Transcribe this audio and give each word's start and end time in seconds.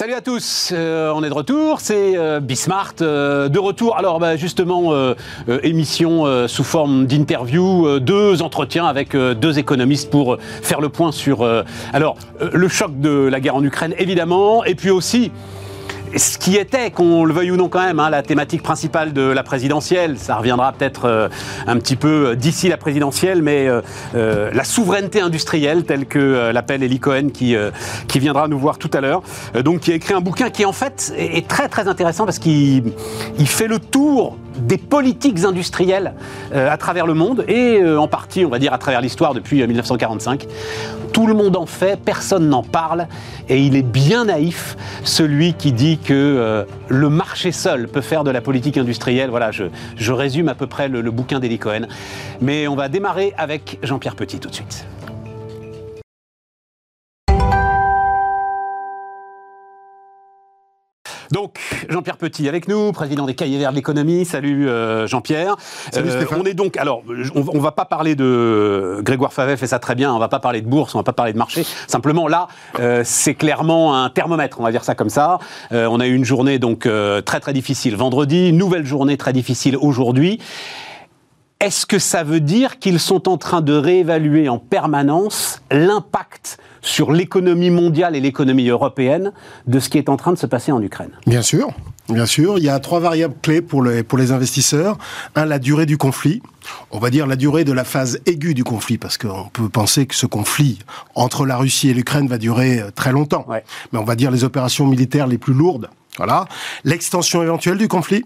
Salut 0.00 0.14
à 0.14 0.22
tous, 0.22 0.70
euh, 0.72 1.12
on 1.14 1.22
est 1.22 1.28
de 1.28 1.34
retour, 1.34 1.80
c'est 1.80 2.16
euh, 2.16 2.40
Bismart 2.40 2.94
euh, 3.02 3.50
de 3.50 3.58
retour. 3.58 3.98
Alors 3.98 4.18
bah, 4.18 4.34
justement, 4.34 4.94
euh, 4.94 5.14
émission 5.62 6.48
sous 6.48 6.64
forme 6.64 7.04
d'interview, 7.04 8.00
deux 8.00 8.40
entretiens 8.40 8.86
avec 8.86 9.14
deux 9.14 9.58
économistes 9.58 10.08
pour 10.08 10.38
faire 10.62 10.80
le 10.80 10.88
point 10.88 11.12
sur 11.12 11.44
le 11.44 12.68
choc 12.68 12.98
de 12.98 13.10
la 13.10 13.40
guerre 13.40 13.56
en 13.56 13.62
Ukraine 13.62 13.94
évidemment, 13.98 14.64
et 14.64 14.74
puis 14.74 14.88
aussi 14.88 15.32
ce 16.16 16.38
qui 16.38 16.56
était, 16.56 16.90
qu'on 16.90 17.24
le 17.24 17.32
veuille 17.32 17.50
ou 17.52 17.56
non 17.56 17.68
quand 17.68 17.80
même, 17.84 18.00
hein, 18.00 18.10
la 18.10 18.22
thématique 18.22 18.62
principale 18.62 19.12
de 19.12 19.22
la 19.22 19.42
présidentielle, 19.42 20.18
ça 20.18 20.36
reviendra 20.36 20.72
peut-être 20.72 21.04
euh, 21.04 21.28
un 21.66 21.76
petit 21.78 21.96
peu 21.96 22.36
d'ici 22.36 22.68
la 22.68 22.76
présidentielle, 22.76 23.42
mais 23.42 23.68
euh, 23.68 23.80
euh, 24.14 24.50
la 24.52 24.64
souveraineté 24.64 25.20
industrielle, 25.20 25.84
telle 25.84 26.06
que 26.06 26.18
euh, 26.18 26.52
l'appelle 26.52 26.82
Eli 26.82 26.98
Cohen, 26.98 27.28
qui, 27.32 27.54
euh, 27.54 27.70
qui 28.08 28.18
viendra 28.18 28.48
nous 28.48 28.58
voir 28.58 28.78
tout 28.78 28.90
à 28.92 29.00
l'heure, 29.00 29.22
euh, 29.54 29.62
donc 29.62 29.80
qui 29.80 29.92
a 29.92 29.94
écrit 29.94 30.14
un 30.14 30.20
bouquin 30.20 30.50
qui 30.50 30.64
en 30.64 30.72
fait 30.72 31.12
est, 31.16 31.38
est 31.38 31.48
très 31.48 31.68
très 31.68 31.86
intéressant 31.86 32.24
parce 32.24 32.38
qu'il 32.38 32.92
il 33.38 33.46
fait 33.48 33.68
le 33.68 33.78
tour 33.78 34.36
des 34.60 34.78
politiques 34.78 35.44
industrielles 35.44 36.14
euh, 36.54 36.70
à 36.70 36.76
travers 36.76 37.06
le 37.06 37.14
monde 37.14 37.44
et 37.48 37.80
euh, 37.80 38.00
en 38.00 38.08
partie, 38.08 38.44
on 38.44 38.48
va 38.48 38.58
dire, 38.58 38.72
à 38.72 38.78
travers 38.78 39.00
l'histoire 39.00 39.34
depuis 39.34 39.62
euh, 39.62 39.66
1945. 39.66 40.46
Tout 41.12 41.26
le 41.26 41.34
monde 41.34 41.56
en 41.56 41.66
fait, 41.66 41.98
personne 42.00 42.48
n'en 42.48 42.62
parle 42.62 43.06
et 43.48 43.60
il 43.60 43.76
est 43.76 43.82
bien 43.82 44.26
naïf, 44.26 44.76
celui 45.02 45.54
qui 45.54 45.72
dit 45.72 45.98
que 45.98 46.14
euh, 46.14 46.64
le 46.88 47.08
marché 47.08 47.52
seul 47.52 47.88
peut 47.88 48.00
faire 48.00 48.24
de 48.24 48.30
la 48.30 48.40
politique 48.40 48.78
industrielle. 48.78 49.30
Voilà, 49.30 49.50
je, 49.50 50.12
résume 50.12 50.48
à 50.48 50.54
peu 50.54 50.66
près 50.66 50.88
le, 50.88 51.00
le 51.00 51.10
bouquin 51.10 51.40
d'Eli 51.40 51.58
Cohen. 51.58 51.86
Mais 52.40 52.68
on 52.68 52.76
va 52.76 52.88
démarrer 52.88 53.32
avec 53.36 53.78
Jean-Pierre 53.82 54.16
Petit 54.16 54.38
tout 54.38 54.48
de 54.48 54.54
suite. 54.54 54.86
Donc, 61.30 61.58
Jean-Pierre 61.88 62.16
Petit 62.16 62.48
avec 62.48 62.66
nous, 62.66 62.92
président 62.92 63.26
des 63.26 63.34
Cahiers 63.34 63.58
Verts 63.58 63.70
de 63.70 63.76
l'économie. 63.76 64.24
Salut 64.24 64.68
euh, 64.68 65.06
Jean-Pierre. 65.06 65.56
Salut 65.92 66.10
Stéphane. 66.10 66.40
on 66.40 66.44
est 66.44 66.54
donc, 66.54 66.76
alors, 66.76 67.02
on, 67.34 67.44
on 67.54 67.60
va 67.60 67.70
pas 67.70 67.84
parler 67.84 68.16
de 68.16 69.00
Grégoire 69.02 69.32
Favet 69.32 69.56
fait 69.56 69.68
ça 69.68 69.78
très 69.78 69.94
bien. 69.94 70.12
On 70.12 70.18
va 70.18 70.28
pas 70.28 70.40
parler 70.40 70.60
de 70.60 70.68
bourse, 70.68 70.94
on 70.94 70.98
va 70.98 71.04
pas 71.04 71.12
parler 71.12 71.32
de 71.32 71.38
marché. 71.38 71.64
Simplement, 71.86 72.26
là, 72.26 72.48
euh, 72.80 73.02
c'est 73.04 73.34
clairement 73.34 73.96
un 73.96 74.10
thermomètre. 74.10 74.58
On 74.60 74.64
va 74.64 74.72
dire 74.72 74.84
ça 74.84 74.94
comme 74.94 75.10
ça. 75.10 75.38
Euh, 75.72 75.86
on 75.90 76.00
a 76.00 76.06
eu 76.06 76.14
une 76.14 76.24
journée 76.24 76.58
donc 76.58 76.86
euh, 76.86 77.20
très 77.20 77.40
très 77.40 77.52
difficile 77.52 77.96
vendredi, 77.96 78.52
nouvelle 78.52 78.84
journée 78.84 79.16
très 79.16 79.32
difficile 79.32 79.76
aujourd'hui. 79.76 80.40
Est-ce 81.60 81.84
que 81.84 81.98
ça 81.98 82.24
veut 82.24 82.40
dire 82.40 82.78
qu'ils 82.78 82.98
sont 82.98 83.28
en 83.28 83.36
train 83.36 83.60
de 83.60 83.74
réévaluer 83.74 84.48
en 84.48 84.58
permanence 84.58 85.60
l'impact 85.70 86.58
sur 86.82 87.12
l'économie 87.12 87.70
mondiale 87.70 88.16
et 88.16 88.20
l'économie 88.20 88.68
européenne 88.68 89.32
de 89.66 89.80
ce 89.80 89.88
qui 89.88 89.98
est 89.98 90.08
en 90.08 90.16
train 90.16 90.32
de 90.32 90.38
se 90.38 90.46
passer 90.46 90.72
en 90.72 90.82
Ukraine 90.82 91.10
Bien 91.26 91.42
sûr, 91.42 91.70
bien 92.08 92.26
sûr. 92.26 92.58
Il 92.58 92.64
y 92.64 92.68
a 92.68 92.78
trois 92.78 93.00
variables 93.00 93.34
clés 93.42 93.62
pour 93.62 93.82
les, 93.82 94.02
pour 94.02 94.18
les 94.18 94.32
investisseurs. 94.32 94.98
Un, 95.34 95.44
la 95.44 95.58
durée 95.58 95.86
du 95.86 95.98
conflit. 95.98 96.42
On 96.90 96.98
va 96.98 97.10
dire 97.10 97.26
la 97.26 97.36
durée 97.36 97.64
de 97.64 97.72
la 97.72 97.84
phase 97.84 98.20
aiguë 98.26 98.54
du 98.54 98.64
conflit, 98.64 98.98
parce 98.98 99.18
qu'on 99.18 99.48
peut 99.52 99.68
penser 99.68 100.06
que 100.06 100.14
ce 100.14 100.26
conflit 100.26 100.78
entre 101.14 101.46
la 101.46 101.56
Russie 101.56 101.88
et 101.88 101.94
l'Ukraine 101.94 102.28
va 102.28 102.38
durer 102.38 102.80
euh, 102.80 102.90
très 102.90 103.12
longtemps. 103.12 103.44
Ouais. 103.48 103.64
Mais 103.92 103.98
on 103.98 104.04
va 104.04 104.16
dire 104.16 104.30
les 104.30 104.44
opérations 104.44 104.86
militaires 104.86 105.26
les 105.26 105.38
plus 105.38 105.54
lourdes. 105.54 105.90
Voilà. 106.16 106.46
L'extension 106.84 107.42
éventuelle 107.42 107.78
du 107.78 107.88
conflit. 107.88 108.24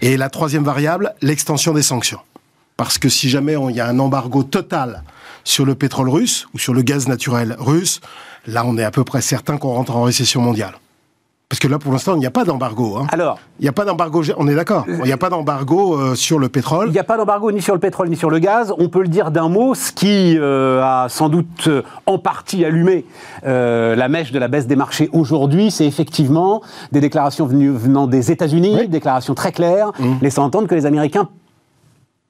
Et 0.00 0.16
la 0.16 0.30
troisième 0.30 0.64
variable, 0.64 1.14
l'extension 1.20 1.74
des 1.74 1.82
sanctions. 1.82 2.20
Parce 2.78 2.96
que 2.96 3.08
si 3.08 3.28
jamais 3.28 3.56
on- 3.56 3.68
il 3.68 3.76
y 3.76 3.80
a 3.80 3.88
un 3.88 3.98
embargo 3.98 4.44
total 4.44 5.02
sur 5.42 5.66
le 5.66 5.74
pétrole 5.74 6.08
russe 6.08 6.46
ou 6.54 6.58
sur 6.58 6.72
le 6.72 6.82
gaz 6.82 7.08
naturel 7.08 7.56
russe, 7.58 8.00
là 8.46 8.62
on 8.64 8.78
est 8.78 8.84
à 8.84 8.92
peu 8.92 9.02
près 9.02 9.20
certain 9.20 9.56
qu'on 9.58 9.72
rentre 9.74 9.94
en 9.96 10.02
récession 10.02 10.40
mondiale. 10.40 10.74
Parce 11.48 11.58
que 11.60 11.66
là, 11.66 11.78
pour 11.78 11.92
l'instant, 11.92 12.12
il 12.14 12.18
n'y 12.18 12.26
a 12.26 12.30
pas 12.30 12.44
d'embargo. 12.44 12.98
hein. 12.98 13.06
Alors, 13.10 13.38
Il 13.58 13.62
n'y 13.62 13.70
a 13.70 13.72
pas 13.72 13.86
d'embargo, 13.86 14.22
on 14.36 14.46
est 14.48 14.54
d'accord. 14.54 14.84
Il 14.86 15.00
n'y 15.00 15.12
a 15.12 15.16
pas 15.16 15.30
d'embargo 15.30 15.94
euh, 15.98 16.14
sur 16.14 16.38
le 16.38 16.50
pétrole. 16.50 16.88
Il 16.88 16.92
n'y 16.92 16.98
a 16.98 17.04
pas 17.04 17.16
d'embargo 17.16 17.50
ni 17.50 17.62
sur 17.62 17.72
le 17.72 17.80
pétrole 17.80 18.10
ni 18.10 18.16
sur 18.16 18.28
le 18.28 18.38
gaz. 18.38 18.72
On 18.78 18.90
peut 18.90 19.00
le 19.00 19.08
dire 19.08 19.30
d'un 19.30 19.48
mot, 19.48 19.74
ce 19.74 19.90
qui 19.90 20.36
euh, 20.38 20.82
a 20.82 21.08
sans 21.08 21.30
doute 21.30 21.66
euh, 21.66 21.82
en 22.04 22.18
partie 22.18 22.66
allumé 22.66 23.06
euh, 23.46 23.96
la 23.96 24.08
mèche 24.08 24.30
de 24.30 24.38
la 24.38 24.46
baisse 24.48 24.66
des 24.66 24.76
marchés 24.76 25.08
aujourd'hui, 25.14 25.70
c'est 25.70 25.86
effectivement 25.86 26.60
des 26.92 27.00
déclarations 27.00 27.46
venues, 27.46 27.70
venant 27.70 28.06
des 28.06 28.30
États-Unis, 28.30 28.74
Oui. 28.78 28.86
Mmh. 28.86 28.90
déclarations 28.90 29.34
très 29.34 29.50
claires, 29.50 29.90
laissant 30.20 30.44
entendre 30.44 30.68
que 30.68 30.74
les 30.74 30.84
Américains 30.84 31.28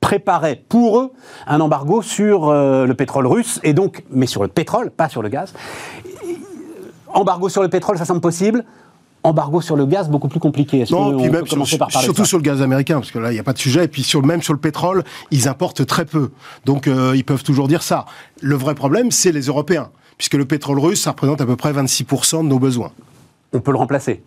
préparaient 0.00 0.62
pour 0.68 0.98
eux 1.00 1.12
un 1.46 1.60
embargo 1.60 2.02
sur 2.02 2.48
euh, 2.48 2.86
le 2.86 2.94
pétrole 2.94 3.26
russe, 3.26 3.60
et 3.64 3.72
donc, 3.72 4.04
mais 4.10 4.26
sur 4.26 4.42
le 4.42 4.48
pétrole, 4.48 4.90
pas 4.90 5.08
sur 5.08 5.22
le 5.22 5.28
gaz. 5.28 5.52
Embargo 7.12 7.48
sur 7.48 7.62
le 7.62 7.68
pétrole, 7.68 7.98
ça 7.98 8.04
semble 8.04 8.20
possible. 8.20 8.64
Embargo 9.24 9.60
sur 9.60 9.76
le 9.76 9.84
gaz, 9.84 10.08
beaucoup 10.08 10.28
plus 10.28 10.38
compliqué. 10.38 10.84
Non, 10.90 11.16
puis 11.18 11.28
même 11.28 11.46
sur- 11.46 11.78
par 11.78 11.90
surtout 11.90 12.24
sur 12.24 12.38
le 12.38 12.42
gaz 12.42 12.62
américain, 12.62 12.94
parce 13.00 13.10
que 13.10 13.18
là, 13.18 13.30
il 13.30 13.34
n'y 13.34 13.40
a 13.40 13.42
pas 13.42 13.52
de 13.52 13.58
sujet. 13.58 13.84
Et 13.84 13.88
puis 13.88 14.02
sur, 14.04 14.24
même 14.24 14.42
sur 14.42 14.52
le 14.52 14.60
pétrole, 14.60 15.02
ils 15.30 15.48
importent 15.48 15.84
très 15.86 16.04
peu. 16.04 16.30
Donc 16.64 16.86
euh, 16.86 17.14
ils 17.16 17.24
peuvent 17.24 17.42
toujours 17.42 17.66
dire 17.66 17.82
ça. 17.82 18.06
Le 18.40 18.54
vrai 18.54 18.74
problème, 18.74 19.10
c'est 19.10 19.32
les 19.32 19.42
Européens. 19.46 19.90
Puisque 20.16 20.34
le 20.34 20.44
pétrole 20.44 20.78
russe, 20.78 21.02
ça 21.02 21.10
représente 21.10 21.40
à 21.40 21.46
peu 21.46 21.56
près 21.56 21.72
26% 21.72 22.38
de 22.38 22.48
nos 22.48 22.58
besoins. 22.58 22.92
On 23.52 23.60
peut 23.60 23.72
le 23.72 23.78
remplacer. 23.78 24.22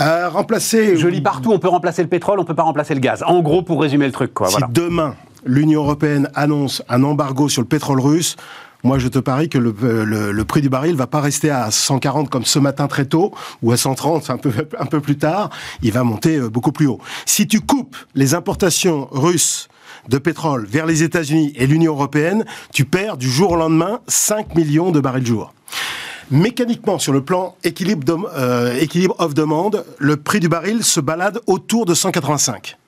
Euh, 0.00 0.28
remplacer... 0.28 0.96
Je 0.96 1.08
lis 1.08 1.20
partout, 1.20 1.52
on 1.52 1.58
peut 1.58 1.68
remplacer 1.68 2.02
le 2.02 2.08
pétrole, 2.08 2.40
on 2.40 2.44
peut 2.44 2.54
pas 2.54 2.62
remplacer 2.62 2.94
le 2.94 3.00
gaz. 3.00 3.22
En 3.26 3.40
gros, 3.40 3.62
pour 3.62 3.80
résumer 3.80 4.06
le 4.06 4.12
truc, 4.12 4.32
quoi. 4.34 4.48
Si 4.48 4.52
Voilà. 4.52 4.68
demain, 4.70 5.14
l'Union 5.44 5.82
européenne 5.82 6.28
annonce 6.34 6.82
un 6.88 7.02
embargo 7.04 7.48
sur 7.48 7.62
le 7.62 7.68
pétrole 7.68 8.00
russe, 8.00 8.36
moi 8.84 8.98
je 8.98 9.06
te 9.08 9.18
parie 9.20 9.48
que 9.48 9.58
le, 9.58 9.72
le- 10.04 10.32
le 10.32 10.44
prix 10.44 10.60
du 10.60 10.68
baril 10.68 10.96
va 10.96 11.06
pas 11.06 11.20
rester 11.20 11.50
à 11.50 11.70
140 11.70 12.28
comme 12.30 12.44
ce 12.44 12.58
matin 12.58 12.88
très 12.88 13.04
tôt, 13.04 13.32
ou 13.62 13.70
à 13.72 13.76
130 13.76 14.30
un 14.30 14.38
peu, 14.38 14.52
un 14.78 14.86
peu 14.86 15.00
plus 15.00 15.16
tard, 15.18 15.50
il 15.82 15.92
va 15.92 16.02
monter 16.02 16.36
euh, 16.38 16.48
beaucoup 16.50 16.72
plus 16.72 16.86
haut. 16.86 16.98
Si 17.26 17.46
tu 17.46 17.60
coupes 17.60 17.96
les 18.14 18.34
importations 18.34 19.08
russes 19.12 19.68
de 20.08 20.18
pétrole 20.18 20.66
vers 20.66 20.84
les 20.86 21.04
États-Unis 21.04 21.52
et 21.56 21.66
l'Union 21.68 21.92
européenne, 21.92 22.44
tu 22.72 22.84
perds 22.84 23.16
du 23.16 23.30
jour 23.30 23.52
au 23.52 23.56
lendemain 23.56 24.00
5 24.08 24.56
millions 24.56 24.90
de 24.90 24.98
barils 24.98 25.24
jour. 25.26 25.54
Mécaniquement, 26.32 26.98
sur 26.98 27.12
le 27.12 27.22
plan 27.22 27.56
équilibre, 27.62 28.04
d'om- 28.04 28.26
euh, 28.34 28.74
équilibre 28.80 29.14
off-demande, 29.18 29.84
le 29.98 30.16
prix 30.16 30.40
du 30.40 30.48
baril 30.48 30.82
se 30.82 30.98
balade 30.98 31.40
autour 31.46 31.84
de 31.84 31.94
185. 31.94 32.78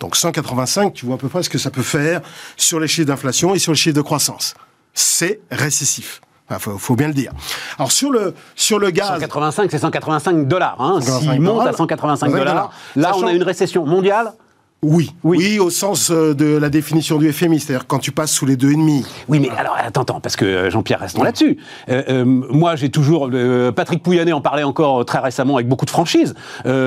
Donc 0.00 0.16
185, 0.16 0.94
tu 0.94 1.04
vois 1.06 1.16
à 1.16 1.18
peu 1.18 1.28
près 1.28 1.42
ce 1.42 1.50
que 1.50 1.58
ça 1.58 1.70
peut 1.70 1.82
faire 1.82 2.22
sur 2.56 2.80
les 2.80 2.88
chiffres 2.88 3.06
d'inflation 3.06 3.54
et 3.54 3.58
sur 3.58 3.72
les 3.72 3.76
chiffres 3.78 3.96
de 3.96 4.00
croissance. 4.00 4.54
C'est 4.94 5.40
récessif. 5.50 6.20
Il 6.50 6.56
faut, 6.58 6.78
faut 6.78 6.96
bien 6.96 7.08
le 7.08 7.12
dire. 7.12 7.32
Alors 7.78 7.92
sur 7.92 8.10
le, 8.10 8.32
sur 8.56 8.78
le 8.78 8.88
gaz... 8.90 9.08
185, 9.08 9.70
c'est 9.70 9.78
185 9.78 10.48
dollars. 10.48 10.80
Hein. 10.80 11.00
185 11.02 11.20
S'il 11.32 11.40
monte 11.42 11.52
à 11.60 11.64
dollars. 11.64 11.76
185 11.76 12.30
dollars, 12.30 12.72
là, 12.96 13.12
on 13.16 13.26
a 13.26 13.32
une 13.32 13.42
récession 13.42 13.84
mondiale. 13.84 14.32
Oui, 14.80 15.10
Oui. 15.24 15.38
oui, 15.40 15.58
au 15.58 15.70
sens 15.70 16.12
euh, 16.12 16.34
de 16.34 16.56
la 16.56 16.68
définition 16.70 17.18
du 17.18 17.32
FMI, 17.32 17.58
c'est-à-dire 17.58 17.88
quand 17.88 17.98
tu 17.98 18.12
passes 18.12 18.30
sous 18.30 18.46
les 18.46 18.56
deux 18.56 18.70
et 18.70 18.76
demi. 18.76 19.04
Oui, 19.28 19.40
mais 19.40 19.50
alors, 19.58 19.76
attends, 19.76 20.02
attends, 20.02 20.20
parce 20.20 20.36
que 20.36 20.44
euh, 20.44 20.70
Jean-Pierre, 20.70 21.00
restons 21.00 21.24
là-dessus. 21.24 21.58
Euh, 21.88 22.02
euh, 22.08 22.24
moi, 22.24 22.76
j'ai 22.76 22.88
toujours. 22.88 23.28
euh, 23.32 23.72
Patrick 23.72 24.04
Pouyanné 24.04 24.32
en 24.32 24.40
parlait 24.40 24.62
encore 24.62 25.04
très 25.04 25.18
récemment 25.18 25.56
avec 25.56 25.66
beaucoup 25.66 25.84
de 25.84 25.90
franchise, 25.90 26.34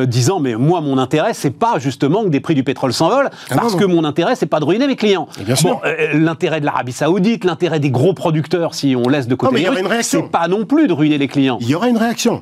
disant 0.07 0.40
Mais 0.40 0.56
moi, 0.56 0.80
mon 0.80 0.97
intérêt, 0.97 1.34
c'est 1.34 1.51
pas 1.51 1.80
justement 1.80 2.24
que 2.24 2.30
des 2.30 2.40
prix 2.40 2.56
du 2.56 2.63
pétrole 2.63 2.94
s'envolent, 2.94 3.30
Ah 3.50 3.56
parce 3.56 3.74
non, 3.74 3.80
que 3.80 3.84
non. 3.85 3.96
mon 3.96 4.03
intérêt, 4.06 4.35
c'est 4.38 4.46
pas 4.46 4.62
de 4.62 4.66
ruiner 4.66 4.88
mes 4.88 4.96
clients. 4.96 5.28
Bien 5.46 5.56
sûr. 5.56 5.72
Bon, 5.72 5.81
l'intérêt 6.13 6.62
de 6.62 6.66
l'Arabie 6.66 6.94
Saoudite, 6.94 7.44
l'intérêt 7.44 7.81
des 7.81 7.91
gros 7.91 8.13
producteurs, 8.13 8.74
si 8.74 8.96
on 8.96 9.09
laisse 9.09 9.28
de 9.28 9.35
côté 9.35 9.53
mais 9.53 9.59
il 9.63 9.68
y 9.68 9.69
les 9.69 9.81
Russes, 9.81 9.90
réaction. 9.90 10.22
c'est 10.24 10.31
pas 10.31 10.47
non 10.47 10.63
plus 10.66 10.88
de 10.88 10.94
ruiner 10.94 11.18
les 11.18 11.28
clients. 11.28 11.57
Il 11.59 11.68
y 11.68 11.75
aura 11.75 11.90
une 11.90 11.97
réaction. 11.97 12.41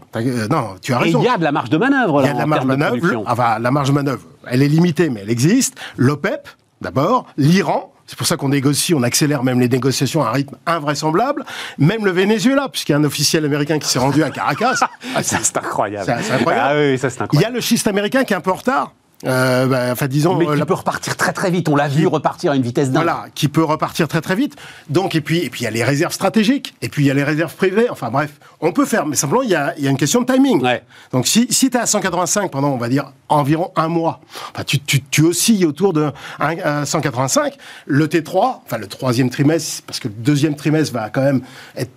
Non, 0.51 0.75
tu 0.79 0.93
as 0.93 0.99
raison. 0.99 1.19
il 1.21 1.25
y 1.25 1.27
a 1.27 1.37
de 1.39 1.43
la 1.43 1.51
marge 1.51 1.71
de 1.71 1.77
manœuvre, 1.77 2.21
Il 2.21 2.27
y 2.27 2.29
a 2.29 2.33
de 2.33 2.37
la 2.37 2.43
en 2.43 2.47
marge 2.47 2.59
termes 2.67 2.71
de 2.77 2.83
manœuvre. 2.83 3.23
Enfin, 3.25 3.57
la 3.59 3.71
marge 3.71 3.87
de 3.89 3.93
manœuvre, 3.93 4.21
elle 4.47 4.61
est 4.63 4.67
limitée, 4.67 5.09
mais 5.09 5.21
elle 5.21 5.29
existe. 5.29 5.75
L'OPEP, 5.97 6.47
d'abord. 6.81 7.25
L'Iran. 7.37 7.93
C'est 8.07 8.17
pour 8.17 8.25
ça 8.25 8.37
qu'on 8.37 8.49
négocie, 8.49 8.95
on 8.95 9.03
accélère 9.03 9.43
même 9.43 9.59
les 9.59 9.69
négociations 9.69 10.23
à 10.23 10.29
un 10.29 10.31
rythme 10.31 10.55
invraisemblable. 10.65 11.45
Même 11.77 12.03
le 12.05 12.11
Venezuela, 12.11 12.67
puisqu'il 12.67 12.93
y 12.93 12.95
a 12.95 12.97
un 12.97 13.03
officiel 13.03 13.45
américain 13.45 13.77
qui 13.77 13.87
s'est 13.87 13.99
rendu 13.99 14.23
à 14.23 14.31
Caracas. 14.31 14.73
Ah, 15.15 15.21
c'est 15.21 15.35
incroyable. 15.57 16.05
C'est- 16.05 16.31
incroyable. 16.33 16.69
Ah 16.71 16.79
oui, 16.91 16.97
ça, 16.97 17.09
c'est 17.11 17.17
Il 17.17 17.19
y 17.19 17.23
incroyable. 17.25 17.53
a 17.53 17.55
le 17.57 17.61
schiste 17.61 17.87
américain 17.87 18.23
qui 18.23 18.33
est 18.33 18.35
un 18.35 18.41
peu 18.41 18.49
en 18.51 18.55
retard. 18.55 18.93
Euh, 19.25 19.65
bah, 19.67 19.87
enfin, 19.91 20.07
disons, 20.07 20.35
Mais 20.37 20.47
euh, 20.47 20.53
qui 20.53 20.59
la- 20.59 20.65
peut 20.65 20.73
repartir 20.73 21.17
très 21.17 21.33
très 21.33 21.51
vite. 21.51 21.67
On 21.67 21.75
l'a 21.75 21.89
vu 21.89 22.07
repartir 22.07 22.53
à 22.53 22.55
une 22.55 22.61
vitesse 22.61 22.89
dingue. 22.89 23.03
voilà, 23.03 23.25
qui 23.35 23.49
peut 23.49 23.63
repartir 23.63 24.07
très 24.07 24.21
très 24.21 24.35
vite. 24.35 24.55
Donc, 24.89 25.13
et 25.13 25.19
puis, 25.21 25.39
et 25.39 25.49
puis 25.49 25.61
il 25.61 25.63
y 25.65 25.67
a 25.67 25.71
les 25.71 25.83
réserves 25.83 26.13
stratégiques, 26.13 26.73
et 26.81 26.87
puis 26.87 27.03
il 27.03 27.07
y 27.07 27.11
a 27.11 27.13
les 27.13 27.23
réserves 27.25 27.53
privées. 27.53 27.89
Enfin 27.89 28.09
bref, 28.11 28.31
on 28.61 28.71
peut 28.71 28.85
faire, 28.85 29.05
mais 29.05 29.17
simplement 29.17 29.41
il 29.41 29.49
y 29.49 29.55
a, 29.55 29.73
il 29.77 29.83
y 29.83 29.87
a 29.87 29.91
une 29.91 29.97
question 29.97 30.21
de 30.21 30.31
timing. 30.31 30.61
Ouais. 30.63 30.83
Donc 31.11 31.27
si, 31.27 31.47
si 31.49 31.69
tu 31.69 31.75
es 31.75 31.79
à 31.81 31.85
185 31.85 32.49
pendant, 32.49 32.69
on 32.69 32.77
va 32.77 32.87
dire, 32.87 33.11
environ 33.27 33.71
un 33.75 33.89
mois, 33.89 34.21
enfin, 34.53 34.63
tu, 34.63 34.79
tu, 34.79 35.01
tu 35.03 35.21
oscilles 35.23 35.65
autour 35.65 35.91
de 35.91 36.11
un- 36.39 36.57
euh, 36.57 36.85
185, 36.85 37.55
le 37.87 38.07
T3, 38.07 38.61
enfin 38.65 38.77
le 38.77 38.87
troisième 38.87 39.29
trimestre, 39.29 39.83
parce 39.85 39.99
que 39.99 40.07
le 40.07 40.13
deuxième 40.13 40.55
trimestre 40.55 40.93
va 40.93 41.09
quand 41.09 41.21
même 41.23 41.41
être, 41.75 41.91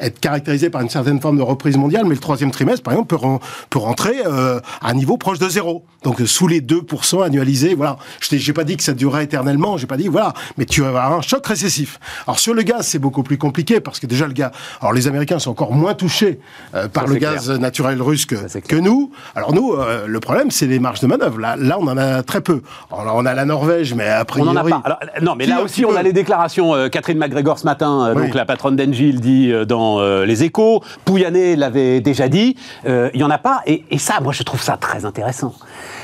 être 0.00 0.20
caractérisé 0.20 0.70
par 0.70 0.80
une 0.82 0.88
certaine 0.90 1.20
forme 1.20 1.38
de 1.38 1.42
reprise 1.42 1.76
mondiale, 1.76 2.04
mais 2.04 2.14
le 2.14 2.20
troisième 2.20 2.52
trimestre, 2.52 2.84
par 2.84 2.92
exemple, 2.94 3.08
peut, 3.08 3.16
ren- 3.16 3.40
peut 3.68 3.80
rentrer 3.80 4.14
euh, 4.24 4.60
à 4.80 4.90
un 4.90 4.94
niveau 4.94 5.16
proche 5.16 5.40
de 5.40 5.48
zéro. 5.48 5.84
Donc 6.04 6.20
sous 6.24 6.46
les 6.46 6.60
2% 6.68 7.24
annualisé. 7.24 7.74
Voilà. 7.74 7.96
Je 8.20 8.36
n'ai 8.36 8.52
pas 8.52 8.64
dit 8.64 8.76
que 8.76 8.82
ça 8.82 8.92
durerait 8.92 9.24
éternellement, 9.24 9.76
j'ai 9.76 9.86
pas 9.86 9.96
dit, 9.96 10.08
voilà. 10.08 10.34
Mais 10.56 10.66
tu 10.66 10.82
vas 10.82 10.88
avoir 10.88 11.12
un 11.12 11.20
choc 11.22 11.46
récessif. 11.46 11.98
Alors, 12.26 12.38
sur 12.38 12.54
le 12.54 12.62
gaz, 12.62 12.86
c'est 12.86 12.98
beaucoup 12.98 13.22
plus 13.22 13.38
compliqué 13.38 13.80
parce 13.80 13.98
que 13.98 14.06
déjà, 14.06 14.26
le 14.26 14.32
gaz. 14.32 14.50
Alors, 14.80 14.92
les 14.92 15.06
Américains 15.06 15.38
sont 15.38 15.50
encore 15.50 15.72
moins 15.72 15.94
touchés 15.94 16.40
euh, 16.74 16.88
par 16.88 17.06
le 17.06 17.16
gaz 17.16 17.50
naturel 17.50 18.00
russe 18.02 18.26
que, 18.26 18.36
que 18.60 18.76
nous. 18.76 19.10
Alors, 19.34 19.54
nous, 19.54 19.72
euh, 19.72 20.06
le 20.06 20.20
problème, 20.20 20.50
c'est 20.50 20.66
les 20.66 20.78
marges 20.78 21.00
de 21.00 21.06
manœuvre. 21.06 21.38
Là, 21.38 21.56
là, 21.56 21.78
on 21.80 21.86
en 21.86 21.96
a 21.96 22.22
très 22.22 22.40
peu. 22.40 22.62
Alors, 22.92 23.16
on 23.16 23.26
a 23.26 23.34
la 23.34 23.44
Norvège, 23.44 23.94
mais 23.94 24.08
après. 24.08 24.40
On 24.40 24.46
en 24.48 24.56
a 24.56 24.64
pas. 24.64 24.82
Alors, 24.84 24.98
non, 25.22 25.34
mais 25.36 25.46
là 25.46 25.62
aussi, 25.62 25.84
on 25.84 25.96
a 25.96 26.02
les 26.02 26.12
déclarations. 26.12 26.74
Euh, 26.74 26.88
Catherine 26.88 27.18
McGregor 27.18 27.58
ce 27.58 27.64
matin, 27.64 28.14
donc 28.14 28.34
la 28.34 28.44
patronne 28.44 28.76
d'Engie, 28.76 29.12
dit 29.14 29.52
dans 29.66 30.00
Les 30.22 30.44
Échos. 30.44 30.82
Pouyanné 31.04 31.56
l'avait 31.56 32.00
déjà 32.00 32.28
dit. 32.28 32.56
Il 32.86 33.10
y 33.20 33.24
en 33.24 33.30
a 33.30 33.38
pas. 33.38 33.62
Et, 33.66 33.84
et 33.90 33.98
ça, 33.98 34.20
moi, 34.20 34.32
je 34.32 34.42
trouve 34.42 34.60
ça 34.60 34.76
très 34.76 35.04
intéressant 35.04 35.54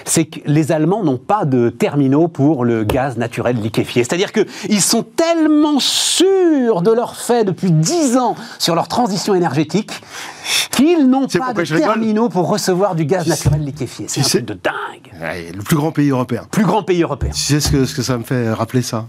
c'est 0.05 0.27
que 0.27 0.41
les 0.55 0.73
Allemands 0.73 1.03
n'ont 1.03 1.19
pas 1.19 1.45
de 1.45 1.69
terminaux 1.69 2.29
pour 2.29 2.65
le 2.65 2.85
gaz 2.85 3.19
naturel 3.19 3.57
liquéfié. 3.61 4.05
C'est-à-dire 4.05 4.33
qu'ils 4.33 4.81
sont 4.81 5.03
tellement 5.03 5.81
sûrs 5.81 6.81
de 6.81 6.93
leur 6.93 7.17
fait 7.17 7.45
depuis 7.45 7.73
dix 7.73 8.17
ans 8.17 8.37
sur 8.59 8.75
leur 8.75 8.89
transition 8.89 9.35
énergétique 9.35 9.91
qu'ils 10.71 11.09
n'ont 11.09 11.27
pas 11.27 11.53
de 11.53 11.65
terminaux 11.65 12.29
pour 12.29 12.49
recevoir 12.49 12.95
du 12.95 13.05
gaz 13.05 13.27
naturel 13.27 13.65
liquéfié. 13.65 14.07
C'est 14.09 14.21
un 14.21 14.25
truc 14.25 14.45
de 14.45 14.55
dingue. 14.55 15.55
le 15.55 15.63
plus 15.63 15.77
grand 15.77 15.93
pays 15.93 16.11
européen. 16.11 16.45
Plus 16.51 16.65
grand 16.65 16.83
pays 16.83 17.03
européen. 17.03 17.31
Tu 17.35 17.41
sais 17.41 17.61
ce 17.61 17.71
que, 17.71 17.85
ce 17.85 17.95
que 17.95 18.03
ça 18.03 18.17
me 18.17 18.25
fait 18.25 18.53
rappeler 18.53 18.83
ça? 18.83 19.07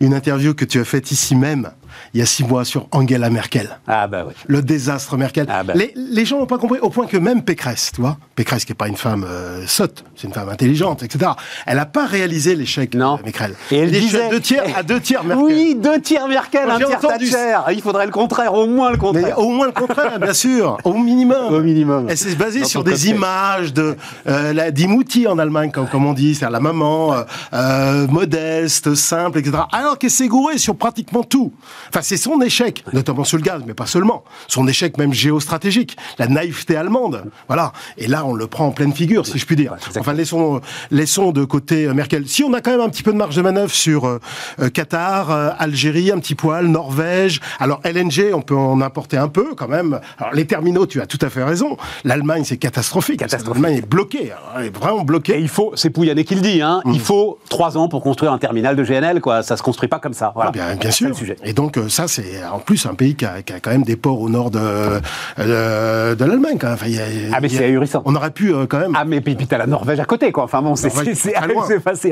Une 0.00 0.14
interview 0.14 0.54
que 0.54 0.64
tu 0.64 0.80
as 0.80 0.84
faite 0.84 1.10
ici 1.10 1.34
même 1.34 1.70
il 2.14 2.20
y 2.20 2.22
a 2.22 2.26
six 2.26 2.44
mois 2.44 2.64
sur 2.64 2.88
Angela 2.92 3.30
Merkel. 3.30 3.78
Ah 3.86 4.06
bah 4.06 4.24
oui. 4.26 4.34
Le 4.46 4.62
désastre 4.62 5.16
Merkel. 5.16 5.46
Ah 5.48 5.62
bah. 5.62 5.72
les, 5.74 5.92
les, 5.96 6.24
gens 6.24 6.38
n'ont 6.38 6.46
pas 6.46 6.58
compris, 6.58 6.78
au 6.80 6.90
point 6.90 7.06
que 7.06 7.16
même 7.16 7.42
Pécresse, 7.42 7.92
tu 7.94 8.00
vois, 8.00 8.18
Pécresse 8.34 8.64
qui 8.64 8.72
n'est 8.72 8.76
pas 8.76 8.88
une 8.88 8.96
femme 8.96 9.24
euh, 9.26 9.66
sotte, 9.66 10.04
c'est 10.14 10.26
une 10.26 10.34
femme 10.34 10.48
intelligente, 10.48 11.02
etc. 11.02 11.32
Elle 11.66 11.76
n'a 11.76 11.86
pas 11.86 12.06
réalisé 12.06 12.54
l'échec 12.54 12.90
de 12.90 12.98
Merkel. 12.98 13.54
Et 13.70 13.78
elle 13.78 13.90
disait... 13.90 14.28
Deux 14.30 14.40
tiers, 14.40 14.64
à 14.76 14.82
deux 14.82 15.00
tiers 15.00 15.24
Merkel. 15.24 15.44
Oui, 15.44 15.76
deux 15.78 16.00
tiers 16.00 16.28
Merkel, 16.28 16.70
un 16.70 16.78
tiers 16.78 17.00
Thatcher. 17.00 17.58
Il 17.72 17.82
faudrait 17.82 18.06
le 18.06 18.12
contraire, 18.12 18.54
au 18.54 18.66
moins 18.66 18.90
le 18.90 18.98
contraire. 18.98 19.38
au 19.38 19.50
moins 19.50 19.66
le 19.66 19.72
contraire, 19.72 20.18
bien 20.20 20.34
sûr, 20.34 20.78
au 20.84 20.94
minimum. 20.94 21.52
Au 21.52 21.60
minimum. 21.60 22.06
Elle 22.08 22.18
s'est 22.18 22.34
basée 22.34 22.64
sur 22.64 22.84
des 22.84 23.08
images 23.08 23.72
de 23.72 23.96
euh, 24.28 24.52
la 24.52 24.70
d'Imouti 24.70 25.26
en 25.26 25.38
Allemagne, 25.38 25.70
comme, 25.70 25.88
comme 25.88 26.06
on 26.06 26.12
dit, 26.12 26.34
c'est-à-dire 26.34 26.52
la 26.52 26.60
maman 26.60 27.14
euh, 27.52 28.06
modeste, 28.08 28.94
simple, 28.94 29.38
etc. 29.38 29.62
Alors 29.82 29.98
qu'elle 29.98 30.12
s'est 30.12 30.28
gourée 30.28 30.58
sur 30.58 30.76
pratiquement 30.76 31.24
tout. 31.24 31.52
Enfin, 31.88 32.02
c'est 32.02 32.16
son 32.16 32.40
échec, 32.40 32.84
notamment 32.92 33.24
sur 33.24 33.36
le 33.36 33.42
gaz, 33.42 33.64
mais 33.66 33.74
pas 33.74 33.86
seulement. 33.86 34.22
Son 34.46 34.68
échec 34.68 34.96
même 34.96 35.12
géostratégique, 35.12 35.96
la 36.20 36.28
naïveté 36.28 36.76
allemande. 36.76 37.24
Voilà. 37.48 37.72
Et 37.98 38.06
là, 38.06 38.24
on 38.24 38.32
le 38.32 38.46
prend 38.46 38.66
en 38.66 38.70
pleine 38.70 38.92
figure, 38.92 39.26
si 39.26 39.40
je 39.40 39.44
puis 39.44 39.56
dire. 39.56 39.74
Enfin, 39.98 40.12
laissons, 40.12 40.60
laissons 40.92 41.32
de 41.32 41.44
côté 41.44 41.86
euh, 41.86 41.94
Merkel. 41.94 42.28
Si 42.28 42.44
on 42.44 42.52
a 42.52 42.60
quand 42.60 42.70
même 42.70 42.80
un 42.80 42.90
petit 42.90 43.02
peu 43.02 43.10
de 43.10 43.16
marge 43.16 43.34
de 43.34 43.42
manœuvre 43.42 43.72
sur 43.72 44.04
euh, 44.04 44.20
euh, 44.60 44.68
Qatar, 44.68 45.32
Algérie, 45.58 46.12
un 46.12 46.20
petit 46.20 46.36
poil, 46.36 46.68
Norvège. 46.68 47.40
Alors 47.58 47.80
LNG, 47.82 48.32
on 48.34 48.40
peut 48.40 48.54
en 48.56 48.80
importer 48.82 49.16
un 49.16 49.28
peu 49.28 49.56
quand 49.56 49.68
même. 49.68 49.98
Alors 50.16 50.32
les 50.32 50.46
terminaux, 50.46 50.86
tu 50.86 51.00
as 51.00 51.06
tout 51.06 51.18
à 51.22 51.28
fait 51.28 51.42
raison. 51.42 51.76
L'Allemagne, 52.04 52.44
c'est 52.44 52.56
catastrophique. 52.56 53.20
L'Allemagne 53.20 53.78
est 53.78 53.88
bloquée, 53.88 54.30
hein. 54.30 54.58
elle 54.58 54.66
est 54.66 54.76
vraiment 54.76 55.02
bloquée. 55.02 55.38
Et 55.38 55.40
il 55.40 55.48
faut, 55.48 55.72
c'est 55.74 55.90
Pouyanné 55.90 56.22
qui 56.22 56.36
le 56.36 56.40
dit, 56.40 56.62
hein, 56.62 56.82
il 56.84 56.92
mm. 56.92 56.98
faut 57.00 57.40
trois 57.48 57.76
ans 57.76 57.88
pour 57.88 58.00
construire 58.00 58.32
un 58.32 58.38
terminal 58.38 58.76
de 58.76 58.84
GNL, 58.84 59.20
quoi. 59.20 59.42
Ça 59.42 59.56
se 59.56 59.71
construit 59.72 59.88
pas 59.88 59.98
comme 59.98 60.14
ça. 60.14 60.32
Voilà. 60.34 60.50
Ah, 60.50 60.52
bien, 60.52 60.76
bien 60.76 60.90
sûr. 60.90 61.16
Sujet. 61.16 61.36
Et 61.44 61.52
donc 61.52 61.78
ça, 61.88 62.08
c'est 62.08 62.44
en 62.44 62.58
plus 62.58 62.86
un 62.86 62.94
pays 62.94 63.14
qui 63.14 63.24
a, 63.24 63.42
qui 63.42 63.52
a, 63.52 63.60
quand 63.60 63.70
même 63.70 63.84
des 63.84 63.96
ports 63.96 64.20
au 64.20 64.28
nord 64.28 64.50
de, 64.50 65.00
de, 65.38 66.14
de 66.14 66.24
l'Allemagne. 66.24 66.58
Enfin, 66.62 66.86
ah 67.32 67.38
mais 67.40 67.48
c'est 67.48 67.64
ahurissant. 67.64 68.02
On 68.04 68.14
aurait 68.14 68.30
pu 68.30 68.52
quand 68.68 68.78
même. 68.78 68.94
Ah 68.94 69.04
mais 69.04 69.20
puis, 69.20 69.34
puis 69.34 69.46
t'as 69.46 69.58
la 69.58 69.66
Norvège 69.66 70.00
à 70.00 70.04
côté, 70.04 70.30
quoi. 70.32 70.44
Enfin 70.44 70.62
bon, 70.62 70.76
c'est 70.76 70.90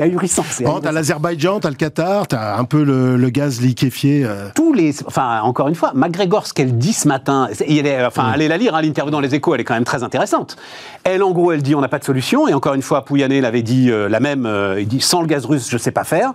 ahurissant. 0.01 0.45
Bon, 0.61 0.79
t'as 0.79 0.91
l'Azerbaïdjan, 0.91 1.59
t'as 1.59 1.69
le 1.69 1.75
Qatar, 1.75 2.27
t'as 2.27 2.57
un 2.57 2.65
peu 2.65 2.83
le, 2.83 3.17
le 3.17 3.29
gaz 3.29 3.61
liquéfié. 3.61 4.23
Euh. 4.25 4.49
Tous 4.55 4.73
les, 4.73 4.93
enfin 5.05 5.41
encore 5.41 5.67
une 5.67 5.75
fois, 5.75 5.91
McGregor, 5.93 6.47
ce 6.47 6.53
qu'elle 6.53 6.77
dit 6.77 6.93
ce 6.93 7.07
matin, 7.07 7.49
est, 7.59 8.05
enfin 8.05 8.23
mm. 8.23 8.33
allez 8.33 8.47
la 8.47 8.57
lire, 8.57 8.75
hein, 8.75 8.81
l'interview 8.81 9.11
dans 9.11 9.19
les 9.19 9.35
Échos, 9.35 9.55
elle 9.55 9.61
est 9.61 9.65
quand 9.65 9.73
même 9.73 9.83
très 9.83 10.03
intéressante. 10.03 10.57
Elle, 11.03 11.23
en 11.23 11.31
gros, 11.31 11.51
elle 11.51 11.61
dit 11.61 11.75
on 11.75 11.81
n'a 11.81 11.87
pas 11.87 11.99
de 11.99 12.03
solution. 12.03 12.47
Et 12.47 12.53
encore 12.53 12.73
une 12.73 12.81
fois, 12.81 13.05
Pouyanné 13.05 13.41
l'avait 13.41 13.63
dit 13.63 13.89
euh, 13.89 14.09
la 14.09 14.19
même. 14.19 14.45
Euh, 14.45 14.79
il 14.79 14.87
dit 14.87 15.01
sans 15.01 15.21
le 15.21 15.27
gaz 15.27 15.45
russe, 15.45 15.69
je 15.69 15.77
sais 15.77 15.91
pas 15.91 16.03
faire. 16.03 16.33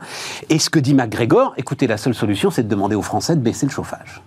Et 0.48 0.58
ce 0.58 0.70
que 0.70 0.78
dit 0.78 0.94
McGregor, 0.94 1.15
écoutez, 1.56 1.86
la 1.86 1.96
seule 1.96 2.14
solution, 2.14 2.50
c'est 2.50 2.62
de 2.62 2.68
demander 2.68 2.94
aux 2.94 3.02
Français 3.02 3.36
de 3.36 3.40
baisser 3.40 3.66
le 3.66 3.72
chauffage. 3.72 4.22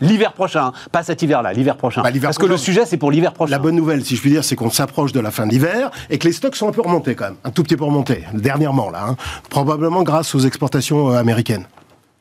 L'hiver 0.00 0.32
prochain, 0.32 0.72
pas 0.92 1.02
cet 1.02 1.22
hiver-là, 1.22 1.52
l'hiver 1.52 1.76
prochain. 1.76 2.02
Bah, 2.02 2.10
Parce 2.22 2.38
que 2.38 2.46
le 2.46 2.56
sujet, 2.56 2.84
c'est 2.86 2.96
pour 2.96 3.10
l'hiver 3.10 3.32
prochain. 3.32 3.50
La 3.50 3.58
bonne 3.58 3.76
nouvelle, 3.76 4.04
si 4.04 4.16
je 4.16 4.20
puis 4.20 4.30
dire, 4.30 4.44
c'est 4.44 4.56
qu'on 4.56 4.70
s'approche 4.70 5.12
de 5.12 5.20
la 5.20 5.30
fin 5.30 5.46
de 5.46 5.50
l'hiver 5.52 5.90
et 6.10 6.18
que 6.18 6.26
les 6.26 6.32
stocks 6.32 6.56
sont 6.56 6.68
un 6.68 6.72
peu 6.72 6.82
remontés 6.82 7.14
quand 7.14 7.26
même, 7.26 7.36
un 7.44 7.50
tout 7.50 7.62
petit 7.62 7.76
peu 7.76 7.84
remontés, 7.84 8.24
dernièrement 8.34 8.90
là, 8.90 9.06
hein. 9.08 9.16
probablement 9.50 10.02
grâce 10.02 10.34
aux 10.34 10.40
exportations 10.40 11.10
euh, 11.10 11.18
américaines. 11.18 11.66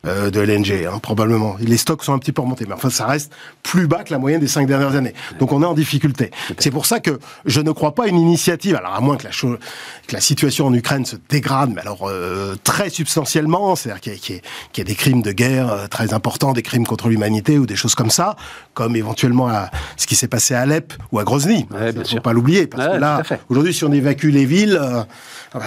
Euh, 0.08 0.30
de 0.30 0.40
LNG, 0.40 0.86
hein, 0.86 1.00
probablement. 1.00 1.56
Les 1.60 1.78
stocks 1.78 2.04
sont 2.04 2.14
un 2.14 2.20
petit 2.20 2.32
peu 2.32 2.42
remontés, 2.42 2.66
mais 2.68 2.74
enfin, 2.74 2.90
ça 2.90 3.06
reste 3.06 3.32
plus 3.64 3.88
bas 3.88 4.04
que 4.04 4.12
la 4.12 4.20
moyenne 4.20 4.40
des 4.40 4.48
cinq 4.48 4.68
dernières 4.68 4.96
années. 4.96 5.14
Donc, 5.40 5.52
on 5.52 5.64
est 5.64 5.66
en 5.66 5.74
difficulté. 5.74 6.32
C'est 6.60 6.72
pour 6.72 6.86
ça 6.86 7.00
que 7.00 7.20
je 7.46 7.62
ne 7.62 7.72
crois 7.72 7.96
pas 7.96 8.08
une 8.08 8.20
initiative, 8.20 8.76
alors 8.76 8.94
à 8.94 9.02
moins 9.02 9.18
que 9.18 9.24
la, 9.24 9.32
chose, 9.32 9.58
que 10.08 10.14
la 10.14 10.22
situation 10.22 10.68
en 10.68 10.74
Ukraine 10.74 11.06
se 11.06 11.16
dégrade, 11.30 11.72
mais 11.74 11.82
alors 11.82 12.08
euh, 12.08 12.56
très 12.64 12.90
substantiellement, 12.90 13.76
c'est-à-dire 13.76 14.20
qu'il 14.20 14.36
y, 14.36 14.42
y, 14.78 14.82
a 14.82 14.84
des 14.84 14.96
crimes 14.96 15.22
de 15.22 15.32
guerre 15.32 15.72
euh, 15.72 15.88
très 15.88 16.14
importants, 16.14 16.54
des 16.54 16.64
crimes 16.64 16.86
contre 16.86 17.10
l'humanité 17.10 17.58
ou 17.58 17.66
des 17.66 17.76
choses 17.76 17.96
comme 17.96 18.12
ça, 18.12 18.36
comme 18.74 18.96
éventuellement 18.96 19.48
à, 19.48 19.72
ce 19.98 20.06
qui 20.06 20.16
s'est 20.16 20.28
passé 20.28 20.54
à 20.54 20.62
Alep 20.62 20.94
ou 21.12 21.20
à 21.20 21.24
Grozny. 21.24 21.68
Il 21.72 22.00
ne 22.00 22.04
faut 22.04 22.20
pas 22.20 22.34
l'oublier, 22.34 22.68
parce 22.68 22.96
que 22.96 22.98
là, 22.98 23.24
aujourd'hui, 23.50 23.74
si 23.74 23.84
on 23.84 23.92
évacue 23.92 24.30
les 24.30 24.46
villes, 24.46 24.80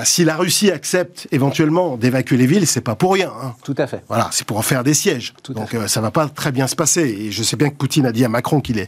si 0.05 0.25
la 0.25 0.37
Russie 0.37 0.71
accepte 0.71 1.27
éventuellement 1.33 1.97
d'évacuer 1.97 2.37
les 2.37 2.47
villes, 2.47 2.67
c'est 2.67 2.81
pas 2.81 2.95
pour 2.95 3.15
rien. 3.15 3.33
Hein. 3.43 3.55
Tout 3.65 3.75
à 3.79 3.87
fait. 3.87 4.03
Voilà 4.09 4.28
c'est 4.31 4.47
pour 4.47 4.59
en 4.59 4.63
faire 4.63 4.85
des 4.85 4.95
sièges. 4.95 5.35
Donc 5.51 5.75
euh, 5.75 5.87
ça 5.87 6.01
va 6.01 6.11
pas 6.11 6.29
très 6.29 6.53
bien 6.53 6.67
se 6.67 6.77
passer. 6.77 7.03
Et 7.03 7.33
je 7.33 7.43
sais 7.43 7.57
bien 7.57 7.71
que 7.71 7.77
Poutine 7.77 8.07
a 8.07 8.13
dit 8.13 8.25
à 8.25 8.29
Macron 8.29 8.61
qu'il 8.61 8.87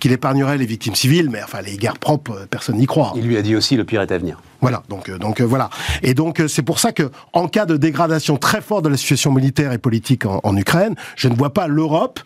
qu'il 0.00 0.12
épargnerait 0.12 0.58
les 0.58 0.66
victimes 0.66 0.94
civiles, 0.94 1.30
mais 1.30 1.42
enfin 1.42 1.60
les 1.62 1.76
guerres 1.76 1.98
propres, 1.98 2.32
euh, 2.32 2.46
personne 2.48 2.76
n'y 2.76 2.86
croit. 2.86 3.12
Il 3.16 3.26
lui 3.26 3.36
a 3.36 3.42
dit 3.42 3.56
aussi 3.56 3.76
le 3.76 3.84
pire 3.84 4.02
est 4.02 4.12
à 4.12 4.18
venir. 4.18 4.40
Voilà, 4.60 4.82
donc, 4.88 5.10
euh, 5.10 5.18
donc 5.18 5.42
voilà. 5.42 5.68
Et 6.02 6.14
donc 6.14 6.42
c'est 6.48 6.62
pour 6.62 6.78
ça 6.78 6.92
que, 6.92 7.10
en 7.34 7.48
cas 7.48 7.66
de 7.66 7.76
dégradation 7.76 8.38
très 8.38 8.62
forte 8.62 8.84
de 8.84 8.88
la 8.88 8.96
situation 8.96 9.30
militaire 9.30 9.72
et 9.72 9.78
politique 9.78 10.24
en, 10.24 10.56
Ukraine, 10.56 10.94
je 11.16 11.28
ne 11.28 11.34
vois 11.34 11.52
pas 11.52 11.66
l'Europe 11.66 12.20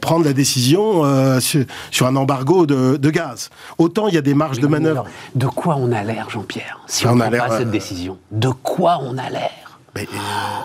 prendre 0.00 0.24
la 0.24 0.32
décision 0.32 1.04
sur, 1.40 2.06
un 2.06 2.16
embargo 2.16 2.66
de, 2.66 3.10
gaz. 3.10 3.50
Autant 3.78 4.08
il 4.08 4.14
y 4.14 4.18
a 4.18 4.22
des 4.22 4.34
marges 4.34 4.58
de 4.58 4.66
manœuvre. 4.66 5.04
de 5.36 5.46
quoi 5.46 5.76
on 5.76 5.92
a 5.92 6.02
l'air, 6.02 6.28
Jean-Pierre, 6.30 6.80
si 6.86 7.06
on, 7.06 7.16
prend 7.16 7.30
pas 7.30 7.58
cette 7.58 7.70
décision? 7.70 8.18
De 8.32 8.48
quoi 8.48 8.98
on 9.02 9.16
a 9.16 9.30
l'air? 9.30 9.69
Mais, 9.94 10.02
euh, 10.02 10.06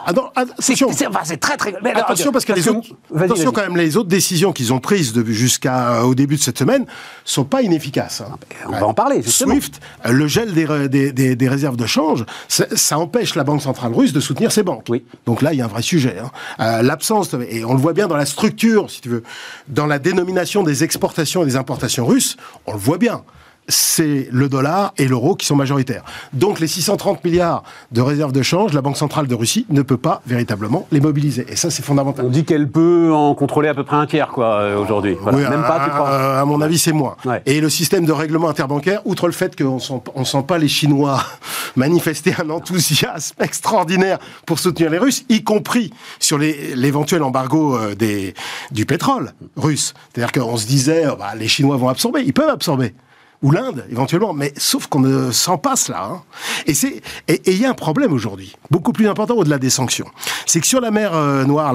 ah 0.05 0.13
attention. 0.35 0.89
C'est 1.23 1.37
très 1.37 1.57
très. 1.57 1.73
attention 1.95 2.31
parce 2.31 2.45
que, 2.45 2.53
les 2.53 2.67
autres, 2.67 2.89
attention 3.17 3.51
quand 3.51 3.61
même, 3.61 3.77
les 3.77 3.97
autres 3.97 4.09
décisions 4.09 4.53
qu'ils 4.53 4.71
ont 4.71 4.79
prises 4.79 5.13
jusqu'au 5.25 6.13
début 6.15 6.35
de 6.35 6.41
cette 6.41 6.59
semaine 6.59 6.85
sont 7.23 7.43
pas 7.43 7.61
inefficaces. 7.61 8.21
Hein. 8.21 8.37
On 8.67 8.71
va 8.71 8.85
en 8.85 8.93
parler. 8.93 9.21
Justement. 9.23 9.53
Swift, 9.53 9.81
le 10.07 10.27
gel 10.27 10.53
des, 10.53 11.11
des, 11.11 11.35
des, 11.35 11.49
réserves 11.49 11.77
de 11.77 11.85
change, 11.85 12.25
ça 12.47 12.99
empêche 12.99 13.35
la 13.35 13.43
banque 13.43 13.61
centrale 13.61 13.93
russe 13.93 14.13
de 14.13 14.19
soutenir 14.19 14.51
ses 14.51 14.63
banques. 14.63 14.85
Oui. 14.89 15.03
Donc 15.25 15.41
là, 15.41 15.53
il 15.53 15.59
y 15.59 15.61
a 15.61 15.65
un 15.65 15.69
vrai 15.69 15.81
sujet. 15.81 16.17
Hein. 16.19 16.31
Euh, 16.59 16.81
L'absence 16.83 17.35
et 17.49 17.65
on 17.65 17.73
le 17.73 17.79
voit 17.79 17.93
bien 17.93 18.07
dans 18.07 18.17
la 18.17 18.25
structure, 18.25 18.91
si 18.91 19.01
tu 19.01 19.09
veux, 19.09 19.23
dans 19.67 19.87
la 19.87 19.97
dénomination 19.99 20.63
des 20.63 20.83
exportations 20.83 21.43
et 21.43 21.45
des 21.45 21.55
importations 21.55 22.05
russes, 22.05 22.37
on 22.67 22.73
le 22.73 22.79
voit 22.79 22.97
bien 22.97 23.23
c'est 23.67 24.27
le 24.31 24.49
dollar 24.49 24.93
et 24.97 25.07
l'euro 25.07 25.35
qui 25.35 25.45
sont 25.45 25.55
majoritaires. 25.55 26.03
Donc 26.33 26.59
les 26.59 26.67
630 26.67 27.23
milliards 27.23 27.63
de 27.91 28.01
réserves 28.01 28.31
de 28.31 28.41
change, 28.41 28.73
la 28.73 28.81
Banque 28.81 28.97
centrale 28.97 29.27
de 29.27 29.35
Russie 29.35 29.65
ne 29.69 29.81
peut 29.81 29.97
pas 29.97 30.21
véritablement 30.27 30.87
les 30.91 30.99
mobiliser. 30.99 31.45
Et 31.49 31.55
ça, 31.55 31.69
c'est 31.69 31.83
fondamental. 31.83 32.25
On 32.25 32.29
dit 32.29 32.45
qu'elle 32.45 32.69
peut 32.69 33.11
en 33.13 33.33
contrôler 33.33 33.69
à 33.69 33.73
peu 33.73 33.83
près 33.83 33.95
un 33.95 34.05
tiers, 34.05 34.29
quoi, 34.29 34.59
euh, 34.59 34.77
aujourd'hui. 34.77 35.17
Oui, 35.25 35.41
Même 35.41 35.63
à, 35.63 35.67
pas, 35.67 35.85
tu 35.85 35.89
crois 35.89 36.39
à 36.39 36.45
mon 36.45 36.61
avis, 36.61 36.77
c'est 36.77 36.91
moins. 36.91 37.15
Et 37.45 37.59
le 37.61 37.69
système 37.69 38.05
de 38.05 38.11
règlement 38.11 38.49
interbancaire, 38.49 39.01
outre 39.05 39.27
le 39.27 39.33
fait 39.33 39.55
qu'on 39.55 39.79
ne 40.15 40.25
sent 40.25 40.43
pas 40.47 40.57
les 40.57 40.67
Chinois 40.67 41.19
manifester 41.75 42.33
un 42.39 42.49
enthousiasme 42.49 43.35
extraordinaire 43.41 44.19
pour 44.45 44.59
soutenir 44.59 44.89
les 44.89 44.97
Russes, 44.97 45.25
y 45.29 45.43
compris 45.43 45.91
sur 46.19 46.37
l'éventuel 46.37 47.23
embargo 47.23 47.75
euh, 47.75 47.95
des, 47.95 48.33
du 48.71 48.85
pétrole 48.85 49.33
russe. 49.55 49.93
C'est-à-dire 50.13 50.31
qu'on 50.31 50.57
se 50.57 50.67
disait, 50.67 51.05
oh, 51.11 51.15
bah, 51.17 51.33
les 51.37 51.47
Chinois 51.47 51.77
vont 51.77 51.89
absorber. 51.89 52.21
Ils 52.25 52.33
peuvent 52.33 52.49
absorber 52.49 52.93
ou 53.41 53.51
l'Inde 53.51 53.85
éventuellement, 53.89 54.33
mais 54.33 54.53
sauf 54.57 54.87
qu'on 54.87 54.99
ne 54.99 55.31
s'en 55.31 55.57
passe 55.57 55.89
là. 55.89 56.09
Hein. 56.11 56.21
Et 56.65 56.73
c'est 56.73 57.01
et 57.27 57.41
il 57.45 57.61
y 57.61 57.65
a 57.65 57.69
un 57.69 57.75
problème 57.75 58.13
aujourd'hui, 58.13 58.55
beaucoup 58.71 58.91
plus 58.91 59.07
important 59.07 59.35
au-delà 59.35 59.57
des 59.57 59.69
sanctions. 59.69 60.07
C'est 60.45 60.59
que 60.59 60.67
sur 60.67 60.81
la 60.81 60.91
mer 60.91 61.13
euh, 61.13 61.45
Noire 61.45 61.73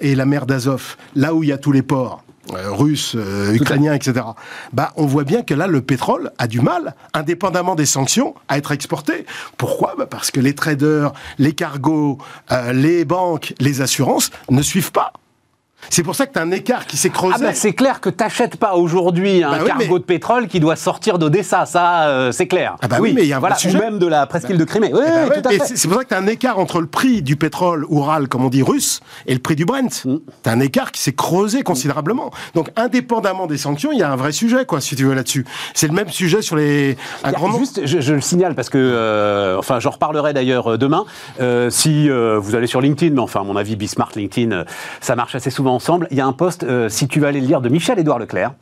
et 0.00 0.14
la 0.14 0.26
mer 0.26 0.46
d'Azov, 0.46 0.96
là 1.14 1.34
où 1.34 1.42
il 1.42 1.48
y 1.48 1.52
a 1.52 1.58
tous 1.58 1.72
les 1.72 1.82
ports, 1.82 2.22
euh, 2.52 2.72
russes, 2.72 3.14
euh, 3.16 3.52
ukrainiens, 3.54 3.94
etc. 3.94 4.24
Bah, 4.72 4.92
on 4.96 5.06
voit 5.06 5.24
bien 5.24 5.42
que 5.42 5.54
là, 5.54 5.66
le 5.66 5.82
pétrole 5.82 6.32
a 6.38 6.46
du 6.46 6.60
mal, 6.60 6.94
indépendamment 7.14 7.74
des 7.74 7.86
sanctions, 7.86 8.34
à 8.48 8.58
être 8.58 8.72
exporté. 8.72 9.26
Pourquoi? 9.56 9.94
Bah, 9.96 10.06
Parce 10.06 10.30
que 10.30 10.40
les 10.40 10.54
traders, 10.54 11.12
les 11.38 11.52
cargos, 11.52 12.18
les 12.72 13.04
banques, 13.04 13.54
les 13.60 13.82
assurances 13.82 14.30
ne 14.50 14.62
suivent 14.62 14.92
pas. 14.92 15.12
C'est 15.88 16.02
pour 16.02 16.14
ça 16.14 16.26
que 16.26 16.32
tu 16.32 16.38
as 16.38 16.42
un 16.42 16.50
écart 16.50 16.86
qui 16.86 16.96
s'est 16.96 17.10
creusé. 17.10 17.34
Ah 17.38 17.42
bah 17.42 17.54
c'est 17.54 17.72
clair 17.72 18.00
que 18.00 18.10
t'achètes 18.10 18.56
pas 18.56 18.74
aujourd'hui 18.74 19.42
un 19.42 19.50
Bah 19.50 19.58
oui, 19.62 19.66
cargo 19.66 19.84
mais- 19.94 19.98
de 19.98 20.04
pétrole 20.04 20.46
qui 20.46 20.60
doit 20.60 20.76
sortir 20.76 21.18
d'Odessa, 21.18 21.66
ça 21.66 22.08
euh, 22.08 22.32
c'est 22.32 22.46
clair. 22.46 22.76
Ah 22.82 22.88
bah 22.88 22.98
oui, 23.00 23.12
mais 23.14 23.22
il 23.22 23.28
y 23.28 23.32
a 23.32 23.38
un 23.38 23.40
voilà, 23.40 23.56
ou 23.56 23.58
sujet. 23.58 23.78
même 23.78 23.98
de 23.98 24.06
la 24.06 24.26
presqu'île 24.26 24.58
de 24.58 24.64
Crimée. 24.64 24.90
Oui, 24.92 25.00
oui, 25.02 25.40
ouais, 25.48 25.58
c'est 25.64 25.88
pour 25.88 25.96
ça 25.98 26.04
que 26.04 26.08
tu 26.10 26.14
as 26.14 26.18
un 26.18 26.26
écart 26.26 26.58
entre 26.58 26.80
le 26.80 26.86
prix 26.86 27.22
du 27.22 27.36
pétrole 27.36 27.86
Oural, 27.88 28.28
comme 28.28 28.44
on 28.44 28.48
dit 28.50 28.62
russe, 28.62 29.00
et 29.26 29.32
le 29.34 29.40
prix 29.40 29.56
du 29.56 29.64
Brent. 29.64 30.04
Mm. 30.04 30.16
Tu 30.42 30.48
as 30.48 30.52
un 30.52 30.60
écart 30.60 30.92
qui 30.92 31.00
s'est 31.02 31.12
creusé 31.14 31.62
considérablement. 31.62 32.30
Donc, 32.54 32.70
indépendamment 32.76 33.46
des 33.46 33.58
sanctions, 33.58 33.90
il 33.92 33.98
y 33.98 34.02
a 34.02 34.10
un 34.12 34.16
vrai 34.16 34.32
sujet, 34.32 34.64
quoi, 34.66 34.80
si 34.80 34.96
tu 34.96 35.04
veux, 35.04 35.14
là-dessus. 35.14 35.44
C'est 35.74 35.86
le 35.88 35.94
même 35.94 36.10
sujet 36.10 36.42
sur 36.42 36.56
les. 36.56 36.96
Un 37.24 37.32
grand. 37.32 37.58
Juste, 37.58 37.80
je, 37.84 38.00
je 38.00 38.14
le 38.14 38.20
signale 38.20 38.54
parce 38.54 38.70
que, 38.70 38.78
euh, 38.78 39.58
enfin, 39.58 39.80
j'en 39.80 39.90
reparlerai 39.90 40.32
d'ailleurs 40.32 40.72
euh, 40.72 40.78
demain. 40.78 41.04
Euh, 41.40 41.70
si 41.70 42.08
vous 42.10 42.54
allez 42.54 42.66
sur 42.66 42.80
LinkedIn, 42.80 43.14
mais 43.14 43.20
enfin, 43.20 43.40
à 43.40 43.44
mon 43.44 43.56
avis, 43.56 43.76
Bismart, 43.76 44.10
LinkedIn, 44.14 44.64
ça 45.00 45.16
marche 45.16 45.34
assez 45.34 45.50
souvent 45.50 45.69
ensemble. 45.70 46.06
Il 46.10 46.16
y 46.16 46.20
a 46.20 46.26
un 46.26 46.32
post, 46.32 46.64
euh, 46.64 46.88
si 46.88 47.08
tu 47.08 47.20
vas 47.20 47.28
aller 47.28 47.40
le 47.40 47.46
lire, 47.46 47.60
de 47.60 47.68
Michel-Édouard 47.68 48.18
Leclerc. 48.18 48.54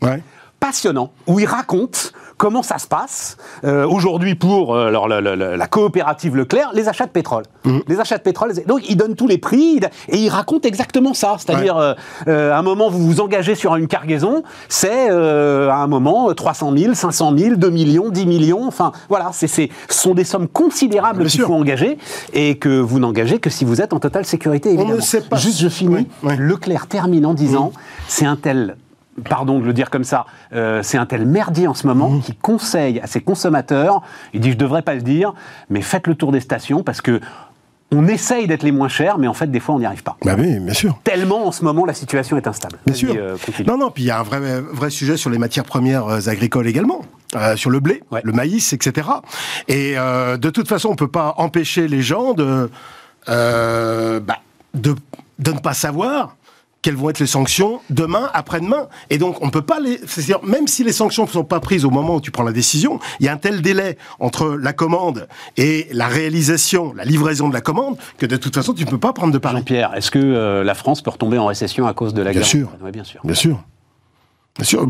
Passionnant, 0.60 1.12
où 1.26 1.38
il 1.38 1.46
raconte 1.46 2.12
comment 2.36 2.62
ça 2.62 2.78
se 2.78 2.86
passe 2.86 3.36
euh, 3.64 3.86
aujourd'hui 3.86 4.34
pour 4.36 4.74
euh, 4.74 4.86
alors, 4.88 5.06
la, 5.08 5.66
coopérative 5.66 6.36
Leclerc, 6.36 6.70
les 6.72 6.88
achats 6.88 7.06
de 7.06 7.10
pétrole. 7.10 7.44
Mmh. 7.64 7.78
Les 7.88 8.00
achats 8.00 8.16
de 8.18 8.22
pétrole, 8.22 8.52
donc 8.66 8.88
il 8.88 8.96
donne 8.96 9.14
tous 9.16 9.26
les 9.28 9.38
prix 9.38 9.80
et 10.08 10.16
il 10.18 10.28
raconte 10.28 10.64
exactement 10.66 11.14
ça. 11.14 11.36
C'est-à-dire, 11.38 11.76
euh, 11.76 11.94
euh, 12.28 12.52
à 12.52 12.58
un 12.58 12.62
moment, 12.62 12.90
vous 12.90 12.98
vous 13.04 13.20
engagez 13.20 13.54
sur 13.54 13.74
une 13.76 13.86
cargaison, 13.88 14.42
c'est 14.68 15.10
euh, 15.10 15.68
à 15.70 15.76
un 15.76 15.86
moment 15.86 16.32
300 16.32 16.72
000, 16.76 16.94
500 16.94 17.36
000, 17.36 17.56
2 17.56 17.70
millions, 17.70 18.08
10 18.08 18.26
millions. 18.26 18.66
Enfin, 18.66 18.92
voilà, 19.08 19.30
c'est, 19.32 19.48
c'est- 19.48 19.70
ce 19.88 19.98
sont 19.98 20.14
des 20.14 20.24
sommes 20.24 20.48
considérables 20.48 21.26
qu'il 21.26 21.40
faut 21.42 21.54
engager 21.54 21.98
et 22.32 22.56
que 22.58 22.80
vous 22.80 22.98
n'engagez 22.98 23.38
que 23.38 23.50
si 23.50 23.64
vous 23.64 23.80
êtes 23.80 23.92
en 23.92 24.00
totale 24.00 24.24
sécurité. 24.24 24.70
Évidemment. 24.70 24.94
ne 24.96 25.00
sait 25.00 25.20
pas- 25.22 25.36
Juste, 25.36 25.60
je 25.60 25.68
finis. 25.68 25.94
Oui, 25.94 26.06
oui. 26.24 26.34
Leclerc 26.38 26.86
termine 26.88 27.26
en 27.26 27.34
disant 27.34 27.72
c'est 28.08 28.26
un 28.26 28.36
tel. 28.36 28.76
Pardon 29.28 29.58
de 29.60 29.64
le 29.64 29.72
dire 29.72 29.90
comme 29.90 30.04
ça, 30.04 30.26
euh, 30.52 30.82
c'est 30.82 30.98
un 30.98 31.06
tel 31.06 31.26
merdier 31.26 31.66
en 31.66 31.74
ce 31.74 31.86
moment 31.86 32.18
qui 32.20 32.34
conseille 32.34 33.00
à 33.00 33.06
ses 33.06 33.20
consommateurs, 33.20 34.02
il 34.34 34.40
dit 34.40 34.52
je 34.52 34.56
devrais 34.56 34.82
pas 34.82 34.94
le 34.94 35.02
dire, 35.02 35.32
mais 35.70 35.80
faites 35.82 36.06
le 36.06 36.14
tour 36.14 36.32
des 36.32 36.40
stations 36.40 36.82
parce 36.82 37.00
que 37.00 37.20
on 37.90 38.06
essaye 38.06 38.46
d'être 38.46 38.64
les 38.64 38.72
moins 38.72 38.88
chers, 38.88 39.16
mais 39.16 39.28
en 39.28 39.32
fait 39.32 39.50
des 39.50 39.60
fois 39.60 39.74
on 39.74 39.78
n'y 39.78 39.86
arrive 39.86 40.02
pas. 40.02 40.16
Bah 40.22 40.34
oui, 40.38 40.58
bien 40.60 40.74
sûr. 40.74 40.98
Tellement 41.04 41.46
en 41.46 41.52
ce 41.52 41.64
moment 41.64 41.86
la 41.86 41.94
situation 41.94 42.36
est 42.36 42.46
instable. 42.46 42.76
Bien 42.84 42.94
sûr. 42.94 43.14
euh, 43.16 43.36
non, 43.66 43.78
non, 43.78 43.90
puis 43.90 44.02
il 44.02 44.06
y 44.06 44.10
a 44.10 44.18
un 44.20 44.22
vrai, 44.22 44.60
vrai 44.60 44.90
sujet 44.90 45.16
sur 45.16 45.30
les 45.30 45.38
matières 45.38 45.64
premières 45.64 46.06
euh, 46.06 46.28
agricoles 46.28 46.66
également. 46.66 47.00
euh, 47.36 47.56
sur 47.56 47.70
le 47.70 47.80
blé, 47.80 48.02
Ouais. 48.10 48.20
le 48.24 48.32
maïs, 48.32 48.72
etc. 48.74 49.08
Et 49.68 49.94
euh, 49.96 50.36
de 50.36 50.50
toute 50.50 50.68
façon, 50.68 50.90
on 50.90 50.96
peut 50.96 51.08
pas 51.08 51.34
empêcher 51.38 51.88
les 51.88 52.02
gens 52.02 52.34
de, 52.34 52.70
bah, 53.26 54.38
de, 54.74 54.94
de 55.38 55.52
ne 55.52 55.58
pas 55.58 55.74
savoir 55.74 56.36
quelles 56.82 56.96
vont 56.96 57.10
être 57.10 57.18
les 57.18 57.26
sanctions 57.26 57.80
demain, 57.90 58.30
après-demain. 58.32 58.88
Et 59.10 59.18
donc, 59.18 59.42
on 59.42 59.46
ne 59.46 59.50
peut 59.50 59.62
pas 59.62 59.80
les... 59.80 59.98
C'est-à-dire, 60.06 60.40
même 60.42 60.66
si 60.66 60.84
les 60.84 60.92
sanctions 60.92 61.24
ne 61.24 61.28
sont 61.28 61.44
pas 61.44 61.60
prises 61.60 61.84
au 61.84 61.90
moment 61.90 62.16
où 62.16 62.20
tu 62.20 62.30
prends 62.30 62.44
la 62.44 62.52
décision, 62.52 63.00
il 63.20 63.26
y 63.26 63.28
a 63.28 63.32
un 63.32 63.36
tel 63.36 63.62
délai 63.62 63.98
entre 64.20 64.48
la 64.50 64.72
commande 64.72 65.28
et 65.56 65.88
la 65.92 66.06
réalisation, 66.06 66.92
la 66.94 67.04
livraison 67.04 67.48
de 67.48 67.54
la 67.54 67.60
commande, 67.60 67.96
que 68.16 68.26
de 68.26 68.36
toute 68.36 68.54
façon, 68.54 68.74
tu 68.74 68.84
ne 68.84 68.90
peux 68.90 68.98
pas 68.98 69.12
prendre 69.12 69.32
de 69.32 69.38
pari. 69.38 69.56
Jean-Pierre, 69.58 69.94
est-ce 69.94 70.10
que 70.10 70.18
euh, 70.18 70.64
la 70.64 70.74
France 70.74 71.02
peut 71.02 71.10
retomber 71.10 71.38
en 71.38 71.46
récession 71.46 71.86
à 71.86 71.94
cause 71.94 72.14
de 72.14 72.22
la 72.22 72.30
Bien 72.30 72.40
guerre 72.40 72.48
sûr. 72.48 72.68
Ouais, 72.82 72.92
bien 72.92 73.04
sûr. 73.04 73.20
Bien 73.24 73.34
sûr. 73.34 73.62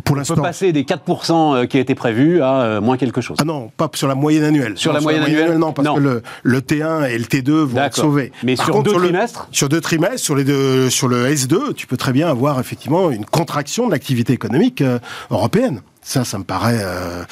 Pour 0.05 0.17
On 0.17 0.35
peut 0.35 0.43
passer 0.43 0.73
des 0.73 0.85
4% 0.85 1.55
euh, 1.57 1.67
qui 1.67 1.79
étaient 1.79 1.95
prévus 1.95 2.41
à 2.41 2.61
euh, 2.63 2.81
moins 2.81 2.97
quelque 2.97 3.21
chose. 3.21 3.37
Ah 3.41 3.45
non, 3.45 3.71
pas 3.77 3.91
sur 3.95 4.09
la 4.09 4.15
moyenne 4.15 4.45
annuelle. 4.45 4.73
Sur 4.77 4.93
Non, 4.93 4.99
la 4.99 5.03
moyenne 5.03 5.25
annuelle 5.25 5.59
Non, 5.59 5.73
parce 5.73 5.87
Non. 5.87 5.97
que 5.97 6.01
le, 6.01 6.23
le 6.43 6.61
T1 6.61 7.11
et 7.11 7.19
le 7.19 7.25
T2 7.25 7.51
vont 7.51 7.79
être 7.79 7.97
sauvés. 7.97 8.33
Mais 8.43 8.57
sur 8.57 8.83
deux 8.83 8.93
le- 8.93 8.99
trimestres 8.99 9.49
Sur 9.53 9.69
deux 9.69 9.81
trimestres, 9.81 10.19
sur, 10.25 10.35
les 10.37 10.45
deux, 10.45 10.89
sur 10.89 11.09
le 11.09 11.27
S2, 11.31 11.75
tu 11.75 11.87
peux 11.87 11.97
très 11.99 12.13
bien 12.13 12.29
avoir 12.31 12.59
effectivement 12.61 13.11
une 13.11 13.25
contraction 13.27 13.87
de 13.87 13.93
l'activité 13.93 14.33
économique 14.33 14.81
euh, 14.81 14.99
européenne. 15.31 15.83
Ça, 16.09 16.25
ça 16.25 16.39
me 16.39 16.45
paraît 16.45 16.81
euh, 16.81 17.23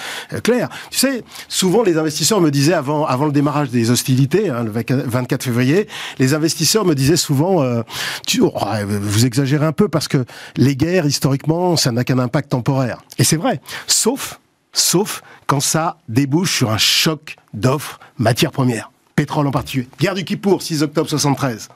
clair. 0.42 0.68
Tu 0.90 0.98
sais, 0.98 1.24
souvent 1.48 1.82
les 1.82 1.96
investisseurs 1.96 2.42
me 2.42 2.50
disaient 2.50 2.74
avant, 2.74 3.06
avant 3.06 3.24
le 3.24 3.32
démarrage 3.32 3.70
des 3.70 3.90
hostilités, 3.90 4.50
hein, 4.50 4.64
le 4.64 4.70
24 4.70 5.42
février, 5.42 5.88
les 6.18 6.34
investisseurs 6.34 6.84
me 6.84 6.94
disaient 6.94 7.16
souvent, 7.16 7.62
euh, 7.62 7.80
tu, 8.26 8.42
oh, 8.42 8.52
vous 8.86 9.24
exagérez 9.24 9.64
un 9.64 9.72
peu 9.72 9.88
parce 9.88 10.08
que 10.08 10.26
les 10.58 10.76
guerres 10.76 11.06
historiquement, 11.06 11.76
ça 11.76 11.90
n'a 11.90 12.04
qu'un 12.04 12.18
impact 12.18 12.50
temporaire. 12.50 12.98
Et 13.16 13.24
c'est 13.24 13.38
vrai, 13.38 13.62
sauf 13.86 14.38
sauf 14.74 15.22
quand 15.46 15.60
ça 15.60 15.96
débouche 16.10 16.54
sur 16.54 16.70
un 16.70 16.76
choc 16.76 17.36
d'offres 17.54 17.98
matières 18.18 18.52
premières, 18.52 18.90
pétrole 19.14 19.46
en 19.46 19.52
particulier. 19.52 19.88
Guerre 19.98 20.14
du 20.14 20.24
Kippour, 20.24 20.60
6 20.60 20.82
octobre 20.82 21.08
73. 21.08 21.70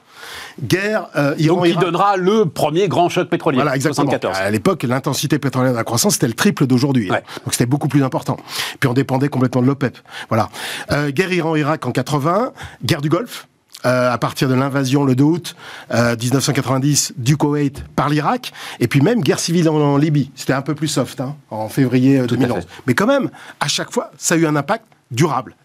Guerre 0.63 1.07
euh, 1.15 1.29
Donc, 1.29 1.37
qui 1.37 1.43
Iran-Irak. 1.45 1.83
donnera 1.83 2.17
le 2.17 2.45
premier 2.45 2.87
grand 2.87 3.09
choc 3.09 3.29
pétrolier. 3.29 3.57
Voilà, 3.57 3.75
exactement. 3.75 4.11
74. 4.11 4.37
À 4.37 4.49
l'époque, 4.51 4.83
l'intensité 4.83 5.39
pétrolière 5.39 5.71
de 5.71 5.77
la 5.77 5.83
croissance, 5.83 6.13
c'était 6.13 6.27
le 6.27 6.33
triple 6.33 6.67
d'aujourd'hui. 6.67 7.09
hein. 7.09 7.15
Ouais. 7.15 7.23
Donc 7.45 7.53
c'était 7.53 7.65
beaucoup 7.65 7.87
plus 7.87 8.03
important. 8.03 8.37
Puis 8.79 8.89
on 8.89 8.93
dépendait 8.93 9.29
complètement 9.29 9.61
de 9.61 9.67
l'OPEP. 9.67 9.97
Voilà. 10.29 10.49
Euh, 10.91 11.11
guerre 11.11 11.31
Iran-Irak 11.31 11.85
en 11.85 11.91
80, 11.91 12.51
guerre 12.83 13.01
du 13.01 13.09
Golfe. 13.09 13.47
euh, 13.85 14.11
à 14.13 14.17
partir 14.19 14.47
de 14.47 14.53
l'invasion 14.53 15.03
le 15.05 15.15
2 15.15 15.23
août 15.23 15.55
euh, 15.91 16.15
1990 16.15 17.13
du 17.17 17.35
Koweït 17.35 17.83
par 17.95 18.09
l'Irak, 18.09 18.51
et 18.79 18.87
puis 18.87 19.01
même 19.01 19.21
guerre 19.21 19.39
civile 19.39 19.67
en, 19.69 19.75
en 19.75 19.97
Libye. 19.97 20.29
C'était 20.35 20.53
un 20.53 20.61
peu 20.61 20.75
plus 20.75 20.87
soft 20.87 21.19
hein, 21.19 21.35
en 21.49 21.67
février 21.67 22.19
euh, 22.19 22.27
Tout 22.27 22.35
à 22.35 22.37
2011. 22.37 22.59
fait. 22.59 22.67
Mais 22.85 22.93
quand 22.93 23.07
même, 23.07 23.31
à 23.59 23.67
chaque 23.67 23.91
fois, 23.91 24.11
ça 24.19 24.35
a 24.35 24.37
eu 24.37 24.45
un 24.45 24.55
impact 24.55 24.85
durable, 25.11 25.55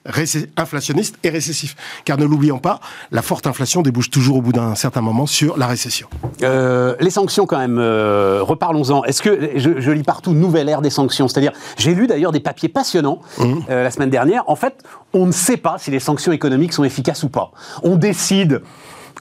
inflationniste 0.56 1.16
et 1.22 1.30
récessif. 1.30 1.76
Car 2.04 2.18
ne 2.18 2.24
l'oublions 2.24 2.58
pas, 2.58 2.80
la 3.10 3.22
forte 3.22 3.46
inflation 3.46 3.82
débouche 3.82 4.10
toujours 4.10 4.36
au 4.36 4.42
bout 4.42 4.52
d'un 4.52 4.74
certain 4.74 5.00
moment 5.00 5.26
sur 5.26 5.56
la 5.56 5.66
récession. 5.66 6.08
Euh, 6.42 6.94
les 7.00 7.10
sanctions, 7.10 7.46
quand 7.46 7.58
même, 7.58 7.78
euh, 7.78 8.42
reparlons-en. 8.42 9.04
Est-ce 9.04 9.22
que 9.22 9.50
je, 9.56 9.80
je 9.80 9.90
lis 9.90 10.02
partout 10.02 10.32
nouvelle 10.32 10.68
ère 10.68 10.82
des 10.82 10.90
sanctions 10.90 11.28
C'est-à-dire, 11.28 11.52
j'ai 11.78 11.94
lu 11.94 12.06
d'ailleurs 12.06 12.32
des 12.32 12.40
papiers 12.40 12.68
passionnants 12.68 13.20
euh, 13.40 13.82
la 13.84 13.90
semaine 13.90 14.10
dernière. 14.10 14.42
En 14.48 14.56
fait, 14.56 14.82
on 15.12 15.26
ne 15.26 15.32
sait 15.32 15.56
pas 15.56 15.76
si 15.78 15.90
les 15.90 16.00
sanctions 16.00 16.32
économiques 16.32 16.72
sont 16.72 16.84
efficaces 16.84 17.22
ou 17.22 17.28
pas. 17.28 17.52
On 17.82 17.96
décide 17.96 18.62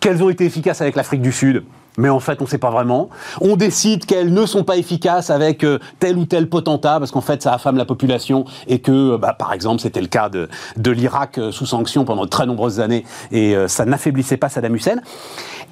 qu'elles 0.02 0.24
ont 0.24 0.30
été 0.30 0.46
efficaces 0.46 0.82
avec 0.82 0.96
l'Afrique 0.96 1.22
du 1.22 1.32
Sud. 1.32 1.64
Mais 1.98 2.10
en 2.10 2.20
fait, 2.20 2.42
on 2.42 2.46
ne 2.46 2.50
sait 2.50 2.58
pas 2.58 2.72
vraiment. 2.72 3.10
On 3.42 3.56
décide 3.56 4.06
qu'elles 4.06 4.34
ne 4.34 4.46
sont 4.46 4.64
pas 4.64 4.78
efficaces 4.78 5.30
avec 5.30 5.64
euh, 5.64 5.80
tel 6.00 6.18
ou 6.18 6.26
tel 6.26 6.50
potentat, 6.50 7.00
parce 7.00 7.12
qu'en 7.12 7.22
fait, 7.22 7.42
ça 7.42 7.54
affame 7.54 7.78
la 7.78 7.86
population, 7.86 8.46
et 8.68 8.80
que, 8.80 9.14
euh, 9.14 9.18
bah, 9.18 9.34
par 9.38 9.54
exemple, 9.54 9.82
c'était 9.82 10.02
le 10.02 10.08
cas 10.08 10.30
de, 10.30 10.50
de 10.78 10.92
l'Irak 10.92 11.38
euh, 11.38 11.52
sous 11.52 11.66
sanctions 11.66 12.04
pendant 12.06 12.26
de 12.26 12.30
très 12.30 12.46
nombreuses 12.46 12.80
années, 12.80 13.06
et 13.32 13.56
ça 13.68 13.86
n'affaiblissait 13.86 14.38
pas 14.38 14.50
Saddam 14.50 14.76
Hussein. 14.76 14.98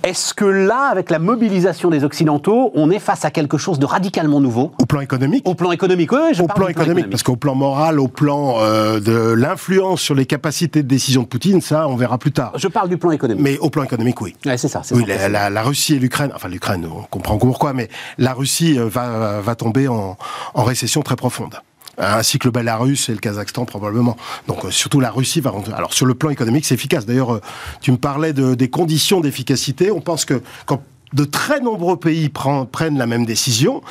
Est-ce 0.03 0.33
que 0.33 0.45
là, 0.45 0.89
avec 0.91 1.09
la 1.09 1.19
mobilisation 1.19 1.89
des 1.89 2.03
Occidentaux, 2.03 2.71
on 2.75 2.89
est 2.91 2.99
face 2.99 3.23
à 3.25 3.31
quelque 3.31 3.57
chose 3.57 3.79
de 3.79 3.85
radicalement 3.85 4.39
nouveau? 4.41 4.71
Au 4.81 4.85
plan 4.85 4.99
économique, 5.01 5.47
Au 5.47 5.55
plan 5.55 5.71
économique, 5.71 6.11
oui, 6.11 6.33
je 6.33 6.41
au 6.43 6.47
parle 6.47 6.57
plan 6.59 6.65
du 6.67 6.71
économique, 6.73 7.09
parce 7.09 7.23
qu'au 7.23 7.35
plan 7.37 7.55
moral, 7.55 7.99
au 7.99 8.07
plan 8.07 8.57
de 8.99 9.33
l'influence 9.33 10.01
sur 10.01 10.15
les 10.15 10.25
capacités 10.25 10.83
de 10.83 10.87
décision 10.87 11.23
de 11.23 11.27
Poutine, 11.27 11.61
ça, 11.61 11.87
on 11.87 11.95
verra 11.95 12.17
plus 12.17 12.31
tard. 12.31 12.51
Je 12.55 12.67
parle 12.67 12.89
du 12.89 12.97
plan 12.97 13.11
économique. 13.11 13.41
Mais 13.43 13.57
au 13.59 13.69
plan 13.69 13.83
économique, 13.83 14.19
oui. 14.21 14.35
Ouais, 14.45 14.57
c'est 14.57 14.67
ça. 14.67 14.81
Oui, 14.91 15.05
la- 15.07 15.49
la 15.49 15.61
Russie 15.63 15.95
et 15.95 15.99
l'Ukraine, 15.99 16.12
enfin 16.33 16.47
l'Ukraine, 16.47 16.85
on 16.85 17.03
comprend 17.03 17.37
pourquoi, 17.37 17.73
mais 17.73 17.89
la 18.17 18.33
Russie 18.33 18.77
euh, 18.77 18.87
va, 18.87 19.41
va 19.41 19.55
tomber 19.55 19.87
en, 19.87 20.17
récession 20.55 21.01
très 21.01 21.15
profonde. 21.15 21.55
Ainsi 21.97 22.39
que 22.39 22.47
le 22.47 22.51
Belarus 22.51 23.09
et 23.09 23.11
le 23.11 23.19
Kazakhstan 23.19 23.65
probablement. 23.65 24.17
Donc 24.47 24.65
euh, 24.65 24.71
surtout 24.71 24.99
la 24.99 25.11
Russie 25.11 25.41
va 25.41 25.51
rentrer. 25.51 25.73
Alors 25.73 25.93
sur 25.93 26.07
le 26.07 26.15
plan 26.15 26.31
économique, 26.31 26.65
c'est 26.65 26.73
efficace. 26.73 27.05
D'ailleurs, 27.05 27.35
euh, 27.35 27.41
tu 27.81 27.91
me 27.91 27.97
parlais 27.97 28.33
de, 28.33 28.55
des 28.55 28.69
conditions 28.69 29.21
d'efficacité. 29.21 29.91
On 29.91 30.01
pense 30.01 30.25
que 30.25 30.41
quand 30.65 30.81
de 31.13 31.23
très 31.25 31.59
nombreux 31.59 31.97
pays 31.97 32.29
prennent 32.29 32.97
la 32.97 33.05
même 33.05 33.25
décision, 33.25 33.83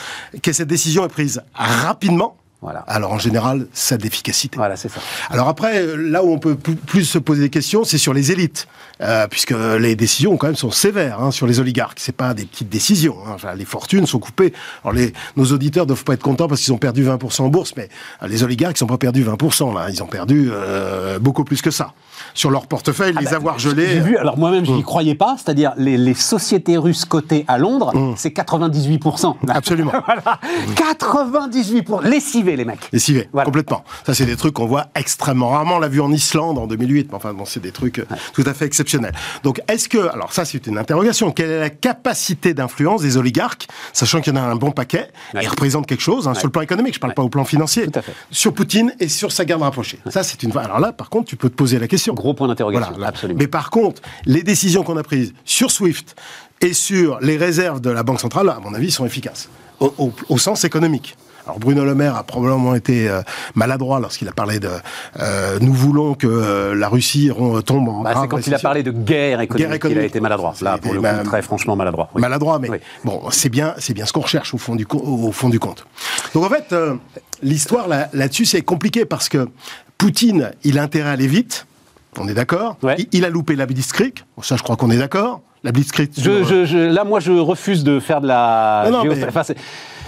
que 0.42 0.52
cette 0.52 0.66
décision 0.66 1.04
est 1.04 1.08
prise 1.08 1.42
rapidement. 1.54 2.36
Voilà. 2.62 2.80
Alors 2.86 3.12
en 3.12 3.18
général, 3.18 3.66
ça 3.72 3.96
a 3.96 3.98
de 3.98 4.04
l'efficacité. 4.04 4.56
Voilà, 4.56 4.76
c'est 4.76 4.88
ça. 4.88 5.00
Alors 5.30 5.48
après, 5.48 5.82
euh, 5.82 5.96
là 5.96 6.22
où 6.24 6.30
on 6.32 6.38
peut 6.38 6.54
plus 6.54 7.04
se 7.04 7.18
poser 7.18 7.42
des 7.42 7.50
questions, 7.50 7.82
c'est 7.84 7.98
sur 7.98 8.14
les 8.14 8.30
élites, 8.32 8.66
Euh, 9.00 9.26
puisque 9.26 9.54
les 9.80 9.96
décisions 9.96 10.36
quand 10.36 10.46
même 10.46 10.54
sont 10.54 10.70
sévères 10.70 11.18
hein, 11.20 11.32
sur 11.32 11.48
les 11.48 11.58
oligarques. 11.58 11.98
C'est 11.98 12.14
pas 12.14 12.34
des 12.34 12.44
petites 12.44 12.68
décisions. 12.68 13.16
hein. 13.26 13.32
Enfin, 13.34 13.54
les 13.56 13.64
fortunes 13.64 14.06
sont 14.06 14.20
coupées. 14.20 14.52
Alors 14.84 14.94
les, 14.94 15.12
nos 15.36 15.46
auditeurs 15.46 15.86
doivent 15.86 16.04
pas 16.04 16.12
être 16.14 16.22
contents 16.22 16.46
parce 16.46 16.60
qu'ils 16.60 16.72
ont 16.72 16.78
perdu 16.78 17.04
20% 17.04 17.42
en 17.42 17.48
bourse, 17.48 17.72
mais 17.76 17.88
euh, 18.22 18.28
les 18.28 18.44
oligarques 18.44 18.78
ils 18.78 18.84
ont 18.84 18.86
pas 18.86 18.98
perdu 18.98 19.24
20% 19.24 19.74
là. 19.74 19.88
Ils 19.90 20.02
ont 20.04 20.06
perdu 20.06 20.50
euh, 20.52 21.18
beaucoup 21.18 21.42
plus 21.42 21.62
que 21.62 21.72
ça 21.72 21.94
sur 22.34 22.50
leur 22.50 22.66
portefeuille, 22.66 23.14
les 23.20 23.34
avoir 23.34 23.58
J'ai 23.58 23.70
gelés. 23.70 24.00
vu, 24.00 24.16
alors 24.16 24.38
moi-même, 24.38 24.64
je 24.64 24.72
Mm. 24.72 24.76
n'y 24.76 24.82
croyais 24.82 25.14
pas, 25.14 25.36
c'est-à-dire 25.38 25.72
les, 25.76 25.96
les 25.98 26.14
sociétés 26.14 26.76
russes 26.76 27.04
cotées 27.04 27.44
à 27.48 27.58
Londres, 27.58 27.92
c'est 28.16 28.30
98%. 28.30 29.36
Absolument. 29.48 29.92
voilà. 30.06 30.38
98%. 30.76 32.02
Lessivées. 32.02 32.10
lessivés, 32.10 32.56
les 32.56 32.64
mecs. 32.64 32.88
Lessivés, 32.92 33.28
complètement. 33.44 33.84
Ça, 34.06 34.14
c'est 34.14 34.24
des 34.26 34.36
trucs 34.36 34.54
qu'on 34.54 34.66
voit 34.66 34.86
extrêmement 34.94 35.50
rarement. 35.50 35.76
On 35.76 35.78
l'a 35.78 35.88
vu 35.88 36.00
en 36.00 36.12
Islande 36.12 36.58
en 36.58 36.66
2008. 36.66 37.08
Mais 37.10 37.14
enfin, 37.16 37.32
bon, 37.32 37.44
c'est 37.44 37.60
des 37.60 37.72
trucs 37.72 38.04
tout 38.32 38.44
à 38.46 38.54
fait 38.54 38.64
exceptionnels. 38.66 39.12
Donc, 39.42 39.60
est-ce 39.68 39.88
que, 39.88 39.98
alors 40.12 40.32
ça, 40.32 40.44
c'est 40.44 40.66
une 40.66 40.78
interrogation. 40.78 41.30
Quelle 41.32 41.50
est 41.50 41.60
la 41.60 41.70
capacité 41.70 42.54
d'influence 42.54 43.02
des 43.02 43.16
oligarques, 43.16 43.68
sachant 43.92 44.20
qu'il 44.20 44.34
y 44.34 44.38
en 44.38 44.42
a 44.42 44.44
un 44.44 44.56
bon 44.56 44.70
paquet, 44.70 45.08
et 45.40 45.46
représentent 45.46 45.86
quelque 45.86 46.02
chose, 46.02 46.28
hein, 46.28 46.34
sur 46.34 46.46
le 46.46 46.52
plan 46.52 46.62
économique, 46.62 46.94
je 46.94 47.00
parle 47.00 47.14
pas 47.14 47.22
au 47.22 47.28
plan 47.28 47.44
financier, 47.44 47.86
sur 48.30 48.52
Poutine 48.54 48.92
et 49.00 49.08
sur 49.08 49.32
sa 49.32 49.44
garde 49.44 49.62
rapprochée. 49.62 49.98
Ça, 50.10 50.22
c'est 50.22 50.42
une. 50.42 50.56
Alors 50.56 50.80
là, 50.80 50.92
par 50.92 51.10
contre, 51.10 51.28
tu 51.28 51.36
peux 51.36 51.48
te 51.48 51.54
poser 51.54 51.78
la 51.78 51.88
question. 51.88 52.11
Gros 52.14 52.34
point 52.34 52.48
d'interrogation, 52.48 52.94
absolument. 53.02 53.38
Mais 53.38 53.46
par 53.46 53.70
contre, 53.70 54.02
les 54.26 54.42
décisions 54.42 54.82
qu'on 54.82 54.96
a 54.96 55.02
prises 55.02 55.34
sur 55.44 55.70
SWIFT 55.70 56.14
et 56.60 56.72
sur 56.72 57.18
les 57.20 57.36
réserves 57.36 57.80
de 57.80 57.90
la 57.90 58.02
Banque 58.02 58.20
centrale, 58.20 58.48
à 58.48 58.60
mon 58.60 58.74
avis, 58.74 58.90
sont 58.90 59.04
efficaces, 59.04 59.48
au 59.80 60.38
sens 60.38 60.64
économique. 60.64 61.16
Alors 61.46 61.58
Bruno 61.58 61.84
Le 61.84 61.94
Maire 61.94 62.16
a 62.16 62.22
probablement 62.22 62.74
été 62.74 63.08
euh, 63.08 63.20
maladroit 63.54 63.98
lorsqu'il 63.98 64.28
a 64.28 64.32
parlé 64.32 64.60
de 64.60 64.68
euh, 65.18 65.58
nous 65.60 65.72
voulons 65.72 66.14
que 66.14 66.26
euh, 66.26 66.74
la 66.74 66.88
Russie 66.88 67.30
tombe 67.66 67.88
en 67.88 68.02
bah, 68.02 68.14
C'est 68.20 68.28
quand 68.28 68.46
il 68.46 68.54
a 68.54 68.58
parlé 68.58 68.82
de 68.82 68.92
guerre 68.92 69.40
économique, 69.40 69.82
qu'il 69.82 69.98
a 69.98 70.04
été 70.04 70.20
maladroit. 70.20 70.54
Là, 70.60 70.78
pour 70.78 70.94
le 70.94 71.00
coup, 71.00 71.24
très 71.24 71.42
franchement 71.42 71.74
maladroit. 71.74 72.10
Maladroit, 72.14 72.58
mais 72.60 72.80
bon, 73.04 73.22
c'est 73.30 73.48
bien, 73.48 73.74
c'est 73.78 73.94
bien 73.94 74.06
ce 74.06 74.12
qu'on 74.12 74.20
recherche 74.20 74.54
au 74.54 74.58
fond 74.58 74.76
du 74.76 74.86
au 74.92 75.32
fond 75.32 75.48
du 75.48 75.58
compte. 75.58 75.84
Donc 76.34 76.44
en 76.44 76.48
fait, 76.48 76.74
l'histoire 77.42 77.88
là-dessus 77.88 78.44
c'est 78.44 78.62
compliqué 78.62 79.04
parce 79.04 79.28
que 79.28 79.48
Poutine, 79.98 80.52
il 80.64 80.78
a 80.78 80.82
intérêt 80.82 81.10
à 81.10 81.12
aller 81.12 81.26
vite. 81.26 81.66
On 82.18 82.28
est 82.28 82.34
d'accord. 82.34 82.76
Il, 83.12 83.24
a 83.24 83.30
loupé 83.30 83.56
la 83.56 83.66
Blitzkrieg. 83.66 84.24
Ça, 84.42 84.56
je 84.56 84.62
crois 84.62 84.76
qu'on 84.76 84.90
est 84.90 84.98
d'accord. 84.98 85.40
La 85.64 85.72
Blitzkrieg. 85.72 86.10
là, 86.18 87.04
moi, 87.04 87.20
je 87.20 87.32
refuse 87.32 87.84
de 87.84 88.00
faire 88.00 88.20
de 88.20 88.26
la. 88.26 88.84
Non, 88.86 89.04
non, 89.04 89.14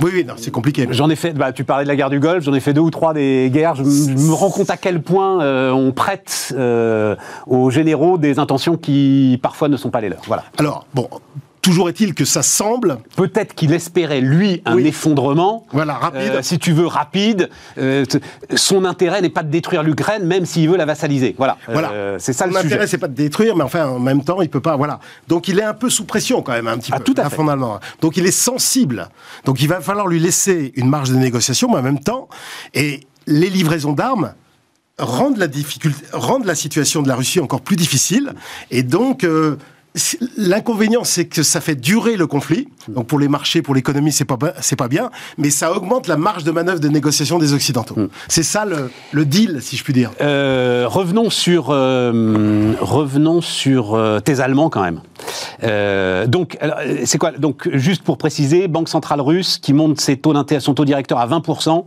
oui, 0.03 0.11
oui, 0.13 0.27
c'est 0.37 0.51
compliqué. 0.51 0.89
J'en 0.91 1.09
ai 1.09 1.17
fait, 1.17 1.33
bah, 1.33 1.53
tu 1.53 1.65
parlais 1.65 1.85
de 1.85 1.89
la 1.89 1.97
guerre 1.97 2.11
du 2.11 2.19
Golfe, 2.19 2.45
j'en 2.45 2.55
ai 2.55 2.61
fait 2.61 2.73
deux 2.73 2.81
ou 2.81 2.91
trois 2.91 3.15
des 3.15 3.49
guerres. 3.53 3.77
Je, 3.77 3.83
me 3.83 4.33
rends 4.33 4.51
compte 4.51 4.71
à 4.71 4.77
quel 4.77 5.01
point 5.01 5.41
euh, 5.41 5.71
on 5.71 5.93
prête 5.93 6.53
euh, 6.57 7.15
aux 7.47 7.71
généraux 7.71 8.19
des 8.19 8.39
intentions 8.41 8.77
qui 8.77 9.39
parfois 9.41 9.69
ne 9.69 9.77
sont 9.77 9.91
pas 9.91 10.01
les 10.01 10.09
leurs. 10.09 10.23
Voilà. 10.27 10.45
Alors, 10.59 10.87
bon, 10.95 11.09
Toujours 11.65 11.89
est-il 11.89 12.13
que 12.13 12.27
ça 12.27 12.43
semble. 12.43 12.99
Peut-être 13.17 13.55
qu'il 13.55 13.73
espérait, 13.73 14.21
lui, 14.21 14.61
un 14.67 14.77
effondrement. 14.77 15.65
Voilà, 15.73 15.95
rapide. 15.95 16.33
Euh, 16.35 16.43
si 16.43 16.59
tu 16.59 16.73
veux, 16.73 16.87
rapide. 16.87 17.49
Euh, 17.79 18.05
son 18.55 18.85
intérêt 18.85 19.23
n'est 19.23 19.31
pas 19.31 19.43
de 19.43 19.49
détruire 19.49 19.83
l'Ukraine, 19.83 20.27
même 20.27 20.45
s'il 20.45 20.69
veut 20.69 20.77
la 20.77 20.85
vassaliser. 20.85 21.35
Voilà. 21.39 21.57
voilà. 21.67 21.91
Euh, 21.93 22.17
c'est 22.19 22.35
ça 22.35 22.45
le 22.47 22.53
sujet. 22.53 22.61
Son 22.61 22.67
intérêt, 22.67 22.87
c'est 22.87 22.99
pas 22.99 23.09
de 23.09 23.15
détruire, 23.15 23.57
mais 23.57 23.65
enfin, 23.65 23.87
en 23.87 23.99
même 23.99 24.23
temps, 24.23 24.43
il 24.43 24.51
peut 24.51 24.61
pas. 24.61 24.77
Voilà. 24.77 25.01
Donc, 25.27 25.49
il 25.49 25.59
est 25.59 25.65
un 25.65 25.73
peu 25.73 25.89
sous 25.89 26.05
pression, 26.05 26.43
quand 26.43 26.53
même, 26.53 26.69
un 26.69 26.77
petit 26.77 26.93
ah, 26.93 26.99
peu. 26.99 27.05
Tout 27.05 27.15
à 27.17 27.31
fait. 27.31 27.43
Donc, 28.03 28.19
il 28.19 28.27
est 28.27 28.31
sensible. 28.31 29.09
Donc, 29.47 29.63
il 29.63 29.69
va 29.69 29.81
falloir 29.81 30.07
lui 30.07 30.21
laisser 30.21 30.75
une 30.77 30.91
marge 30.91 31.09
de 31.09 31.17
négociation, 31.17 31.71
mais 31.71 31.79
en 31.79 31.83
même 31.83 32.01
temps. 32.01 32.29
Et 32.75 33.01
les 33.27 33.49
livraisons 33.49 33.93
d'armes 33.93 34.35
rendent 34.99 35.39
la, 35.39 35.49
difficulté, 35.49 36.05
rendent 36.13 36.45
la 36.45 36.55
situation 36.55 37.01
de 37.01 37.09
la 37.09 37.17
Russie 37.17 37.41
encore 37.41 37.63
plus 37.63 37.77
difficile. 37.77 38.35
Et 38.71 38.83
donc, 38.83 39.25
L'inconvénient, 40.37 41.05
c'est 41.05 41.27
que 41.27 41.45
ça 41.45 41.61
fait 41.61 41.77
durer 41.77 42.17
le 42.17 42.27
conflit. 42.27 42.67
Donc 42.89 43.07
pour 43.07 43.21
les 43.21 43.29
marchés, 43.29 43.63
pour 43.63 43.77
l'économie, 43.77 44.11
c'est 44.11 44.25
pas 44.25 44.37
c'est 44.61 44.75
pas 44.75 44.89
bien, 44.89 45.11
mais 45.39 45.51
ça 45.51 45.73
augmente 45.73 46.09
la 46.09 46.17
marge 46.17 46.43
de 46.43 46.51
manœuvre 46.51 46.81
de 46.81 46.89
négociation 46.89 47.39
des 47.39 47.53
Occidentaux. 47.53 47.95
Mm. 47.97 48.09
C'est 48.27 48.43
ça 48.43 48.65
le, 48.65 49.25
deal, 49.25 49.61
si 49.63 49.77
je 49.77 49.85
puis 49.85 49.93
dire. 49.93 50.11
Euh, 50.21 50.87
revenons 50.89 51.31
sur 51.31 51.69
euh, 51.71 52.73
revenons 52.81 53.41
sur 53.41 53.95
euh, 53.95 54.19
tes 54.19 54.41
Allemands 54.41 54.69
quand 54.69 54.83
même. 54.83 55.01
donc 56.29 56.59
c'est 57.05 57.19
quoi? 57.19 57.31
Donc 57.31 57.69
juste 57.73 58.03
pour 58.03 58.19
préciser, 58.19 58.67
Banque 58.67 58.89
centrale 58.89 59.21
russe 59.21 59.59
qui 59.59 59.73
monte 59.73 60.01
ses 60.01 60.17
taux 60.17 60.35
son 60.59 60.75
taux 60.75 60.85
directeur 60.85 61.21
à 61.21 61.29
20% 61.29 61.85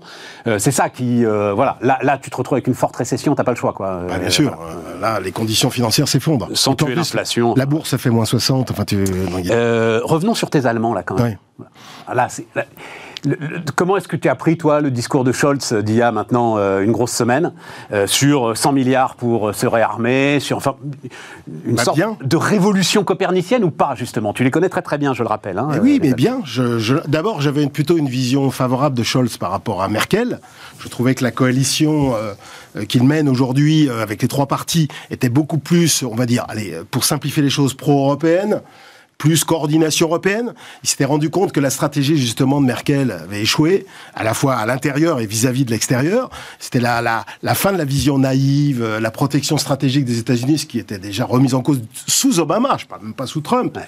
c'est 0.57 0.71
ça 0.71 0.89
qui 0.89 1.25
voilà. 1.25 1.77
Là, 1.81 1.99
là, 2.03 2.17
tu 2.17 2.29
te 2.29 2.37
retrouves 2.37 2.55
avec 2.55 2.67
une 2.67 2.73
forte 2.73 2.95
récession, 2.95 3.35
t'as 3.35 3.43
pas 3.43 3.51
le 3.51 3.57
choix 3.57 3.73
quoi. 3.73 4.03
Bah, 4.07 4.17
bien 4.17 4.29
sûr. 4.29 4.57
Là, 5.01 5.19
les 5.19 5.33
conditions 5.33 5.69
financières 5.69 6.07
s'effondrent. 6.07 6.47
Sans 6.53 6.73
tuer 6.73 6.95
l'inflation. 6.95 7.53
La 7.55 7.65
bourse 7.65 7.96
fait 7.97 8.09
moins 8.09 8.25
60. 8.25 8.71
Enfin, 8.71 8.85
tu... 8.85 9.03
Euh, 9.49 10.01
revenons 10.03 10.33
sur 10.33 10.49
tes 10.49 10.65
Allemands, 10.65 10.93
là, 10.93 11.03
quand 11.03 11.15
même. 11.15 11.37
Là, 12.13 12.27
comment 13.75 13.97
est-ce 13.97 14.07
que 14.07 14.15
tu 14.15 14.29
as 14.29 14.35
pris, 14.35 14.57
toi, 14.57 14.81
le 14.81 14.91
discours 14.91 15.23
de 15.23 15.31
Scholz 15.31 15.73
d'il 15.73 15.95
y 15.95 16.01
a 16.01 16.11
maintenant 16.11 16.57
euh, 16.57 16.81
une 16.81 16.91
grosse 16.91 17.11
semaine 17.11 17.53
euh, 17.91 18.07
sur 18.07 18.55
100 18.55 18.71
milliards 18.71 19.15
pour 19.15 19.53
se 19.53 19.65
réarmer, 19.65 20.39
sur 20.39 20.57
enfin, 20.57 20.75
une 21.65 21.75
bah, 21.75 21.83
sorte 21.83 21.99
de 22.23 22.37
révolution 22.37 23.03
copernicienne 23.03 23.63
ou 23.63 23.71
pas, 23.71 23.95
justement? 23.95 24.33
Tu 24.33 24.43
les 24.43 24.51
connais 24.51 24.69
très 24.69 24.81
très 24.81 24.97
bien, 24.97 25.13
je 25.13 25.23
le 25.23 25.29
rappelle. 25.29 25.57
Hein, 25.57 25.69
oui, 25.81 25.99
mais 26.01 26.13
bien. 26.13 26.41
Je, 26.45 26.97
D'abord, 27.07 27.41
j'avais 27.41 27.67
plutôt 27.67 27.97
une 27.97 28.09
vision 28.09 28.49
favorable 28.51 28.97
de 28.97 29.03
Scholz 29.03 29.37
par 29.37 29.51
rapport 29.51 29.81
à 29.81 29.87
Merkel. 29.87 30.39
Je 30.79 30.87
trouvais 30.87 31.15
que 31.15 31.23
la 31.23 31.31
coalition 31.31 32.15
euh, 32.77 32.85
qu'il 32.85 33.03
mène 33.03 33.29
aujourd'hui 33.29 33.89
euh, 33.89 34.01
avec 34.01 34.21
les 34.21 34.27
trois 34.27 34.45
partis 34.45 34.87
était 35.09 35.29
beaucoup 35.29 35.57
plus, 35.57 36.03
on 36.03 36.15
va 36.15 36.25
dire, 36.25 36.45
allez, 36.49 36.79
pour 36.91 37.03
simplifier 37.03 37.43
les 37.43 37.49
choses, 37.49 37.73
pro-européenne 37.73 38.61
plus 39.17 39.43
coordination 39.43 40.07
européenne. 40.07 40.53
Il 40.83 40.89
s'était 40.89 41.05
rendu 41.05 41.29
compte 41.29 41.51
que 41.51 41.59
la 41.59 41.69
stratégie 41.69 42.17
justement 42.17 42.61
de 42.61 42.65
Merkel 42.65 43.11
avait 43.11 43.41
échoué, 43.41 43.85
à 44.13 44.23
la 44.23 44.33
fois 44.33 44.55
à 44.55 44.65
l'intérieur 44.65 45.19
et 45.19 45.25
vis-à-vis 45.25 45.65
de 45.65 45.71
l'extérieur. 45.71 46.29
C'était 46.59 46.79
la, 46.79 47.01
la, 47.01 47.25
la, 47.41 47.55
fin 47.55 47.73
de 47.73 47.77
la 47.77 47.85
vision 47.85 48.19
naïve, 48.19 48.83
euh, 48.83 48.99
la 48.99 49.11
protection 49.11 49.57
stratégique 49.57 50.05
des 50.05 50.19
États-Unis, 50.19 50.59
ce 50.59 50.65
qui 50.65 50.77
était 50.79 50.99
déjà 50.99 51.25
remise 51.25 51.55
en 51.55 51.61
cause 51.61 51.81
sous 52.05 52.39
Obama, 52.39 52.77
je 52.77 52.85
parle 52.85 53.01
même 53.03 53.13
pas 53.13 53.25
sous 53.25 53.41
Trump. 53.41 53.79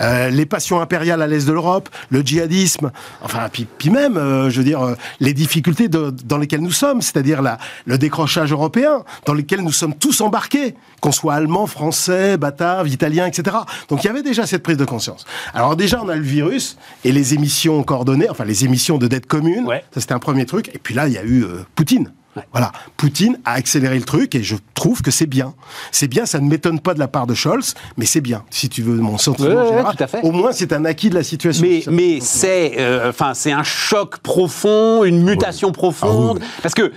Euh, 0.00 0.30
les 0.30 0.46
passions 0.46 0.80
impériales 0.80 1.20
à 1.20 1.26
l'est 1.26 1.46
de 1.46 1.52
l'Europe, 1.52 1.88
le 2.10 2.22
djihadisme, 2.22 2.90
enfin, 3.22 3.48
puis, 3.52 3.66
puis 3.66 3.90
même, 3.90 4.16
euh, 4.16 4.48
je 4.48 4.58
veux 4.58 4.64
dire, 4.64 4.96
les 5.20 5.34
difficultés 5.34 5.88
de, 5.88 6.10
dans 6.24 6.38
lesquelles 6.38 6.62
nous 6.62 6.72
sommes, 6.72 7.02
c'est-à-dire 7.02 7.42
le 7.84 7.98
décrochage 7.98 8.52
européen, 8.52 9.04
dans 9.26 9.34
lesquels 9.34 9.60
nous 9.60 9.72
sommes 9.72 9.94
tous 9.94 10.20
embarqués, 10.20 10.74
qu'on 11.00 11.12
soit 11.12 11.34
allemand, 11.34 11.66
français, 11.66 12.36
batave, 12.36 12.88
italien, 12.88 13.26
etc. 13.26 13.56
Donc 13.88 14.02
il 14.02 14.06
y 14.06 14.10
avait 14.10 14.22
déjà 14.22 14.46
cette 14.46 14.62
prise 14.62 14.77
de 14.78 14.84
conscience. 14.84 15.24
Alors 15.52 15.76
déjà, 15.76 16.00
on 16.02 16.08
a 16.08 16.16
le 16.16 16.22
virus 16.22 16.76
et 17.04 17.12
les 17.12 17.34
émissions 17.34 17.82
coordonnées, 17.82 18.30
enfin 18.30 18.44
les 18.44 18.64
émissions 18.64 18.98
de 18.98 19.06
dette 19.06 19.26
commune. 19.26 19.66
Ça, 19.92 20.00
c'était 20.00 20.14
un 20.14 20.18
premier 20.18 20.46
truc. 20.46 20.70
Et 20.74 20.78
puis 20.78 20.94
là, 20.94 21.08
il 21.08 21.14
y 21.14 21.18
a 21.18 21.24
eu 21.24 21.44
euh, 21.44 21.64
Poutine. 21.74 22.12
Voilà, 22.52 22.72
Poutine 22.96 23.38
a 23.44 23.54
accéléré 23.54 23.96
le 23.96 24.04
truc 24.04 24.34
et 24.34 24.42
je 24.42 24.56
trouve 24.74 25.02
que 25.02 25.10
c'est 25.10 25.26
bien. 25.26 25.54
C'est 25.90 26.08
bien, 26.08 26.26
ça 26.26 26.38
ne 26.38 26.48
m'étonne 26.48 26.80
pas 26.80 26.94
de 26.94 26.98
la 26.98 27.08
part 27.08 27.26
de 27.26 27.34
Scholz, 27.34 27.74
mais 27.96 28.06
c'est 28.06 28.20
bien, 28.20 28.44
si 28.50 28.68
tu 28.68 28.82
veux 28.82 28.96
mon 28.96 29.18
sentiment 29.18 29.66
général. 29.66 29.96
Au 30.22 30.30
moins, 30.30 30.52
c'est 30.52 30.72
un 30.72 30.84
acquis 30.84 31.10
de 31.10 31.14
la 31.14 31.22
situation. 31.22 31.66
Mais, 31.66 31.82
mais 31.90 32.18
c'est, 32.20 32.74
euh, 32.78 33.10
enfin, 33.10 33.34
c'est 33.34 33.52
un 33.52 33.64
choc 33.64 34.18
profond, 34.18 35.04
une 35.04 35.22
mutation 35.22 35.72
profonde, 35.72 36.38
ah 36.40 36.46
parce 36.62 36.74
que 36.74 36.92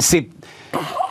c'est 0.00 0.28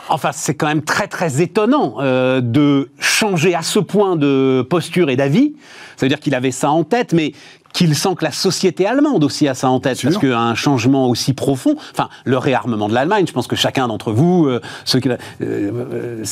Enfin, 0.08 0.30
c'est 0.32 0.54
quand 0.54 0.66
même 0.66 0.82
très 0.82 1.06
très 1.06 1.40
étonnant 1.40 1.96
euh, 2.00 2.40
de 2.40 2.90
changer 2.98 3.54
à 3.54 3.62
ce 3.62 3.78
point 3.78 4.16
de 4.16 4.66
posture 4.68 5.08
et 5.08 5.16
d'avis. 5.16 5.54
Ça 5.96 6.06
veut 6.06 6.08
dire 6.08 6.18
qu'il 6.18 6.34
avait 6.34 6.50
ça 6.50 6.70
en 6.70 6.82
tête, 6.82 7.12
mais 7.12 7.32
qu'il 7.72 7.94
sent 7.94 8.16
que 8.18 8.24
la 8.24 8.32
société 8.32 8.86
allemande 8.86 9.22
aussi 9.22 9.46
a 9.46 9.54
ça 9.54 9.70
en 9.70 9.78
tête, 9.78 10.02
parce 10.02 10.18
qu'un 10.18 10.54
changement 10.56 11.08
aussi 11.08 11.32
profond, 11.34 11.76
enfin, 11.92 12.08
le 12.24 12.36
réarmement 12.36 12.88
de 12.88 12.94
l'Allemagne, 12.94 13.26
je 13.28 13.32
pense 13.32 13.46
que 13.46 13.54
chacun 13.54 13.86
d'entre 13.86 14.12
vous, 14.12 14.46
euh, 14.46 14.60
ceux 14.84 14.98
qui, 14.98 15.08
euh, 15.42 16.24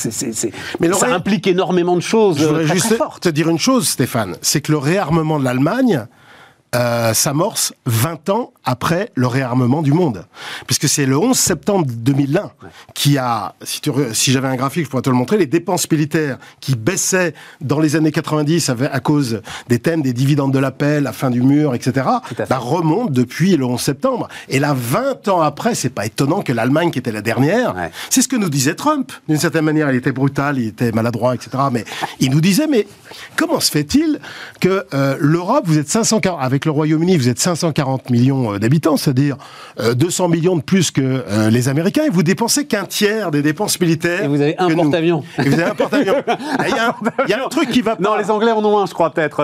mais 0.79 0.91
ça 0.91 1.13
implique 1.13 1.47
énormément 1.47 1.95
de 1.95 2.01
choses. 2.01 2.39
Je 2.39 2.45
voudrais 2.45 2.67
juste 2.67 3.01
te 3.21 3.29
dire 3.29 3.49
une 3.49 3.59
chose, 3.59 3.87
Stéphane, 3.87 4.35
c'est 4.41 4.59
que 4.61 4.71
le 4.73 4.77
réarmement 4.77 5.39
de 5.39 5.45
l'Allemagne, 5.45 6.05
euh, 6.75 7.13
s'amorce 7.13 7.73
20 7.87 8.29
ans 8.29 8.53
après 8.63 9.11
le 9.15 9.25
réarmement 9.25 9.81
du 9.81 9.91
monde. 9.91 10.25
Puisque 10.67 10.87
c'est 10.87 11.05
le 11.07 11.17
11 11.17 11.35
septembre 11.37 11.87
2001 11.89 12.51
qui 12.93 13.17
a, 13.17 13.55
si, 13.63 13.81
si 14.13 14.31
j'avais 14.31 14.47
un 14.47 14.55
graphique, 14.55 14.85
je 14.85 14.89
pourrais 14.89 15.01
te 15.01 15.09
le 15.09 15.15
montrer, 15.15 15.37
les 15.37 15.47
dépenses 15.47 15.89
militaires 15.89 16.37
qui 16.59 16.75
baissaient 16.75 17.33
dans 17.61 17.79
les 17.79 17.95
années 17.95 18.11
90 18.11 18.71
à 18.91 18.99
cause 18.99 19.41
des 19.67 19.79
thèmes 19.79 20.03
des 20.03 20.13
dividendes 20.13 20.53
de 20.53 20.59
la 20.59 20.71
paix, 20.71 21.01
la 21.01 21.13
fin 21.13 21.29
du 21.29 21.41
mur, 21.41 21.73
etc., 21.73 22.07
bah, 22.49 22.57
remontent 22.57 23.11
depuis 23.11 23.57
le 23.57 23.65
11 23.65 23.81
septembre. 23.81 24.27
Et 24.47 24.59
là, 24.59 24.75
20 24.75 25.27
ans 25.29 25.41
après, 25.41 25.73
c'est 25.73 25.89
pas 25.89 26.05
étonnant 26.05 26.41
que 26.41 26.53
l'Allemagne, 26.53 26.91
qui 26.91 26.99
était 26.99 27.11
la 27.11 27.21
dernière, 27.21 27.73
c'est 28.09 28.21
ce 28.21 28.27
que 28.27 28.35
nous 28.35 28.49
disait 28.49 28.75
Trump. 28.75 29.11
D'une 29.27 29.39
certaine 29.39 29.65
manière, 29.65 29.89
il 29.89 29.95
était 29.95 30.11
brutal, 30.11 30.59
il 30.59 30.67
était 30.67 30.91
maladroit, 30.91 31.35
etc., 31.35 31.49
mais 31.71 31.85
il 32.19 32.31
nous 32.31 32.41
disait, 32.41 32.67
mais 32.67 32.87
comment 33.35 33.59
se 33.59 33.71
fait-il 33.71 34.19
que 34.59 34.85
euh, 34.93 35.17
l'Europe, 35.19 35.63
vous 35.65 35.77
êtes 35.77 35.89
540, 35.89 36.39
avec 36.41 36.58
le 36.65 36.71
Royaume-Uni, 36.71 37.17
vous 37.17 37.29
êtes 37.29 37.39
540 37.39 38.09
millions 38.09 38.53
euh, 38.53 38.59
d'habitants, 38.59 38.97
c'est-à-dire 38.97 39.37
200 39.77 40.25
euh, 40.25 40.27
millions 40.27 40.55
de 40.55 40.61
plus 40.61 40.91
que 40.91 41.01
euh, 41.01 41.49
les 41.49 41.69
Américains, 41.69 42.03
et 42.05 42.09
vous 42.09 42.23
dépensez 42.23 42.65
qu'un 42.65 42.85
tiers 42.85 43.31
des 43.31 43.41
dépenses 43.41 43.79
militaires. 43.79 44.23
Et 44.23 44.27
vous 44.27 44.41
avez 44.41 44.57
un 44.57 44.69
porte-avions. 44.69 45.23
Et 45.37 45.49
vous 45.49 45.53
avez 45.53 45.63
un 45.63 45.75
porte-avions. 45.75 46.15
Il 46.67 47.29
y, 47.29 47.33
a 47.33 47.45
un 47.45 47.49
truc 47.49 47.69
qui 47.69 47.81
va 47.81 47.95
pas. 47.95 48.03
Non, 48.03 48.15
les 48.15 48.31
Anglais 48.31 48.51
en 48.51 48.63
ont 48.63 48.79
un, 48.79 48.85
je 48.85 48.93
crois, 48.93 49.11
peut-être. 49.11 49.43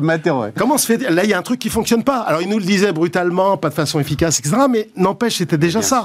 mettons. 0.00 0.50
Comment 0.56 0.78
se 0.78 0.86
fait 0.86 0.98
Là, 1.10 1.24
il 1.24 1.30
y 1.30 1.34
a 1.34 1.38
un 1.38 1.42
truc 1.42 1.58
qui 1.58 1.68
fonctionne 1.68 2.02
pas. 2.02 2.18
Alors, 2.18 2.42
il 2.42 2.48
nous 2.48 2.58
le 2.58 2.64
disait 2.64 2.92
brutalement, 2.92 3.56
pas 3.56 3.68
de 3.68 3.74
façon 3.74 4.00
efficace, 4.00 4.38
etc. 4.40 4.56
Mais 4.70 4.88
n'empêche, 4.96 5.36
c'était 5.36 5.58
déjà 5.58 5.82
ça. 5.82 6.02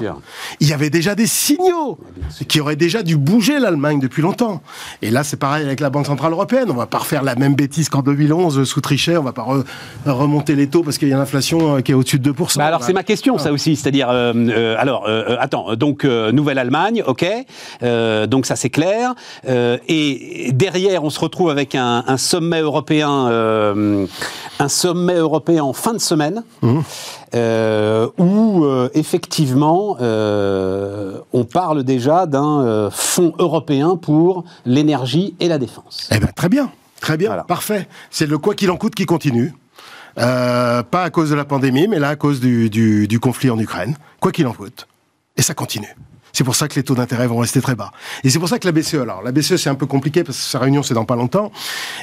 Il 0.60 0.68
y 0.68 0.72
avait 0.72 0.90
déjà 0.90 1.14
des 1.14 1.26
signaux 1.26 1.98
qui 2.48 2.60
auraient 2.60 2.76
déjà 2.76 3.02
dû 3.02 3.16
bouger 3.16 3.58
l'Allemagne 3.58 4.00
depuis 4.00 4.22
longtemps. 4.22 4.62
Et 5.02 5.10
là, 5.10 5.24
c'est 5.24 5.36
pareil 5.36 5.64
avec 5.64 5.80
la 5.80 5.90
Banque 5.90 6.06
Centrale 6.06 6.32
Européenne. 6.32 6.70
On 6.70 6.74
va 6.74 6.86
pas 6.86 6.98
refaire 6.98 7.22
la 7.22 7.34
même 7.34 7.54
bêtise 7.54 7.88
qu'en 7.88 8.02
2011 8.02 8.64
sous 8.64 8.80
Trichet. 8.80 9.16
On 9.16 9.22
va 9.22 9.32
pas 9.32 9.42
remonter 10.06 10.54
les 10.54 10.68
taux 10.68 10.82
parce 10.82 10.98
qu'il 10.98 11.08
y 11.08 11.12
a 11.12 11.18
l'inflation 11.18 11.82
qui 11.82 11.92
est 11.92 11.94
au-dessus 11.94 12.18
de 12.18 12.32
2%. 12.32 12.58
Bah 12.58 12.66
alors 12.66 12.82
c'est 12.82 12.92
ma 12.92 13.02
question, 13.02 13.38
ça 13.38 13.52
aussi. 13.52 13.76
C'est-à-dire, 13.76 14.08
alors, 14.08 15.08
attends, 15.38 15.74
donc 15.76 16.04
Nouvelle-Allemagne, 16.04 17.02
ok, 17.06 17.26
donc 18.28 18.46
ça 18.46 18.56
c'est 18.56 18.70
clair. 18.70 19.14
et 19.46 20.50
derrière, 20.52 21.04
on 21.04 21.10
se 21.10 21.20
retrouve 21.20 21.50
avec 21.50 21.74
un, 21.74 22.16
sommet 22.16 22.60
européen, 22.60 23.28
un 24.58 24.68
sommet 24.68 25.14
européen 25.14 25.64
en 25.64 25.72
fin 25.72 25.92
de 25.92 25.98
semaine. 25.98 26.42
Mmh. 26.62 26.80
Euh, 27.34 28.08
où 28.16 28.64
euh, 28.64 28.90
effectivement 28.94 29.96
euh, 30.00 31.18
on 31.32 31.42
parle 31.44 31.82
déjà 31.82 32.26
d'un 32.26 32.90
fonds 32.92 33.32
européen 33.40 33.96
pour 33.96 34.44
l'énergie 34.66 35.34
et 35.40 35.48
la 35.48 35.58
défense. 35.58 36.08
Eh 36.12 36.20
bien, 36.20 36.28
très 36.28 36.48
bien, 36.48 36.70
très 37.04 37.18
bien, 37.18 37.36
parfait. 37.46 37.86
C'est 38.10 38.26
le 38.26 38.38
quoi 38.38 38.54
qu'il 38.54 38.70
en 38.70 38.78
coûte 38.78 38.94
qui 38.94 39.04
continue. 39.04 39.52
pas 40.16 40.84
à 40.92 41.10
cause 41.10 41.28
de 41.30 41.34
la 41.34 41.44
pandémie, 41.44 41.86
mais 41.86 41.98
là 41.98 42.08
à 42.08 42.16
cause 42.16 42.40
du 42.40 43.18
conflit 43.20 43.50
en 43.50 43.58
Ukraine. 43.58 43.94
Quoi 44.20 44.32
qu'il 44.32 44.46
en 44.46 44.54
coûte. 44.54 44.88
Et 45.36 45.42
ça 45.42 45.52
continue. 45.54 45.94
C'est 46.34 46.44
pour 46.44 46.56
ça 46.56 46.66
que 46.68 46.74
les 46.74 46.82
taux 46.82 46.96
d'intérêt 46.96 47.28
vont 47.28 47.38
rester 47.38 47.62
très 47.62 47.76
bas. 47.76 47.92
Et 48.24 48.28
c'est 48.28 48.40
pour 48.40 48.48
ça 48.48 48.58
que 48.58 48.66
la 48.66 48.72
BCE, 48.72 48.96
alors 48.96 49.22
la 49.22 49.30
BCE 49.30 49.56
c'est 49.56 49.70
un 49.70 49.76
peu 49.76 49.86
compliqué 49.86 50.24
parce 50.24 50.36
que 50.36 50.44
sa 50.44 50.58
réunion 50.58 50.82
c'est 50.82 50.92
dans 50.92 51.04
pas 51.04 51.14
longtemps. 51.14 51.52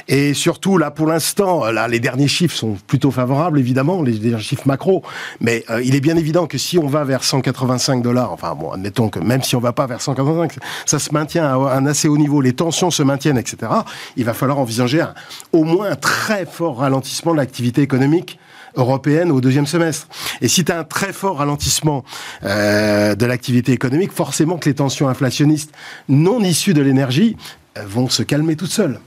Et 0.08 0.32
surtout 0.32 0.78
là 0.78 0.90
pour 0.90 1.06
l'instant, 1.06 1.66
là 1.70 1.86
les 1.86 2.00
derniers 2.00 2.28
chiffres 2.28 2.56
sont 2.56 2.78
plutôt 2.86 3.10
favorables 3.10 3.58
évidemment, 3.58 4.02
les 4.02 4.12
derniers 4.12 4.42
chiffres 4.42 4.66
macro. 4.66 5.02
Mais 5.40 5.64
euh, 5.68 5.82
il 5.82 5.94
est 5.94 6.00
bien 6.00 6.16
évident 6.16 6.46
que 6.46 6.56
si 6.56 6.78
on 6.78 6.86
va 6.86 7.04
vers 7.04 7.24
185 7.24 8.02
dollars, 8.02 8.32
enfin 8.32 8.54
bon, 8.54 8.70
admettons 8.70 9.10
que 9.10 9.18
même 9.18 9.42
si 9.42 9.54
on 9.54 9.60
va 9.60 9.74
pas 9.74 9.86
vers 9.86 10.00
185, 10.00 10.54
ça 10.86 10.98
se 10.98 11.12
maintient 11.12 11.44
à 11.44 11.76
un 11.76 11.84
assez 11.84 12.08
haut 12.08 12.16
niveau, 12.18 12.40
les 12.40 12.54
tensions 12.54 12.90
se 12.90 13.02
maintiennent, 13.02 13.38
etc. 13.38 13.70
Il 14.16 14.24
va 14.24 14.32
falloir 14.32 14.58
envisager 14.58 15.04
au 15.52 15.64
moins 15.64 15.90
un 15.90 15.96
très 15.96 16.46
fort 16.46 16.78
ralentissement 16.78 17.32
de 17.32 17.36
l'activité 17.36 17.82
économique 17.82 18.38
européenne 18.76 19.30
au 19.30 19.40
deuxième 19.40 19.66
semestre. 19.66 20.08
Et 20.40 20.48
si 20.48 20.64
tu 20.64 20.72
as 20.72 20.78
un 20.78 20.84
très 20.84 21.12
fort 21.12 21.38
ralentissement 21.38 22.04
euh, 22.44 23.14
de 23.14 23.26
l'activité 23.26 23.72
économique, 23.72 24.12
forcément 24.12 24.58
que 24.58 24.68
les 24.68 24.74
tensions 24.74 25.08
inflationnistes 25.08 25.72
non 26.08 26.40
issues 26.40 26.74
de 26.74 26.82
l'énergie 26.82 27.36
euh, 27.78 27.84
vont 27.86 28.08
se 28.08 28.22
calmer 28.22 28.56
toutes 28.56 28.70
seules. 28.70 29.00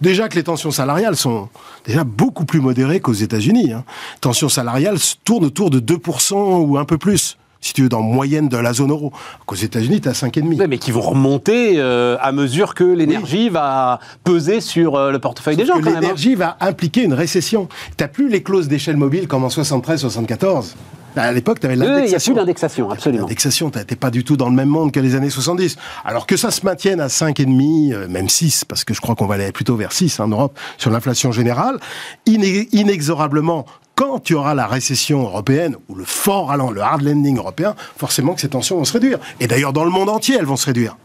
Déjà 0.00 0.28
que 0.28 0.34
les 0.34 0.42
tensions 0.42 0.70
salariales 0.70 1.16
sont 1.16 1.48
déjà 1.86 2.04
beaucoup 2.04 2.44
plus 2.44 2.60
modérées 2.60 3.00
qu'aux 3.00 3.12
États-Unis. 3.12 3.72
Hein. 3.72 3.84
Tensions 4.20 4.48
salariales 4.48 4.98
tournent 5.24 5.44
autour 5.44 5.70
de 5.70 5.80
2% 5.80 6.34
ou 6.34 6.78
un 6.78 6.84
peu 6.84 6.98
plus 6.98 7.36
si 7.60 7.72
tu 7.72 7.82
veux, 7.82 7.88
dans 7.88 8.02
moyenne 8.02 8.48
de 8.48 8.56
la 8.56 8.72
zone 8.72 8.90
euro. 8.90 9.12
Qu'aux 9.46 9.56
États-Unis, 9.56 10.00
tu 10.00 10.08
as 10.08 10.12
5,5. 10.12 10.66
mais 10.66 10.78
qui 10.78 10.90
vont 10.90 11.00
remonter 11.00 11.74
euh, 11.76 12.16
à 12.20 12.32
mesure 12.32 12.74
que 12.74 12.84
l'énergie 12.84 13.48
va 13.48 14.00
peser 14.24 14.60
sur 14.60 14.94
euh, 14.94 15.10
le 15.10 15.18
portefeuille 15.18 15.56
des 15.56 15.66
gens. 15.66 15.76
Hein. 15.76 16.00
L'énergie 16.00 16.34
va 16.34 16.56
impliquer 16.60 17.02
une 17.02 17.14
récession. 17.14 17.68
Tu 17.96 18.04
n'as 18.04 18.08
plus 18.08 18.28
les 18.28 18.42
clauses 18.42 18.68
d'échelle 18.68 18.96
mobile 18.96 19.28
comme 19.28 19.44
en 19.44 19.48
73-74. 19.48 20.74
À 21.18 21.32
l'époque, 21.32 21.60
tu 21.60 21.66
avais 21.66 21.76
l'indexation. 21.76 22.06
il 22.06 22.08
n'y 22.08 22.14
a 22.14 22.20
plus 22.20 22.34
d'indexation, 22.34 22.90
absolument. 22.90 23.22
L'indexation, 23.24 23.70
tu 23.70 23.78
n'étais 23.78 23.96
pas 23.96 24.10
du 24.10 24.24
tout 24.24 24.36
dans 24.36 24.48
le 24.48 24.54
même 24.54 24.68
monde 24.68 24.92
que 24.92 25.00
les 25.00 25.14
années 25.14 25.30
70. 25.30 25.76
Alors 26.04 26.26
que 26.26 26.36
ça 26.36 26.50
se 26.50 26.64
maintienne 26.64 27.00
à 27.00 27.08
5,5, 27.08 27.92
euh, 27.92 28.08
même 28.08 28.28
6, 28.28 28.64
parce 28.64 28.84
que 28.84 28.94
je 28.94 29.00
crois 29.00 29.14
qu'on 29.14 29.26
va 29.26 29.34
aller 29.34 29.52
plutôt 29.52 29.76
vers 29.76 29.92
6 29.92 30.20
en 30.20 30.28
Europe 30.28 30.58
sur 30.76 30.90
l'inflation 30.90 31.32
générale, 31.32 31.78
inexorablement, 32.26 33.66
quand 33.94 34.20
tu 34.20 34.34
auras 34.34 34.54
la 34.54 34.66
récession 34.66 35.22
européenne 35.22 35.76
ou 35.88 35.96
le 35.96 36.04
fort 36.04 36.52
allant, 36.52 36.70
le 36.70 36.80
hard 36.80 37.02
landing 37.02 37.36
européen, 37.38 37.74
forcément 37.96 38.34
que 38.34 38.40
ces 38.40 38.48
tensions 38.48 38.76
vont 38.76 38.84
se 38.84 38.92
réduire. 38.92 39.18
Et 39.40 39.48
d'ailleurs, 39.48 39.72
dans 39.72 39.84
le 39.84 39.90
monde 39.90 40.08
entier, 40.08 40.36
elles 40.38 40.46
vont 40.46 40.56
se 40.56 40.66
réduire. 40.66 40.96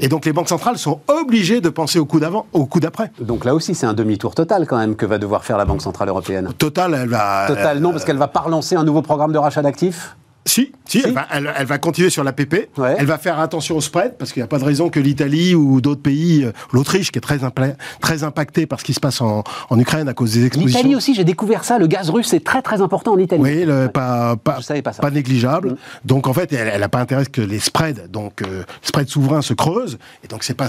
Et 0.00 0.08
donc 0.08 0.24
les 0.24 0.32
banques 0.32 0.48
centrales 0.48 0.78
sont 0.78 1.00
obligées 1.08 1.60
de 1.60 1.68
penser 1.68 1.98
au 1.98 2.06
coup 2.06 2.20
d'avant, 2.20 2.46
au 2.52 2.66
coup 2.66 2.80
d'après. 2.80 3.10
Donc 3.20 3.44
là 3.44 3.54
aussi, 3.54 3.74
c'est 3.74 3.86
un 3.86 3.94
demi-tour 3.94 4.34
total 4.34 4.66
quand 4.66 4.78
même 4.78 4.96
que 4.96 5.06
va 5.06 5.18
devoir 5.18 5.44
faire 5.44 5.58
la 5.58 5.64
Banque 5.64 5.82
centrale 5.82 6.08
européenne. 6.08 6.50
Total, 6.56 6.94
elle 6.94 7.08
va. 7.08 7.46
Total, 7.48 7.80
non, 7.80 7.90
parce 7.90 8.04
qu'elle 8.04 8.16
va 8.16 8.28
pas 8.28 8.40
relancer 8.40 8.76
un 8.76 8.84
nouveau 8.84 9.02
programme 9.02 9.32
de 9.32 9.38
rachat 9.38 9.62
d'actifs? 9.62 10.16
Si, 10.48 10.72
si, 10.86 11.02
Elle, 11.30 11.66
va, 11.66 11.78
continuer 11.78 12.08
sur 12.08 12.24
l'APP. 12.24 12.70
Elle 12.98 13.06
va 13.06 13.18
faire 13.18 13.38
attention 13.38 13.76
au 13.76 13.80
spread 13.80 14.16
parce 14.16 14.32
qu'il 14.32 14.40
n'y 14.40 14.44
a 14.44 14.48
pas 14.48 14.58
de 14.58 14.64
raison 14.64 14.88
que 14.88 14.98
l'Italie 14.98 15.54
ou 15.54 15.80
d'autres 15.80 16.00
pays, 16.00 16.44
euh, 16.44 16.52
l'Autriche 16.72 17.12
qui 17.12 17.18
est 17.18 17.20
très, 17.20 17.38
très 18.00 18.24
impactée 18.24 18.66
par 18.66 18.80
ce 18.80 18.84
qui 18.84 18.94
se 18.94 19.00
passe 19.00 19.20
en, 19.20 19.44
Ukraine 19.76 20.08
à 20.08 20.14
cause 20.14 20.32
des 20.32 20.46
expositions. 20.46 20.78
L'Italie 20.78 20.96
aussi, 20.96 21.14
j'ai 21.14 21.24
découvert 21.24 21.64
ça. 21.64 21.78
Le 21.78 21.86
gaz 21.86 22.08
russe 22.10 22.32
est 22.32 22.44
très 22.44 22.62
très 22.62 22.80
important 22.80 23.12
en 23.12 23.18
Italie. 23.18 23.42
Oui, 23.42 23.66
pas, 23.92 24.36
pas, 24.36 24.58
pas, 25.00 25.10
négligeable. 25.10 25.72
Mm. 25.72 25.76
Donc 26.06 26.26
en 26.26 26.32
fait, 26.32 26.52
elle 26.52 26.80
n'a 26.80 26.88
pas 26.88 27.00
intérêt 27.00 27.26
que 27.26 27.42
les 27.42 27.58
spreads, 27.58 28.08
donc 28.08 28.42
euh, 28.42 28.64
spreads 28.82 29.08
souverains, 29.08 29.42
se 29.42 29.52
creusent. 29.54 29.98
Et 30.24 30.28
donc 30.28 30.44
c'est 30.44 30.54
pas, 30.54 30.68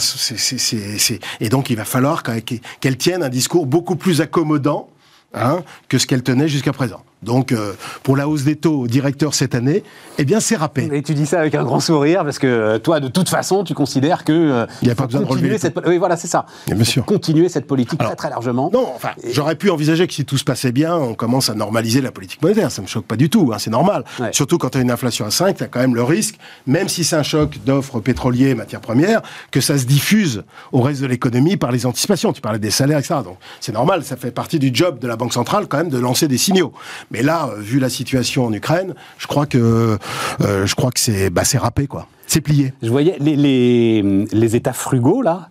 et 1.39 1.49
donc 1.49 1.69
il 1.69 1.77
va 1.77 1.85
falloir 1.85 2.23
qu'elle 2.23 2.97
tienne 2.97 3.23
un 3.23 3.29
discours 3.29 3.65
beaucoup 3.65 3.95
plus 3.95 4.21
accommodant 4.21 4.89
hein, 5.33 5.61
que 5.87 5.97
ce 5.97 6.05
qu'elle 6.05 6.23
tenait 6.23 6.47
jusqu'à 6.49 6.73
présent. 6.73 7.01
Donc, 7.21 7.51
euh, 7.51 7.73
pour 8.03 8.15
la 8.15 8.29
hausse 8.29 8.43
des 8.43 8.55
taux 8.55 8.87
directeur 8.87 9.33
cette 9.33 9.53
année, 9.53 9.83
eh 10.17 10.25
bien, 10.25 10.39
c'est 10.39 10.55
râpé. 10.55 10.89
Et 10.93 11.01
tu 11.01 11.13
dis 11.13 11.25
ça 11.25 11.41
avec 11.41 11.53
un 11.53 11.63
grand 11.63 11.79
sourire, 11.81 12.23
parce 12.23 12.39
que 12.39 12.47
euh, 12.47 12.79
toi, 12.79 12.99
de 12.99 13.09
toute 13.09 13.27
façon, 13.27 13.63
tu 13.63 13.73
considères 13.73 14.23
que. 14.23 14.31
Euh, 14.31 14.65
Il 14.81 14.87
n'y 14.87 14.91
a 14.91 14.95
pas 14.95 15.05
besoin 15.05 15.21
de 15.21 15.25
relever. 15.25 15.57
Cette... 15.57 15.77
Oui, 15.85 15.97
voilà, 15.97 16.15
c'est 16.15 16.27
ça. 16.27 16.45
Bien 16.67 16.83
sûr. 16.83 17.05
Continuer 17.05 17.49
cette 17.49 17.67
politique 17.67 17.99
très, 17.99 18.15
très 18.15 18.29
largement. 18.29 18.69
Non, 18.73 18.87
enfin, 18.95 19.09
j'aurais 19.31 19.55
pu 19.55 19.69
envisager 19.69 20.07
que 20.07 20.13
si 20.13 20.23
tout 20.23 20.37
se 20.37 20.43
passait 20.45 20.71
bien, 20.71 20.95
on 20.95 21.13
commence 21.13 21.49
à 21.49 21.55
normaliser 21.55 22.01
la 22.01 22.11
politique 22.11 22.41
monétaire. 22.41 22.71
Ça 22.71 22.81
ne 22.81 22.87
me 22.87 22.89
choque 22.89 23.05
pas 23.05 23.17
du 23.17 23.29
tout, 23.29 23.51
hein, 23.53 23.57
c'est 23.59 23.71
normal. 23.71 24.05
Surtout 24.31 24.57
quand 24.57 24.69
tu 24.69 24.77
as 24.77 24.81
une 24.81 24.91
inflation 24.91 25.25
à 25.25 25.31
5, 25.31 25.57
tu 25.57 25.63
as 25.63 25.67
quand 25.67 25.79
même 25.79 25.95
le 25.95 26.03
risque, 26.03 26.37
même 26.67 26.87
si 26.87 27.03
c'est 27.03 27.15
un 27.15 27.23
choc 27.23 27.57
d'offres 27.65 27.99
pétrolières, 27.99 28.55
matières 28.55 28.81
premières, 28.81 29.21
que 29.51 29.61
ça 29.61 29.77
se 29.77 29.85
diffuse 29.85 30.43
au 30.71 30.81
reste 30.81 31.01
de 31.01 31.07
l'économie 31.07 31.57
par 31.57 31.71
les 31.71 31.85
anticipations. 31.85 32.31
Tu 32.31 32.41
parlais 32.41 32.59
des 32.59 32.71
salaires, 32.71 32.99
etc. 32.99 33.15
Donc, 33.23 33.37
c'est 33.59 33.73
normal, 33.73 34.03
ça 34.03 34.15
fait 34.15 34.31
partie 34.31 34.59
du 34.59 34.71
job 34.73 34.99
de 34.99 35.07
la 35.07 35.17
Banque 35.17 35.33
centrale 35.33 35.67
quand 35.67 35.77
même 35.77 35.89
de 35.89 35.99
lancer 35.99 36.27
des 36.27 36.37
signaux. 36.37 36.73
Mais 37.11 37.21
là, 37.21 37.49
vu 37.57 37.79
la 37.79 37.89
situation 37.89 38.45
en 38.45 38.53
Ukraine, 38.53 38.93
je 39.17 39.27
crois 39.27 39.45
que 39.45 39.97
euh, 40.41 40.65
je 40.65 40.75
crois 40.75 40.91
que 40.91 40.99
c'est 40.99 41.29
bah, 41.29 41.43
c'est 41.43 41.57
râpé 41.57 41.87
quoi. 41.87 42.07
C'est 42.27 42.41
plié. 42.41 42.73
Je 42.83 42.89
voyais 42.89 43.17
les, 43.19 43.35
les, 43.35 44.25
les 44.31 44.55
États 44.55 44.73
frugaux 44.73 45.23
là 45.23 45.49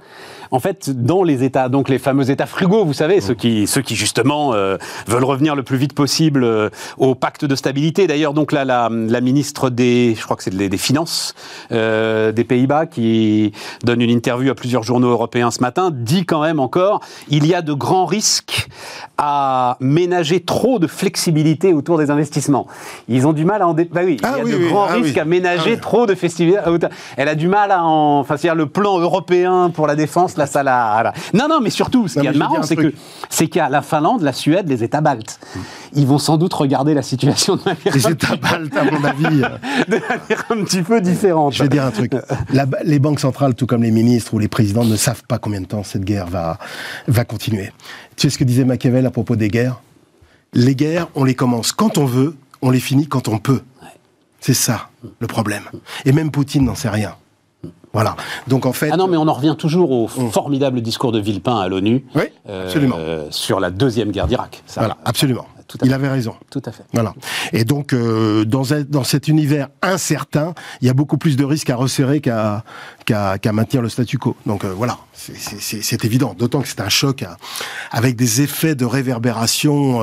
en 0.50 0.60
fait, 0.60 0.90
dans 0.90 1.22
les 1.22 1.44
États, 1.44 1.68
donc 1.68 1.88
les 1.88 1.98
fameux 1.98 2.30
États 2.30 2.46
frugaux, 2.46 2.84
vous 2.84 2.92
savez, 2.92 3.20
ceux 3.20 3.34
qui, 3.34 3.66
ceux 3.66 3.82
qui 3.82 3.94
justement 3.94 4.54
euh, 4.54 4.76
veulent 5.06 5.24
revenir 5.24 5.54
le 5.54 5.62
plus 5.62 5.76
vite 5.76 5.92
possible 5.92 6.44
euh, 6.44 6.70
au 6.96 7.14
pacte 7.14 7.44
de 7.44 7.54
stabilité. 7.54 8.06
D'ailleurs, 8.06 8.34
donc 8.34 8.52
là, 8.52 8.64
la, 8.64 8.88
la, 8.90 9.20
ministre 9.20 9.70
des, 9.70 10.14
je 10.16 10.24
crois 10.24 10.36
que 10.36 10.42
c'est 10.42 10.54
des, 10.54 10.68
des, 10.68 10.78
Finances 10.78 11.34
euh, 11.72 12.32
des 12.32 12.44
Pays-Bas, 12.44 12.86
qui 12.86 13.52
donne 13.84 14.00
une 14.00 14.10
interview 14.10 14.50
à 14.50 14.54
plusieurs 14.54 14.82
journaux 14.82 15.10
européens 15.10 15.50
ce 15.50 15.60
matin, 15.60 15.90
dit 15.92 16.24
quand 16.24 16.42
même 16.42 16.60
encore, 16.60 17.00
il 17.28 17.46
y 17.46 17.54
a 17.54 17.62
de 17.62 17.72
grands 17.72 18.06
risques 18.06 18.68
à 19.18 19.76
ménager 19.80 20.40
trop 20.40 20.78
de 20.78 20.86
flexibilité 20.86 21.72
autour 21.72 21.98
des 21.98 22.10
investissements. 22.10 22.66
Ils 23.08 23.26
ont 23.26 23.32
du 23.32 23.44
mal 23.44 23.62
à 23.62 23.68
en... 23.68 23.74
Bah 23.74 23.84
oui, 24.04 24.16
il 24.18 24.22
y 24.22 24.24
a 24.24 24.36
ah 24.40 24.44
de 24.44 24.68
grands 24.68 24.86
ah 24.88 24.94
risques 24.94 25.18
à 25.18 25.24
ménager 25.24 25.74
ah 25.76 25.80
trop 25.80 26.06
de 26.06 26.14
flexibilité. 26.14 26.60
Elle 27.16 27.28
a 27.28 27.34
du 27.34 27.48
mal 27.48 27.72
à 27.72 27.84
en... 27.84 28.20
Enfin, 28.20 28.36
c'est-à-dire 28.36 28.54
le 28.54 28.66
plan 28.66 28.98
européen 28.98 29.70
pour 29.74 29.86
la 29.86 29.96
défense 29.96 30.37
la 30.38 31.12
Non, 31.34 31.48
non, 31.48 31.60
mais 31.60 31.70
surtout, 31.70 32.08
ce 32.08 32.20
qui 32.20 32.26
est 32.26 32.32
marrant, 32.32 32.62
c'est 32.62 32.76
que 32.76 32.92
c'est 33.28 33.48
qu'il 33.48 33.58
y 33.58 33.62
a 33.62 33.68
la 33.68 33.82
Finlande, 33.82 34.22
la 34.22 34.32
Suède, 34.32 34.68
les 34.68 34.84
États 34.84 35.00
baltes. 35.00 35.40
Ils 35.94 36.06
vont 36.06 36.18
sans 36.18 36.36
doute 36.36 36.54
regarder 36.54 36.94
la 36.94 37.02
situation 37.02 37.56
de 37.56 37.62
manière 37.64 37.94
les 37.94 38.08
États 38.08 38.36
baltes, 38.36 38.76
à 38.76 38.84
mon 38.84 39.04
avis, 39.04 39.24
de 39.88 39.96
manière 40.08 40.44
un 40.50 40.64
petit 40.64 40.82
peu 40.82 41.00
différente. 41.00 41.54
Je 41.54 41.62
vais 41.62 41.68
dire 41.68 41.84
un 41.84 41.90
truc. 41.90 42.12
les 42.84 42.98
banques 42.98 43.20
centrales, 43.20 43.54
tout 43.54 43.66
comme 43.66 43.82
les 43.82 43.90
ministres 43.90 44.34
ou 44.34 44.38
les 44.38 44.48
présidents, 44.48 44.84
ne 44.84 44.96
savent 44.96 45.24
pas 45.26 45.38
combien 45.38 45.60
de 45.60 45.66
temps 45.66 45.82
cette 45.84 46.04
guerre 46.04 46.26
va 46.26 46.58
va 47.06 47.24
continuer. 47.24 47.72
Tu 48.16 48.22
sais 48.22 48.30
ce 48.30 48.38
que 48.38 48.44
disait 48.44 48.64
Machiavel 48.64 49.06
à 49.06 49.10
propos 49.10 49.36
des 49.36 49.48
guerres? 49.48 49.80
Les 50.54 50.74
guerres, 50.74 51.08
on 51.14 51.24
les 51.24 51.34
commence 51.34 51.72
quand 51.72 51.98
on 51.98 52.04
veut, 52.04 52.36
on 52.62 52.70
les 52.70 52.80
finit 52.80 53.06
quand 53.06 53.28
on 53.28 53.38
peut. 53.38 53.62
C'est 54.40 54.54
ça 54.54 54.90
le 55.20 55.26
problème. 55.26 55.64
Et 56.04 56.12
même 56.12 56.30
Poutine 56.30 56.64
n'en 56.64 56.74
sait 56.74 56.88
rien. 56.88 57.14
Voilà. 57.92 58.16
Donc 58.46 58.66
en 58.66 58.72
fait. 58.72 58.90
Ah 58.92 58.96
non, 58.96 59.08
mais 59.08 59.16
on 59.16 59.28
en 59.28 59.32
revient 59.32 59.54
toujours 59.58 59.90
au 59.90 60.08
formidable 60.08 60.80
discours 60.80 61.12
de 61.12 61.18
Villepin 61.18 61.58
à 61.58 61.68
l'ONU. 61.68 62.04
Oui, 62.14 62.24
absolument. 62.48 62.96
Euh, 62.98 63.26
sur 63.30 63.60
la 63.60 63.70
deuxième 63.70 64.10
guerre 64.10 64.26
d'Irak. 64.26 64.62
Voilà, 64.76 64.96
absolument. 65.04 65.46
il 65.82 65.92
avait 65.92 66.08
raison. 66.08 66.34
Tout 66.50 66.62
à 66.64 66.72
fait. 66.72 66.84
Voilà. 66.92 67.14
Et 67.52 67.64
donc, 67.64 67.92
euh, 67.92 68.44
dans, 68.44 68.62
dans 68.88 69.04
cet 69.04 69.28
univers 69.28 69.68
incertain, 69.82 70.54
il 70.80 70.86
y 70.86 70.90
a 70.90 70.94
beaucoup 70.94 71.18
plus 71.18 71.36
de 71.36 71.44
risques 71.44 71.70
à 71.70 71.76
resserrer 71.76 72.20
qu'à 72.20 72.64
qu'à 73.04 73.52
maintenir 73.52 73.80
le 73.80 73.88
statu 73.88 74.18
quo. 74.18 74.36
Donc 74.44 74.64
euh, 74.64 74.72
voilà, 74.76 74.98
c'est 75.14 76.04
évident. 76.04 76.34
D'autant 76.38 76.60
que 76.60 76.68
c'est 76.68 76.80
un 76.80 76.88
choc 76.90 77.24
avec 77.90 78.16
des 78.16 78.42
effets 78.42 78.74
de 78.74 78.84
réverbération 78.84 80.00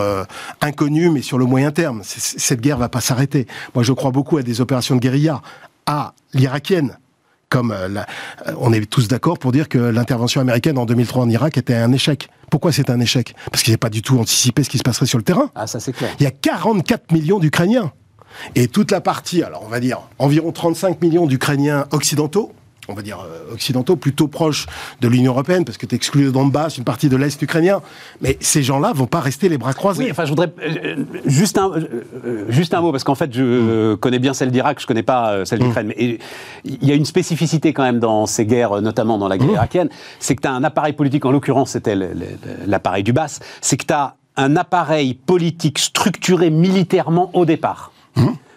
inconnus, 0.62 1.12
mais 1.12 1.22
sur 1.22 1.38
le 1.38 1.46
moyen 1.46 1.72
terme. 1.72 2.02
Cette 2.04 2.62
guerre 2.62 2.78
va 2.78 2.90
pas 2.90 3.02
s'arrêter. 3.02 3.48
Moi, 3.76 3.84
je 3.84 3.94
crois 3.94 4.12
beaucoup 4.12 4.38
à 4.38 4.44
des 4.44 4.62
opérations 4.62 4.96
de 4.96 5.00
guérilla 5.00 5.42
à 5.86 6.14
l'irakienne 6.34 6.98
comme 7.50 7.72
euh, 7.72 7.88
euh, 8.48 8.54
on 8.58 8.74
est 8.74 8.90
tous 8.90 9.08
d'accord 9.08 9.40
pour 9.40 9.52
dire 9.52 9.70
que 9.70 9.78
l'intervention 9.78 10.42
américaine 10.42 10.78
en 10.78 10.86
2003 10.86 11.24
en 11.24 11.30
Irak 11.30 11.58
était 11.58 11.76
un 11.76 11.92
échec. 11.92 12.30
Pourquoi 12.50 12.72
c'est 12.72 12.90
un 12.90 13.00
échec? 13.00 13.36
Parce 13.52 13.64
qu'ils 13.64 13.72
n'avaient 13.72 13.78
pas 13.78 13.90
du 13.90 14.02
tout 14.02 14.20
anticipé 14.20 14.64
ce 14.64 14.70
qui 14.70 14.78
se 14.78 14.84
passerait 14.84 15.06
sur 15.06 15.18
le 15.18 15.24
terrain. 15.24 15.50
Ah, 15.56 15.68
ça 15.68 15.80
c'est 15.80 15.94
clair. 15.94 16.12
Il 16.20 16.24
y 16.24 16.28
a 16.28 16.32
44 16.32 17.12
millions 17.12 17.40
d'Ukrainiens. 17.40 17.92
Et 18.56 18.68
toute 18.68 18.92
la 18.92 19.00
partie, 19.00 19.44
alors 19.44 19.64
on 19.66 19.70
va 19.70 19.80
dire 19.80 20.02
environ 20.20 20.52
35 20.52 21.02
millions 21.02 21.26
d'Ukrainiens 21.26 21.88
occidentaux, 21.92 22.52
on 22.88 22.94
va 22.94 23.02
dire, 23.02 23.20
euh, 23.20 23.54
occidentaux, 23.54 23.96
plutôt 23.96 24.28
proches 24.28 24.68
de 25.02 25.08
l'Union 25.08 25.32
européenne, 25.32 25.66
parce 25.66 25.78
que 25.78 25.86
tu 25.86 25.96
exclus 25.96 26.26
le 26.26 26.32
Donbass, 26.32 26.78
une 26.78 26.84
partie 26.84 27.10
de 27.10 27.18
l'Est 27.18 27.42
ukrainien. 27.42 27.82
Mais 28.22 28.38
ces 28.40 28.64
gens-là 28.64 28.94
vont 28.94 29.08
pas 29.08 29.20
rester 29.20 29.50
les 29.50 29.58
bras 29.58 29.74
croisés. 29.74 30.04
Oui, 30.06 30.12
enfin, 30.12 30.26
je 30.26 30.30
voudrais 30.30 30.52
euh, 30.62 31.04
juste, 31.26 31.58
un, 31.58 31.72
euh, 31.72 32.46
juste 32.50 32.74
un 32.74 32.82
mot, 32.82 32.92
parce 32.92 33.04
qu'en 33.04 33.16
fait, 33.16 33.34
je 33.34 33.94
Mm. 33.94 33.98
connais 33.98 34.20
bien 34.20 34.34
celle 34.34 34.52
d'Irak, 34.52 34.80
je 34.80 34.88
connais 34.88 35.04
pas 35.04 35.46
celle 35.46 35.60
d'Ukraine. 35.60 35.88
Mais 35.88 36.20
il 36.66 36.88
y 36.88 36.92
a 36.92 36.96
une 36.96 37.06
spécificité 37.06 37.74
quand 37.74 37.84
même 37.84 38.00
dans 38.00 38.26
ces 38.26 38.46
guerres, 38.46 38.82
notamment 38.82 39.18
dans 39.18 39.28
la 39.28 39.36
Mm. 39.38 39.40
guerre 39.40 39.50
irakienne, 39.52 39.90
c'est 40.20 40.36
que 40.36 40.42
tu 40.42 40.48
as 40.48 40.52
un 40.54 40.64
appareil 40.64 40.94
politique, 40.94 41.26
en 41.26 41.32
l'occurrence, 41.32 41.72
c'était 41.72 41.96
l'appareil 42.68 43.04
du 43.04 43.14
Bass, 43.14 43.40
c'est 43.62 43.78
que 43.78 43.86
tu 43.86 43.94
as 43.94 44.16
un 44.38 44.56
appareil 44.58 45.14
politique 45.14 45.80
structuré 45.80 46.50
militairement 46.50 47.30
au 47.34 47.46
départ. 47.46 47.92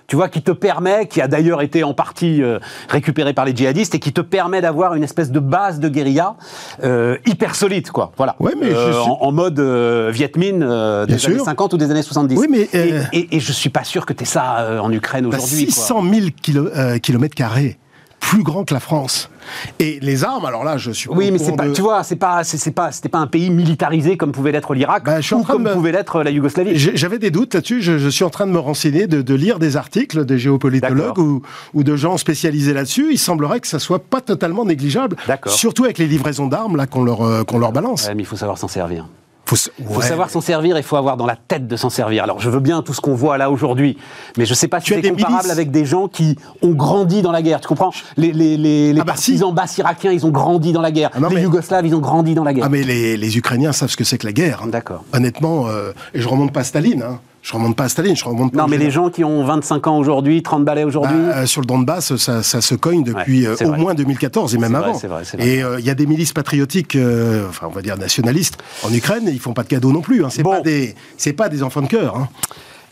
Tu 0.08 0.16
vois, 0.16 0.30
qui 0.30 0.40
te 0.40 0.52
permet, 0.52 1.06
qui 1.06 1.20
a 1.20 1.28
d'ailleurs 1.28 1.60
été 1.60 1.84
en 1.84 1.92
partie 1.92 2.42
euh, 2.42 2.58
récupéré 2.88 3.34
par 3.34 3.44
les 3.44 3.54
djihadistes, 3.54 3.94
et 3.94 3.98
qui 3.98 4.10
te 4.10 4.22
permet 4.22 4.62
d'avoir 4.62 4.94
une 4.94 5.02
espèce 5.04 5.30
de 5.30 5.38
base 5.38 5.80
de 5.80 5.88
guérilla 5.90 6.34
euh, 6.82 7.18
hyper 7.26 7.54
solide, 7.54 7.90
quoi. 7.90 8.12
Voilà. 8.16 8.34
Ouais, 8.40 8.54
mais 8.58 8.72
Euh, 8.72 8.90
suis- 8.94 9.02
en, 9.02 9.18
en 9.20 9.32
mode 9.32 9.60
euh, 9.60 10.10
Viet 10.10 10.32
Minh 10.38 10.62
euh, 10.62 11.04
des 11.04 11.12
années 11.26 11.34
sûr. 11.36 11.44
50 11.44 11.74
ou 11.74 11.76
des 11.76 11.90
années 11.90 12.00
70. 12.00 12.38
Oui, 12.38 12.46
mais, 12.48 12.70
Et- 12.72 12.94
euh, 12.94 13.02
et, 13.12 13.36
et 13.36 13.40
je 13.40 13.52
suis 13.52 13.68
pas 13.68 13.84
sûr 13.84 14.06
que 14.06 14.14
tu 14.14 14.24
ça 14.24 14.60
euh, 14.60 14.78
en 14.78 14.90
Ukraine 14.90 15.28
Bah, 15.28 15.36
aujourd'hui. 15.36 15.66
quoi. 15.66 15.74
600 15.74 16.02
000 16.10 16.26
kilo- 16.40 16.70
euh, 16.74 16.96
kilomètres 16.96 17.34
carrés, 17.34 17.76
plus 18.20 18.42
grand 18.42 18.64
que 18.64 18.74
la 18.74 18.80
France. 18.80 19.30
Et 19.78 19.98
les 20.02 20.24
armes, 20.24 20.44
alors 20.44 20.62
là, 20.64 20.76
je 20.76 20.90
suis. 20.90 21.08
Oui, 21.08 21.30
mais 21.30 21.38
c'est 21.38 21.56
pas, 21.56 21.68
de- 21.68 21.72
tu 21.72 21.80
vois, 21.80 22.02
c'est 22.02 22.16
pas, 22.16 22.44
c'est 22.44 22.70
pas, 22.70 22.92
c'était 22.92 23.08
pas 23.08 23.18
un 23.18 23.26
pays 23.26 23.48
militarisé 23.48 24.18
comme 24.18 24.32
pouvait 24.32 24.52
l'être 24.52 24.74
l'Irak 24.74 25.04
Bah, 25.04 25.20
je 25.22 25.26
suis 25.26 25.34
en 25.34 25.40
ou 25.40 25.44
comme 25.44 25.62
me- 25.62 25.72
pouvait 25.72 25.92
l'être 25.92 26.22
la 26.22 26.30
Yougoslavie. 26.30 26.76
J'avais 26.76 27.18
des 27.18 27.30
doutes 27.30 27.54
là-dessus. 27.54 27.80
Je, 27.80 27.96
je 27.96 28.08
suis 28.10 28.24
en 28.24 28.30
train 28.30 28.46
de 28.46 28.52
me 28.52 28.58
renseigner, 28.58 29.06
de, 29.06 29.22
de 29.22 29.34
lire 29.34 29.58
des 29.58 29.76
articles 29.78 30.26
de 30.26 30.36
géopolitologues 30.36 31.18
ou, 31.18 31.42
ou 31.72 31.82
de 31.82 31.96
gens 31.96 32.18
spécialisés 32.18 32.74
là-dessus. 32.74 33.08
Il 33.12 33.18
semblerait 33.18 33.60
que 33.60 33.66
ça 33.68 33.78
soit 33.78 34.00
pas 34.04 34.20
totalement 34.20 34.66
négligeable. 34.66 35.16
D'accord. 35.26 35.52
Surtout 35.52 35.84
avec 35.84 35.96
les 35.96 36.06
livraisons 36.06 36.48
d'armes 36.48 36.76
là 36.76 36.86
qu'on 36.86 37.02
leur 37.04 37.22
euh, 37.22 37.44
qu'on 37.44 37.58
leur 37.58 37.72
balance. 37.72 38.06
Ouais, 38.06 38.14
mais 38.14 38.22
il 38.24 38.26
faut 38.26 38.36
savoir 38.36 38.58
s'en 38.58 38.68
servir. 38.68 39.06
Faut, 39.48 39.56
faut 39.56 40.02
savoir 40.02 40.28
s'en 40.28 40.42
servir 40.42 40.76
et 40.76 40.80
il 40.80 40.82
faut 40.82 40.96
avoir 40.96 41.16
dans 41.16 41.24
la 41.24 41.34
tête 41.36 41.66
de 41.66 41.74
s'en 41.76 41.88
servir. 41.88 42.22
Alors 42.22 42.38
je 42.38 42.50
veux 42.50 42.60
bien 42.60 42.82
tout 42.82 42.92
ce 42.92 43.00
qu'on 43.00 43.14
voit 43.14 43.38
là 43.38 43.50
aujourd'hui, 43.50 43.96
mais 44.36 44.44
je 44.44 44.52
sais 44.52 44.68
pas 44.68 44.78
si 44.78 44.88
c'est 44.88 45.00
comparable 45.00 45.36
milices 45.36 45.50
avec 45.50 45.70
des 45.70 45.86
gens 45.86 46.06
qui 46.06 46.36
ont 46.60 46.72
grandi 46.72 47.22
dans 47.22 47.32
la 47.32 47.40
guerre. 47.40 47.58
Tu 47.62 47.66
comprends? 47.66 47.90
Les, 48.18 48.30
les, 48.32 48.58
les, 48.58 48.92
les 48.92 49.00
Ah 49.00 49.04
bah 49.04 49.14
si. 49.16 49.30
partisans 49.32 49.54
basses 49.54 49.78
irakiens, 49.78 50.12
ils 50.12 50.26
ont 50.26 50.30
grandi 50.30 50.72
dans 50.74 50.82
la 50.82 50.90
guerre. 50.90 51.08
Ah 51.14 51.20
non, 51.20 51.30
les 51.30 51.36
mais- 51.36 51.42
Yougoslaves, 51.44 51.86
ils 51.86 51.94
ont 51.94 52.00
grandi 52.00 52.34
dans 52.34 52.44
la 52.44 52.52
guerre. 52.52 52.64
Ah 52.66 52.68
mais 52.68 52.82
les, 52.82 53.16
les 53.16 53.38
Ukrainiens 53.38 53.72
savent 53.72 53.88
ce 53.90 53.96
que 53.96 54.04
c'est 54.04 54.18
que 54.18 54.26
la 54.26 54.32
guerre. 54.34 54.60
hein. 54.64 54.68
D'accord. 54.68 55.02
Honnêtement, 55.14 55.68
euh, 55.68 55.92
et 56.12 56.20
je 56.20 56.28
remonte 56.28 56.52
pas 56.52 56.60
à 56.60 56.64
Staline. 56.64 57.02
Hein. 57.02 57.18
Je 57.40 57.52
remonte 57.52 57.76
pas 57.76 57.84
à 57.84 57.88
Staline. 57.88 58.16
Je 58.16 58.24
remonte 58.24 58.52
pas 58.52 58.62
Non, 58.62 58.68
mais 58.68 58.78
les 58.78 58.90
gens 58.90 59.10
qui 59.10 59.24
ont 59.24 59.44
25 59.44 59.86
ans 59.86 59.98
aujourd'hui, 59.98 60.42
30 60.42 60.64
balais 60.64 60.84
aujourd'hui. 60.84 61.16
Bah, 61.16 61.36
euh, 61.38 61.46
sur 61.46 61.60
le 61.60 61.66
Donbass, 61.66 62.16
ça, 62.16 62.42
ça 62.42 62.60
se 62.60 62.74
cogne 62.74 63.04
depuis 63.04 63.46
Ouais, 63.46 63.54
euh, 63.62 63.64
au 63.66 63.68
vrai. 63.70 63.78
moins 63.78 63.94
2014 63.94 64.54
et 64.54 64.58
même 64.58 64.72
vrai, 64.72 64.88
avant. 64.90 64.98
vrai. 64.98 65.22
Et 65.38 65.62
euh, 65.62 65.78
il 65.78 65.86
y 65.86 65.90
a 65.90 65.94
des 65.94 66.06
milices 66.06 66.32
patriotiques, 66.32 66.96
euh, 66.96 67.46
enfin 67.48 67.66
on 67.70 67.72
va 67.72 67.80
dire 67.82 67.96
nationalistes, 67.96 68.58
en 68.84 68.92
Ukraine, 68.92 69.24
ils 69.28 69.38
font 69.40 69.52
pas 69.54 69.62
de 69.62 69.68
cadeaux 69.68 69.92
non 69.92 70.00
plus. 70.00 70.24
Hein. 70.24 70.28
C'est 70.30 70.42
Bon. 70.42 70.50
pas 70.50 70.60
des, 70.60 70.94
c'est 71.16 71.32
pas 71.32 71.48
des 71.48 71.62
enfants 71.62 71.82
de 71.82 71.86
cœur. 71.88 72.16
Hein. 72.16 72.28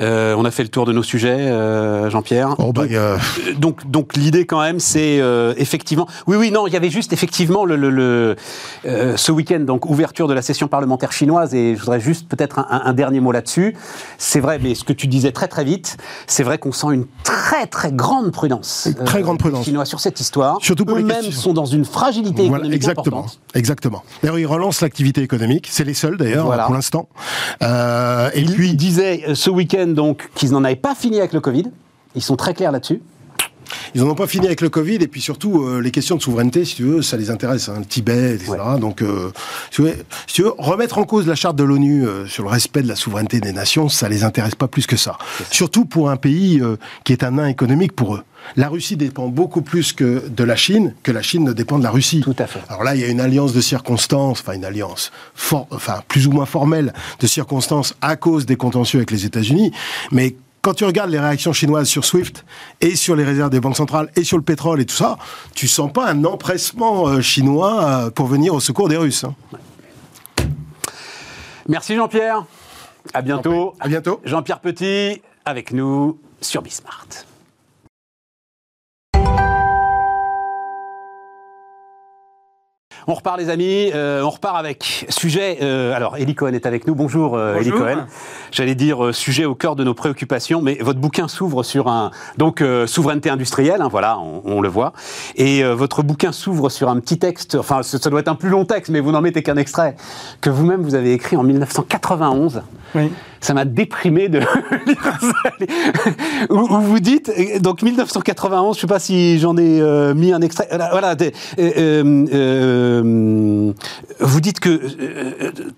Euh, 0.00 0.34
on 0.36 0.44
a 0.44 0.50
fait 0.50 0.62
le 0.62 0.68
tour 0.68 0.84
de 0.84 0.92
nos 0.92 1.02
sujets, 1.02 1.28
euh, 1.38 2.10
Jean-Pierre. 2.10 2.54
Oh, 2.58 2.72
bah, 2.72 2.82
euh, 2.90 3.16
Euh, 3.16 3.52
donc, 3.58 3.88
donc 3.90 4.16
l'idée 4.16 4.46
quand 4.46 4.60
même, 4.60 4.80
c'est 4.80 5.20
effectivement. 5.56 6.06
Oui, 6.26 6.36
oui, 6.36 6.50
non, 6.50 6.66
il 6.66 6.72
y 6.72 6.76
avait 6.76 6.90
juste 6.90 7.12
effectivement 7.12 7.64
le, 7.64 7.76
le, 7.76 7.90
le, 7.90 8.36
ce 9.16 9.32
week-end, 9.32 9.60
donc 9.60 9.86
ouverture 9.86 10.28
de 10.28 10.34
la 10.34 10.42
session 10.42 10.68
parlementaire 10.68 11.12
chinoise, 11.12 11.54
et 11.54 11.74
je 11.74 11.80
voudrais 11.80 12.00
juste 12.00 12.28
peut-être 12.28 12.58
un, 12.58 12.66
un 12.84 12.92
dernier 12.92 13.20
mot 13.20 13.32
là-dessus. 13.32 13.74
C'est 14.18 14.40
vrai, 14.40 14.58
mais 14.62 14.74
ce 14.74 14.84
que 14.84 14.92
tu 14.92 15.06
disais 15.06 15.32
très 15.32 15.48
très 15.48 15.64
vite, 15.64 15.96
c'est 16.26 16.42
vrai 16.42 16.58
qu'on 16.58 16.72
sent 16.72 16.88
une 16.92 17.06
très 17.24 17.66
très 17.66 17.92
grande 17.92 18.32
prudence. 18.32 18.88
Une 18.98 19.04
très 19.04 19.22
grande 19.22 19.38
prudence. 19.38 19.64
Chinois 19.64 19.84
sur 19.84 20.00
cette 20.00 20.20
histoire. 20.20 20.58
Surtout 20.62 20.84
pour 20.84 20.96
les 20.96 21.02
Eux-mêmes 21.02 21.30
sont 21.32 21.52
dans 21.52 21.64
une 21.66 21.84
fragilité 21.84 22.42
Voilà, 22.48 22.64
économique 22.64 22.76
exactement, 22.76 23.18
importante. 23.20 23.40
exactement. 23.54 24.02
D'ailleurs, 24.22 24.38
ils 24.38 24.46
relancent 24.46 24.80
l'activité 24.80 25.22
économique. 25.22 25.68
C'est 25.70 25.84
les 25.84 25.94
seuls 25.94 26.16
d'ailleurs 26.16 26.46
Voilà. 26.46 26.64
pour 26.64 26.74
l'instant. 26.74 27.08
Et 27.62 28.40
Il 28.40 28.52
puis, 28.52 28.74
disait 28.74 29.22
euh, 29.28 29.34
ce 29.34 29.50
week-end 29.50 29.85
donc 29.94 30.30
qu'ils 30.34 30.50
n'en 30.50 30.64
avaient 30.64 30.76
pas 30.76 30.94
fini 30.94 31.18
avec 31.18 31.32
le 31.32 31.40
Covid. 31.40 31.64
Ils 32.14 32.22
sont 32.22 32.36
très 32.36 32.54
clairs 32.54 32.72
là-dessus. 32.72 33.00
Ils 33.94 34.02
n'en 34.02 34.10
ont 34.10 34.14
pas 34.14 34.26
fini 34.26 34.46
avec 34.46 34.60
le 34.60 34.68
Covid, 34.68 34.96
et 34.96 35.08
puis 35.08 35.20
surtout, 35.20 35.64
euh, 35.64 35.80
les 35.80 35.90
questions 35.90 36.16
de 36.16 36.22
souveraineté, 36.22 36.64
si 36.64 36.76
tu 36.76 36.84
veux, 36.84 37.02
ça 37.02 37.16
les 37.16 37.30
intéresse, 37.30 37.68
hein, 37.68 37.76
le 37.78 37.84
Tibet, 37.84 38.34
etc. 38.34 38.52
Donc, 38.80 39.02
euh, 39.02 39.32
si, 39.70 39.76
tu 39.76 39.82
veux, 39.82 39.94
si 40.26 40.34
tu 40.34 40.42
veux, 40.42 40.52
remettre 40.58 40.98
en 40.98 41.04
cause 41.04 41.26
la 41.26 41.34
charte 41.34 41.56
de 41.56 41.64
l'ONU 41.64 42.06
euh, 42.06 42.26
sur 42.26 42.44
le 42.44 42.50
respect 42.50 42.82
de 42.82 42.88
la 42.88 42.96
souveraineté 42.96 43.40
des 43.40 43.52
nations, 43.52 43.88
ça 43.88 44.08
les 44.08 44.24
intéresse 44.24 44.54
pas 44.54 44.68
plus 44.68 44.86
que 44.86 44.96
ça. 44.96 45.18
Surtout 45.50 45.84
pour 45.84 46.10
un 46.10 46.16
pays 46.16 46.62
qui 47.04 47.12
est 47.12 47.24
un 47.24 47.32
nain 47.32 47.46
économique 47.46 47.92
pour 47.92 48.16
eux. 48.16 48.22
La 48.54 48.68
Russie 48.68 48.96
dépend 48.96 49.26
beaucoup 49.28 49.62
plus 49.62 49.92
que 49.92 50.28
de 50.28 50.44
la 50.44 50.54
Chine, 50.56 50.94
que 51.02 51.10
la 51.12 51.22
Chine 51.22 51.42
ne 51.44 51.52
dépend 51.52 51.78
de 51.78 51.82
la 51.84 51.90
Russie. 51.90 52.20
Tout 52.20 52.36
à 52.38 52.46
fait. 52.46 52.60
Alors 52.68 52.84
là, 52.84 52.94
il 52.94 53.00
y 53.00 53.04
a 53.04 53.08
une 53.08 53.20
alliance 53.20 53.52
de 53.52 53.60
circonstances, 53.60 54.40
enfin 54.40 54.52
une 54.52 54.64
alliance, 54.64 55.10
for- 55.34 55.66
enfin 55.70 56.02
plus 56.06 56.26
ou 56.26 56.30
moins 56.32 56.46
formelle 56.46 56.92
de 57.18 57.26
circonstances 57.26 57.94
à 58.00 58.16
cause 58.16 58.46
des 58.46 58.56
contentieux 58.56 58.98
avec 58.98 59.10
les 59.10 59.24
États-Unis, 59.26 59.72
mais 60.12 60.36
quand 60.62 60.74
tu 60.74 60.84
regardes 60.84 61.10
les 61.10 61.20
réactions 61.20 61.52
chinoises 61.52 61.86
sur 61.88 62.04
SWIFT 62.04 62.44
et 62.80 62.96
sur 62.96 63.14
les 63.14 63.22
réserves 63.24 63.50
des 63.50 63.60
banques 63.60 63.76
centrales 63.76 64.10
et 64.16 64.24
sur 64.24 64.36
le 64.36 64.42
pétrole 64.42 64.80
et 64.80 64.84
tout 64.84 64.96
ça, 64.96 65.16
tu 65.54 65.68
sens 65.68 65.92
pas 65.92 66.08
un 66.10 66.24
empressement 66.24 67.06
euh, 67.06 67.20
chinois 67.20 67.84
euh, 67.84 68.10
pour 68.10 68.26
venir 68.26 68.52
au 68.52 68.58
secours 68.60 68.88
des 68.88 68.96
Russes. 68.96 69.22
hein. 69.24 69.34
Merci 71.68 71.94
Jean-Pierre. 71.94 72.44
À 73.14 73.22
bientôt. 73.22 73.74
À 73.78 73.86
bientôt. 73.88 74.20
Jean-Pierre 74.24 74.60
Petit 74.60 75.22
avec 75.44 75.72
nous 75.72 76.18
sur 76.40 76.62
Bismart. 76.62 77.06
On 83.08 83.14
repart 83.14 83.38
les 83.38 83.50
amis, 83.50 83.90
Euh, 83.94 84.22
on 84.22 84.30
repart 84.30 84.56
avec 84.56 85.06
sujet. 85.10 85.58
euh, 85.62 85.94
alors 85.94 86.16
Eli 86.16 86.34
Cohen 86.34 86.52
est 86.54 86.66
avec 86.66 86.88
nous. 86.88 86.94
Bonjour, 86.96 87.36
euh, 87.36 87.54
Eli. 87.60 87.70
Cohen. 87.70 88.06
J'allais 88.50 88.74
dire 88.74 89.04
euh, 89.06 89.12
sujet 89.12 89.44
au 89.44 89.54
cœur 89.54 89.76
de 89.76 89.84
nos 89.84 89.94
préoccupations, 89.94 90.60
mais 90.60 90.76
votre 90.80 90.98
bouquin 90.98 91.28
s'ouvre 91.28 91.62
sur 91.62 91.86
un 91.86 92.10
donc 92.36 92.60
euh, 92.62 92.86
souveraineté 92.88 93.30
industrielle. 93.30 93.80
hein, 93.80 93.88
voilà, 93.88 94.18
on, 94.18 94.42
on 94.44 94.60
le 94.60 94.68
voit. 94.68 94.92
Et 95.36 95.62
euh, 95.62 95.74
votre 95.74 96.02
bouquin 96.02 96.32
s'ouvre 96.32 96.68
sur 96.68 96.88
un 96.88 96.98
petit 96.98 97.18
texte. 97.18 97.54
Enfin, 97.54 97.84
ça, 97.84 97.98
ça 97.98 98.10
doit 98.10 98.18
être 98.20 98.28
un 98.28 98.34
plus 98.34 98.48
long 98.50 98.64
texte, 98.64 98.90
mais 98.90 98.98
vous 98.98 99.12
n'en 99.12 99.20
mettez 99.20 99.42
qu'un 99.44 99.56
extrait 99.56 99.94
que 100.40 100.50
vous-même 100.50 100.82
vous 100.82 100.96
avez 100.96 101.12
écrit 101.12 101.36
en 101.36 101.44
1991. 101.44 102.62
Oui. 102.96 103.12
Ça 103.46 103.54
m'a 103.54 103.64
déprimé 103.64 104.28
de 104.28 104.38
lire 104.86 105.18
ça. 105.20 105.50
où, 106.50 106.58
où 106.58 106.80
vous 106.80 106.98
dites, 106.98 107.28
euh, 107.28 107.60
donc 107.60 107.82
1991, 107.82 108.74
je 108.74 108.78
ne 108.78 108.80
sais 108.80 108.86
pas 108.88 108.98
si 108.98 109.38
j'en 109.38 109.56
ai 109.56 109.80
euh, 109.80 110.14
mis 110.14 110.32
un 110.32 110.40
extrait. 110.40 110.66
Voilà, 110.68 110.88
voilà, 110.90 111.14
des- 111.14 111.32
euh, 111.60 111.70
euh, 111.78 112.26
euh, 112.34 113.72
vous 114.18 114.40
dites 114.40 114.58
que 114.58 114.80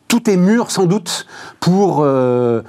tout 0.08 0.30
est 0.30 0.38
mûr 0.38 0.70
sans 0.70 0.86
doute 0.86 1.26
pour 1.60 2.02
le 2.04 2.62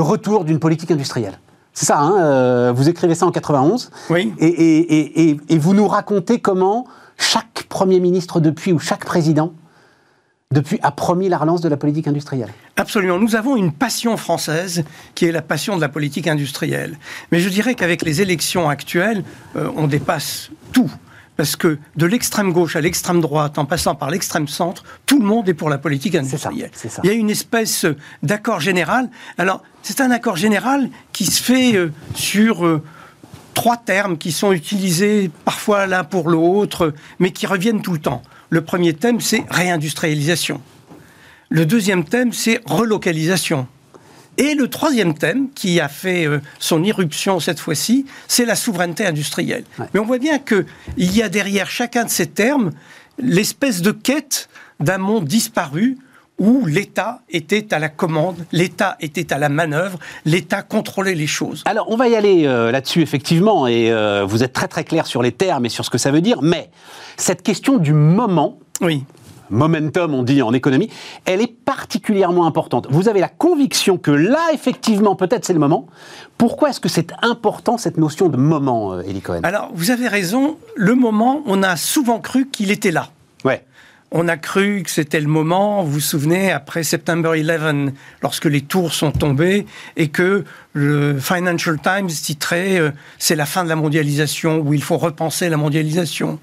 retour 0.00 0.44
d'une 0.46 0.58
politique 0.58 0.90
industrielle. 0.90 1.38
C'est 1.74 1.84
ça, 1.84 1.98
hein, 2.00 2.72
vous 2.72 2.88
écrivez 2.88 3.14
ça 3.14 3.26
en 3.26 3.30
91. 3.30 3.90
Oui. 4.08 4.32
Et, 4.38 4.46
et- 4.46 4.78
et- 5.00 5.28
et- 5.30 5.40
et 5.50 5.58
vous 5.58 5.74
nous 5.74 5.86
racontez 5.86 6.38
comment 6.38 6.86
chaque 7.18 7.64
Premier 7.68 8.00
ministre 8.00 8.40
depuis, 8.40 8.72
ou 8.72 8.78
chaque 8.78 9.04
président, 9.04 9.52
depuis, 10.54 10.78
a 10.82 10.92
promis 10.92 11.28
la 11.28 11.36
relance 11.36 11.60
de 11.60 11.68
la 11.68 11.76
politique 11.76 12.06
industrielle. 12.06 12.50
Absolument. 12.76 13.18
Nous 13.18 13.34
avons 13.34 13.56
une 13.56 13.72
passion 13.72 14.16
française 14.16 14.84
qui 15.14 15.26
est 15.26 15.32
la 15.32 15.42
passion 15.42 15.76
de 15.76 15.80
la 15.80 15.88
politique 15.88 16.28
industrielle. 16.28 16.96
Mais 17.32 17.40
je 17.40 17.48
dirais 17.48 17.74
qu'avec 17.74 18.02
les 18.02 18.22
élections 18.22 18.68
actuelles, 18.68 19.24
euh, 19.56 19.68
on 19.76 19.88
dépasse 19.88 20.50
tout. 20.72 20.90
Parce 21.36 21.56
que 21.56 21.78
de 21.96 22.06
l'extrême 22.06 22.52
gauche 22.52 22.76
à 22.76 22.80
l'extrême 22.80 23.20
droite, 23.20 23.58
en 23.58 23.64
passant 23.64 23.96
par 23.96 24.10
l'extrême 24.10 24.46
centre, 24.46 24.84
tout 25.04 25.18
le 25.18 25.26
monde 25.26 25.48
est 25.48 25.54
pour 25.54 25.68
la 25.68 25.78
politique 25.78 26.12
ça, 26.12 26.20
industrielle. 26.20 26.70
c'est 26.72 26.88
ça. 26.88 27.02
Il 27.02 27.10
y 27.10 27.12
a 27.12 27.16
une 27.16 27.30
espèce 27.30 27.86
d'accord 28.22 28.60
général. 28.60 29.10
Alors, 29.36 29.60
c'est 29.82 30.00
un 30.00 30.12
accord 30.12 30.36
général 30.36 30.88
qui 31.12 31.26
se 31.26 31.42
fait 31.42 31.74
euh, 31.74 31.92
sur 32.14 32.64
euh, 32.64 32.80
trois 33.54 33.76
termes 33.76 34.18
qui 34.18 34.30
sont 34.30 34.52
utilisés 34.52 35.32
parfois 35.44 35.88
l'un 35.88 36.04
pour 36.04 36.30
l'autre, 36.30 36.94
mais 37.18 37.32
qui 37.32 37.48
reviennent 37.48 37.82
tout 37.82 37.92
le 37.92 38.00
temps. 38.00 38.22
Le 38.54 38.60
premier 38.60 38.92
thème, 38.92 39.20
c'est 39.20 39.44
réindustrialisation. 39.50 40.60
Le 41.48 41.66
deuxième 41.66 42.04
thème, 42.04 42.32
c'est 42.32 42.60
relocalisation. 42.66 43.66
Et 44.38 44.54
le 44.54 44.70
troisième 44.70 45.18
thème, 45.18 45.48
qui 45.56 45.80
a 45.80 45.88
fait 45.88 46.24
euh, 46.24 46.38
son 46.60 46.84
irruption 46.84 47.40
cette 47.40 47.58
fois-ci, 47.58 48.06
c'est 48.28 48.44
la 48.44 48.54
souveraineté 48.54 49.04
industrielle. 49.04 49.64
Ouais. 49.76 49.86
Mais 49.92 49.98
on 49.98 50.04
voit 50.04 50.20
bien 50.20 50.38
qu'il 50.38 50.64
y 50.96 51.20
a 51.20 51.28
derrière 51.28 51.68
chacun 51.68 52.04
de 52.04 52.10
ces 52.10 52.28
termes 52.28 52.70
l'espèce 53.18 53.82
de 53.82 53.90
quête 53.90 54.48
d'un 54.78 54.98
monde 54.98 55.24
disparu 55.24 55.98
où 56.38 56.66
l'État 56.66 57.20
était 57.30 57.72
à 57.72 57.78
la 57.78 57.88
commande, 57.88 58.44
l'État 58.50 58.96
était 59.00 59.32
à 59.32 59.38
la 59.38 59.48
manœuvre, 59.48 59.98
l'État 60.24 60.62
contrôlait 60.62 61.14
les 61.14 61.26
choses. 61.28 61.62
Alors, 61.64 61.86
on 61.90 61.96
va 61.96 62.08
y 62.08 62.16
aller 62.16 62.44
euh, 62.46 62.72
là-dessus, 62.72 63.02
effectivement, 63.02 63.66
et 63.66 63.90
euh, 63.92 64.24
vous 64.26 64.42
êtes 64.42 64.52
très 64.52 64.68
très 64.68 64.84
clair 64.84 65.06
sur 65.06 65.22
les 65.22 65.32
termes 65.32 65.64
et 65.66 65.68
sur 65.68 65.84
ce 65.84 65.90
que 65.90 65.98
ça 65.98 66.10
veut 66.10 66.20
dire, 66.20 66.42
mais 66.42 66.70
cette 67.16 67.42
question 67.42 67.76
du 67.78 67.92
moment, 67.92 68.58
Oui. 68.80 69.04
momentum, 69.50 70.12
on 70.14 70.24
dit 70.24 70.42
en 70.42 70.52
économie, 70.52 70.90
elle 71.24 71.40
est 71.40 71.46
particulièrement 71.64 72.46
importante. 72.46 72.88
Vous 72.90 73.08
avez 73.08 73.20
la 73.20 73.28
conviction 73.28 73.96
que 73.96 74.10
là, 74.10 74.48
effectivement, 74.52 75.14
peut-être 75.14 75.44
c'est 75.44 75.52
le 75.52 75.60
moment. 75.60 75.86
Pourquoi 76.36 76.70
est-ce 76.70 76.80
que 76.80 76.88
c'est 76.88 77.12
important 77.22 77.78
cette 77.78 77.96
notion 77.96 78.28
de 78.28 78.36
moment, 78.36 78.98
Elie 79.00 79.20
Cohen? 79.20 79.40
Alors, 79.44 79.70
vous 79.74 79.92
avez 79.92 80.08
raison. 80.08 80.56
Le 80.74 80.96
moment, 80.96 81.42
on 81.46 81.62
a 81.62 81.76
souvent 81.76 82.18
cru 82.18 82.48
qu'il 82.50 82.72
était 82.72 82.90
là. 82.90 83.10
Ouais 83.44 83.64
on 84.16 84.28
a 84.28 84.36
cru 84.36 84.84
que 84.84 84.90
c'était 84.90 85.20
le 85.20 85.26
moment, 85.26 85.82
vous 85.82 85.94
vous 85.94 86.00
souvenez, 86.00 86.52
après 86.52 86.84
September 86.84 87.30
11, 87.30 87.92
lorsque 88.22 88.44
les 88.44 88.60
tours 88.60 88.94
sont 88.94 89.10
tombées, 89.10 89.66
et 89.96 90.06
que 90.06 90.44
le 90.72 91.18
Financial 91.18 91.76
Times 91.82 92.06
titrait 92.06 92.78
euh, 92.78 92.92
C'est 93.18 93.34
la 93.34 93.44
fin 93.44 93.64
de 93.64 93.68
la 93.68 93.74
mondialisation, 93.74 94.60
où 94.60 94.72
il 94.72 94.84
faut 94.84 94.98
repenser 94.98 95.48
la 95.48 95.56
mondialisation. 95.56 96.38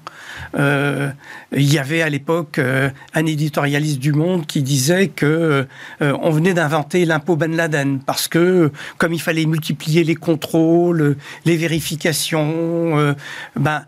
Euh, 0.54 1.10
il 1.50 1.72
y 1.72 1.78
avait 1.78 2.02
à 2.02 2.10
l'époque 2.10 2.58
euh, 2.58 2.90
un 3.14 3.24
éditorialiste 3.24 3.98
du 3.98 4.12
Monde 4.12 4.46
qui 4.46 4.62
disait 4.62 5.08
que 5.08 5.66
on 6.00 6.30
venait 6.30 6.52
d'inventer 6.52 7.06
l'impôt 7.06 7.36
Ben 7.36 7.56
Laden, 7.56 8.00
parce 8.00 8.28
que 8.28 8.70
comme 8.98 9.14
il 9.14 9.20
fallait 9.20 9.46
multiplier 9.46 10.04
les 10.04 10.14
contrôles, 10.14 11.16
les 11.46 11.56
vérifications, 11.56 13.14
ben 13.56 13.84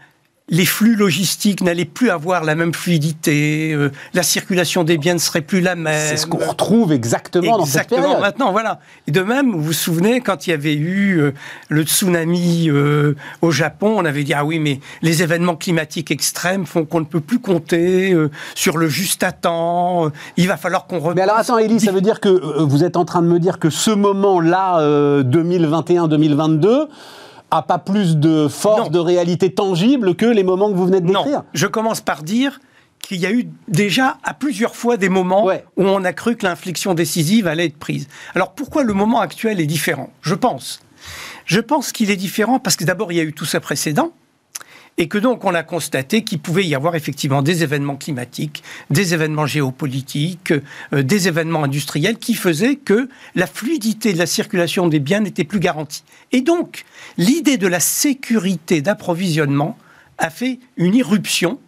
les 0.51 0.67
flux 0.67 0.95
logistiques 0.95 1.63
n'allaient 1.63 1.87
plus 1.87 2.11
avoir 2.11 2.45
la 2.45 2.55
même 2.55 2.75
fluidité, 2.75 3.73
euh, 3.73 3.91
la 4.13 4.23
circulation 4.23 4.85
des 4.85 4.99
biens 4.99 5.15
ne 5.15 5.19
serait 5.19 5.41
plus 5.41 5.63
la 5.63 5.75
même. 5.75 6.09
C'est 6.11 6.19
ce 6.19 6.27
qu'on 6.27 6.37
retrouve 6.37 6.93
exactement, 6.93 7.57
dans 7.57 7.65
cette 7.65 7.89
période. 7.89 8.21
maintenant, 8.21 8.53
voilà. 8.53 8.79
Et 9.07 9.11
de 9.11 9.23
même, 9.23 9.53
vous 9.53 9.63
vous 9.63 9.73
souvenez, 9.73 10.21
quand 10.21 10.47
il 10.47 10.51
y 10.51 10.53
avait 10.53 10.75
eu 10.75 11.19
euh, 11.19 11.33
le 11.71 11.83
tsunami 11.85 12.69
euh, 12.69 13.17
au 13.41 13.53
Japon, 13.53 13.95
on 13.97 14.05
avait 14.05 14.23
dit, 14.23 14.35
ah 14.35 14.45
oui, 14.45 14.59
mais 14.59 14.81
les 15.01 15.23
événements 15.23 15.57
climatiques 15.57 16.11
extrêmes 16.11 16.67
font 16.67 16.85
qu'on 16.85 17.01
ne 17.01 17.07
peut 17.07 17.21
plus 17.21 17.39
compter 17.39 18.15
sur 18.55 18.77
le 18.77 18.89
juste 18.89 19.23
à 19.23 19.33
temps, 19.33 20.11
il 20.37 20.47
va 20.47 20.57
falloir 20.57 20.87
qu'on... 20.87 21.15
Mais 21.15 21.23
alors 21.23 21.37
attends, 21.37 21.59
Élie, 21.59 21.81
ça 21.81 21.93
veut 21.93 22.01
dire 22.01 22.21
que 22.21 22.63
vous 22.63 22.85
êtes 22.85 22.97
en 22.97 23.05
train 23.05 23.23
de 23.23 23.29
me 23.29 23.39
dire 23.39 23.59
que 23.59 23.71
ce 23.71 23.91
moment-là, 23.91 24.81
2021-2022, 25.23 26.89
a 27.57 27.63
pas 27.63 27.79
plus 27.79 28.17
de 28.17 28.49
force, 28.49 28.91
de 28.91 28.99
réalité 28.99 29.53
tangible 29.53 30.15
que 30.15 30.27
les 30.27 30.43
moments 30.43 30.71
que 30.71 30.75
vous 30.75 30.87
venez 30.87 31.01
de 31.01 31.07
décrire. 31.07 31.39
Non, 31.39 31.45
je 31.53 31.67
commence 31.67 32.01
par 32.01 32.23
dire 32.23 32.61
qu'il 33.01 33.19
y 33.19 33.27
a 33.27 33.33
eu 33.33 33.49
déjà 33.69 34.19
à 34.25 34.35
plusieurs 34.35 34.75
fois 34.75 34.97
des 34.97 35.09
moments 35.09 35.47
où 35.47 35.83
on 35.83 36.05
a 36.05 36.13
cru 36.13 36.37
que 36.37 36.47
l'inflexion 36.47 36.95
décisive 36.95 37.47
allait 37.47 37.67
être 37.67 37.77
prise. 37.77 38.09
Alors 38.35 38.53
pourquoi 38.53 38.83
le 38.83 38.93
moment 38.93 39.21
actuel 39.21 39.61
est 39.61 39.67
différent? 39.67 40.11
Je 40.23 40.35
pense. 40.35 40.81
Je 41.45 41.61
pense 41.61 41.93
qu'il 41.93 42.11
est 42.11 42.17
différent 42.17 42.59
parce 42.59 42.77
que 42.77 42.85
d'abord 42.85 43.13
il 43.13 43.17
y 43.17 43.21
a 43.21 43.25
eu 43.25 43.35
tout 43.35 43.45
ça 43.45 43.61
précédent 43.61 44.13
et 44.99 45.09
que 45.09 45.19
donc 45.19 45.45
on 45.45 45.55
a 45.55 45.63
constaté 45.63 46.23
qu'il 46.23 46.39
pouvait 46.39 46.65
y 46.65 46.75
avoir 46.75 46.95
effectivement 46.95 47.43
des 47.43 47.63
événements 47.63 47.97
climatiques, 47.97 48.63
des 48.91 49.15
événements 49.15 49.47
géopolitiques, 49.47 50.53
euh, 50.93 51.03
des 51.03 51.29
événements 51.29 51.65
industriels 51.65 52.19
qui 52.19 52.35
faisaient 52.35 52.77
que 52.77 53.09
la 53.35 53.47
fluidité 53.47 54.13
de 54.13 54.19
la 54.19 54.27
circulation 54.27 54.87
des 54.87 55.01
biens 55.01 55.21
n'était 55.21 55.45
plus 55.45 55.61
garantie. 55.61 56.05
Et 56.33 56.41
donc 56.41 56.85
l'idée 57.17 57.57
de 57.57 57.67
la 57.67 57.81
sécurité 57.81 58.83
d'approvisionnement 58.83 59.77
a 60.19 60.31
fait 60.31 60.61
une 60.77 60.95
irruption 60.95 61.59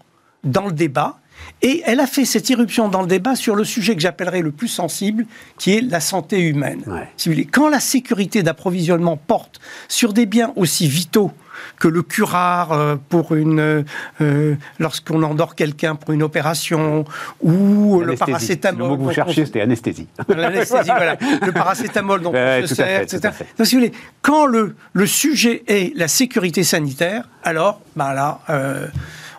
dans 0.45 0.67
le 0.67 0.73
débat 0.73 1.19
et 1.63 1.83
elle 1.85 2.01
a 2.01 2.07
fait 2.07 2.25
cette 2.25 2.49
irruption 2.51 2.89
dans 2.89 3.03
le 3.03 3.09
débat 3.09 3.35
sur 3.35 3.57
le 3.57 3.65
sujet 3.65 3.95
que 3.95 4.01
j'appellerais 4.01 4.41
le 4.41 4.53
plus 4.53 4.69
sensible, 4.69 5.27
qui 5.59 5.73
est 5.73 5.81
la 5.81 6.01
santé 6.01 6.41
humaine. 6.41 6.83
Si 7.17 7.29
vous 7.29 7.35
voulez, 7.35 7.47
quand 7.47 7.69
la 7.69 7.81
sécurité 7.81 8.43
d'approvisionnement 8.43 9.17
porte 9.17 9.61
sur 9.89 10.13
des 10.13 10.27
biens 10.27 10.53
aussi 10.57 10.89
vitaux 10.89 11.33
que 11.79 11.89
le 11.89 12.03
curare 12.03 12.73
euh, 12.73 12.97
pour 13.09 13.35
une 13.35 13.85
euh, 14.21 14.55
lorsqu'on 14.79 15.23
endort 15.23 15.55
quelqu'un 15.55 15.95
pour 15.95 16.13
une 16.13 16.23
opération 16.23 17.05
ou 17.43 18.01
le 18.01 18.15
paracétamol. 18.17 18.83
Le 18.83 18.89
mot 18.89 18.97
que 18.97 19.03
vous 19.03 19.13
cherchiez, 19.13 19.47
c'était 19.47 19.61
anesthésie. 19.61 20.09
L'anesthésie, 20.29 20.91
voilà. 20.95 21.17
Le 21.45 21.53
paracétamol 21.53 22.23
dont 22.23 22.33
on 22.35 22.67
se 22.67 22.75
sert, 22.75 23.03
etc. 23.03 23.91
quand 24.23 24.47
le, 24.47 24.77
le 24.93 25.07
sujet 25.07 25.63
est 25.67 25.97
la 25.97 26.09
sécurité 26.09 26.65
sanitaire, 26.65 27.29
alors, 27.45 27.81
ben 27.95 28.13
là. 28.13 28.41
Euh, 28.51 28.89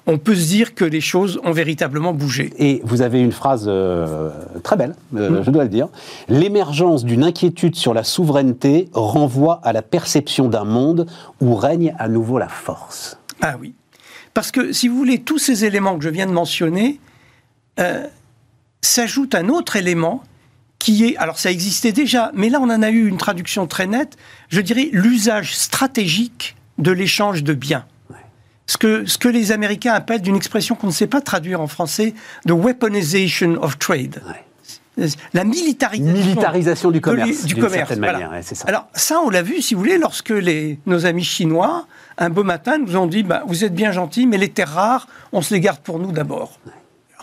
on 0.08 0.18
peut 0.18 0.36
se 0.36 0.48
dire 0.48 0.74
que 0.74 0.86
les 0.86 1.02
choses 1.02 1.40
ont 1.44 1.52
véritablement 1.52 2.14
bougé. 2.14 2.54
Et 2.58 2.82
vous 2.86 3.02
avez 3.02 3.20
une 3.20 3.34
phrase 3.34 3.66
euh, 3.68 4.30
très 4.64 4.78
belle, 4.78 4.96
euh, 5.16 5.42
mm. 5.42 5.44
je 5.44 5.52
dois 5.52 5.64
le 5.64 5.70
dire. 5.70 5.90
L'émergence 6.30 7.04
d'une 7.04 7.24
inquiétude 7.24 7.76
sur 7.76 7.94
la 7.94 8.06
souveraineté 8.06 8.88
renvoie 8.94 9.60
à 9.64 9.74
la 9.74 9.82
perception 9.82 10.48
d'un 10.48 10.64
monde 10.64 11.08
où 11.42 11.56
règne 11.56 11.94
à 12.00 12.08
nouveau 12.08 12.40
la 12.40 12.48
force. 12.48 13.20
Ah 13.42 13.56
oui. 13.60 13.74
Parce 14.34 14.52
que, 14.52 14.72
si 14.72 14.88
vous 14.88 14.96
voulez, 14.96 15.20
tous 15.20 15.40
ces 15.40 15.66
éléments 15.66 15.98
que 15.98 16.04
je 16.04 16.10
viens 16.10 16.26
de 16.26 16.32
mentionner 16.32 17.00
euh, 17.80 18.08
s'ajoutent 18.82 19.36
un 19.36 19.50
autre 19.50 19.76
élément 19.76 20.24
qui 20.80 21.04
est, 21.04 21.18
alors 21.18 21.38
ça 21.38 21.52
existait 21.52 21.92
déjà, 21.92 22.32
mais 22.34 22.50
là 22.50 22.60
on 22.62 22.70
en 22.70 22.84
a 22.84 22.92
eu 22.92 23.08
une 23.08 23.18
traduction 23.18 23.66
très 23.66 23.88
nette, 23.88 24.16
je 24.48 24.62
dirais 24.62 24.90
l'usage 24.94 25.58
stratégique 25.58 26.56
de 26.78 26.92
l'échange 26.92 27.44
de 27.44 27.54
biens 27.54 27.86
ce 28.68 28.78
que, 28.78 29.06
ce 29.06 29.18
que 29.18 29.30
les 29.30 29.52
Américains 29.52 29.94
appellent 29.94 30.22
d'une 30.22 30.36
expression 30.36 30.76
qu'on 30.76 30.88
ne 30.88 30.92
sait 30.92 31.08
pas 31.08 31.22
traduire 31.22 31.62
en 31.62 31.68
français, 31.68 32.14
the 32.46 32.52
weaponization 32.52 33.56
of 33.62 33.80
trade. 33.80 34.22
La 35.34 35.44
militarisation, 35.44 36.14
militarisation 36.14 36.92
du 36.92 37.02
commerce. 37.02 37.46
Du 37.46 37.56
commerce, 37.56 37.96
manière, 37.98 38.32
ça. 38.42 38.68
Alors 38.68 38.88
ça, 38.94 39.20
on 39.24 39.30
l'a 39.30 39.44
vu, 39.44 39.62
si 39.62 39.76
vous 39.76 39.82
voulez, 39.82 40.00
lorsque 40.00 40.32
les, 40.32 40.80
nos 40.88 41.06
amis 41.06 41.24
chinois, 41.24 41.86
un 42.18 42.30
beau 42.30 42.44
matin, 42.44 42.80
nous 42.80 42.96
ont 42.96 43.06
dit, 43.06 43.22
bah, 43.22 43.44
vous 43.48 43.64
êtes 43.64 43.76
bien 43.76 43.92
gentils, 43.92 44.26
mais 44.26 44.38
les 44.38 44.50
terres 44.50 44.74
rares, 44.74 45.08
on 45.32 45.44
se 45.44 45.54
les 45.54 45.60
garde 45.60 45.80
pour 45.80 46.00
nous 46.00 46.12
d'abord. 46.12 46.60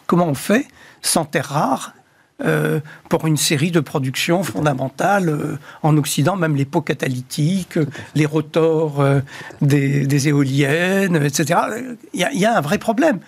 Comment 0.06 0.28
on 0.28 0.34
fait 0.34 0.68
sans 1.02 1.24
terres 1.24 1.48
rares 1.48 1.94
euh, 2.42 2.80
pour 3.08 3.28
une 3.28 3.36
série 3.36 3.70
de 3.70 3.78
productions 3.78 4.42
fondamentales 4.42 5.28
euh, 5.28 5.56
en 5.84 5.96
Occident, 5.96 6.34
même 6.34 6.56
les 6.56 6.64
pots 6.64 6.80
catalytiques, 6.80 7.78
les 8.16 8.26
rotors 8.26 9.00
euh, 9.00 9.20
des, 9.62 10.28
éoliennes, 10.28 11.14
etc. 11.14 11.60
Il 12.12 12.28
y, 12.32 12.44
a 12.44 12.56
un 12.56 12.60
vrai 12.60 12.78
problème. 12.78 13.20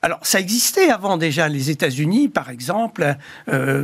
Alors, 0.00 0.20
ça 0.22 0.40
existait 0.40 0.88
avant 0.88 1.18
déjà. 1.18 1.50
Les 1.50 1.68
États-Unis, 1.68 2.28
par 2.28 2.48
exemple, 2.48 3.16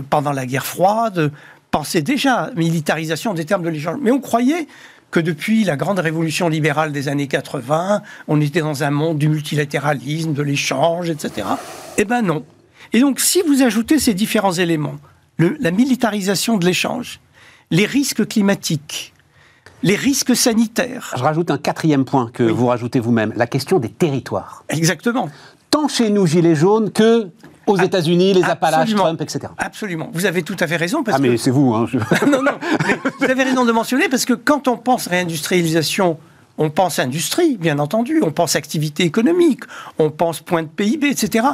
pendant 0.08 0.32
la 0.32 0.46
guerre 0.46 0.64
froide, 0.64 1.32
pensaient 1.70 2.00
déjà 2.00 2.50
militarisation 2.56 3.35
des 3.35 3.44
termes 3.44 3.64
de 3.64 3.68
l'échange. 3.68 3.98
Mais 4.00 4.11
on 4.11 4.20
croyait 4.20 4.68
que 5.11 5.20
depuis 5.20 5.64
la 5.64 5.76
grande 5.76 5.98
révolution 5.98 6.48
libérale 6.48 6.92
des 6.92 7.08
années 7.08 7.28
80, 7.28 8.00
on 8.26 8.40
était 8.40 8.61
dans 8.61 8.85
un 8.85 8.90
monde 8.90 9.18
du 9.18 9.28
multilatéralisme, 9.28 10.32
de 10.32 10.42
l'échange, 10.42 11.11
etc. 11.11 11.46
Eh 11.98 12.06
ben 12.06 12.22
non. 12.22 12.42
Et 12.92 13.00
donc, 13.00 13.20
si 13.20 13.42
vous 13.46 13.62
ajoutez 13.62 13.98
ces 13.98 14.14
différents 14.14 14.52
éléments, 14.52 14.96
la 15.38 15.70
militarisation 15.70 16.59
de 16.59 16.66
l'échange, 16.66 17.20
les 17.70 17.87
risques 17.87 18.26
climatiques, 18.28 19.14
les 19.83 19.96
risques 19.96 20.37
sanitaires. 20.37 21.14
Je 21.16 21.22
rajoute 21.22 21.50
un 21.50 21.59
quatrième 21.59 22.05
point 22.05 22.31
que 22.33 22.42
vous 22.42 22.66
rajoutez 22.66 23.00
vous-même, 23.00 23.33
la 23.37 23.46
question 23.46 23.78
des 23.78 23.88
territoires. 23.88 24.64
Vous 24.72 25.28
Tant 25.70 25.88
chez 25.88 26.11
nous, 26.11 26.26
Gilets 26.26 26.55
jaunes, 26.55 26.92
que 26.92 27.31
aux 27.66 27.78
États-Unis, 27.78 28.35
les 28.35 28.44
Appalaches, 28.44 28.94
Trump, 28.94 29.20
etc. 29.22 29.52
Absolument. 29.57 30.11
Vous 30.12 30.26
avez 30.26 30.42
tout 30.42 30.57
à 30.61 30.66
fait 30.66 30.76
raison. 30.76 31.02
Parce 31.02 31.16
ah, 31.16 31.20
mais 31.20 31.37
c'est 31.38 31.50
vous. 31.50 31.72
Hein, 31.72 31.87
non, 32.31 32.42
non. 32.42 32.52
vous 33.18 33.24
avez 33.24 33.44
raison 33.44 33.64
de 33.64 33.72
mentionner 33.72 34.09
parce 34.09 34.24
que 34.24 34.35
quand 34.35 34.68
on 34.68 34.76
pense 34.76 35.07
réindustrialisation, 35.07 36.18
on 36.59 36.70
pense 36.70 36.98
industrie, 36.98 37.57
bien 37.57 37.78
entendu, 37.78 38.20
on 38.22 38.33
pense 38.33 38.57
activité 38.57 39.05
économique, 39.05 39.62
on 39.98 40.11
pense 40.11 40.40
point 40.40 40.64
de 40.64 40.68
PIB, 40.68 41.09
etc 41.09 41.46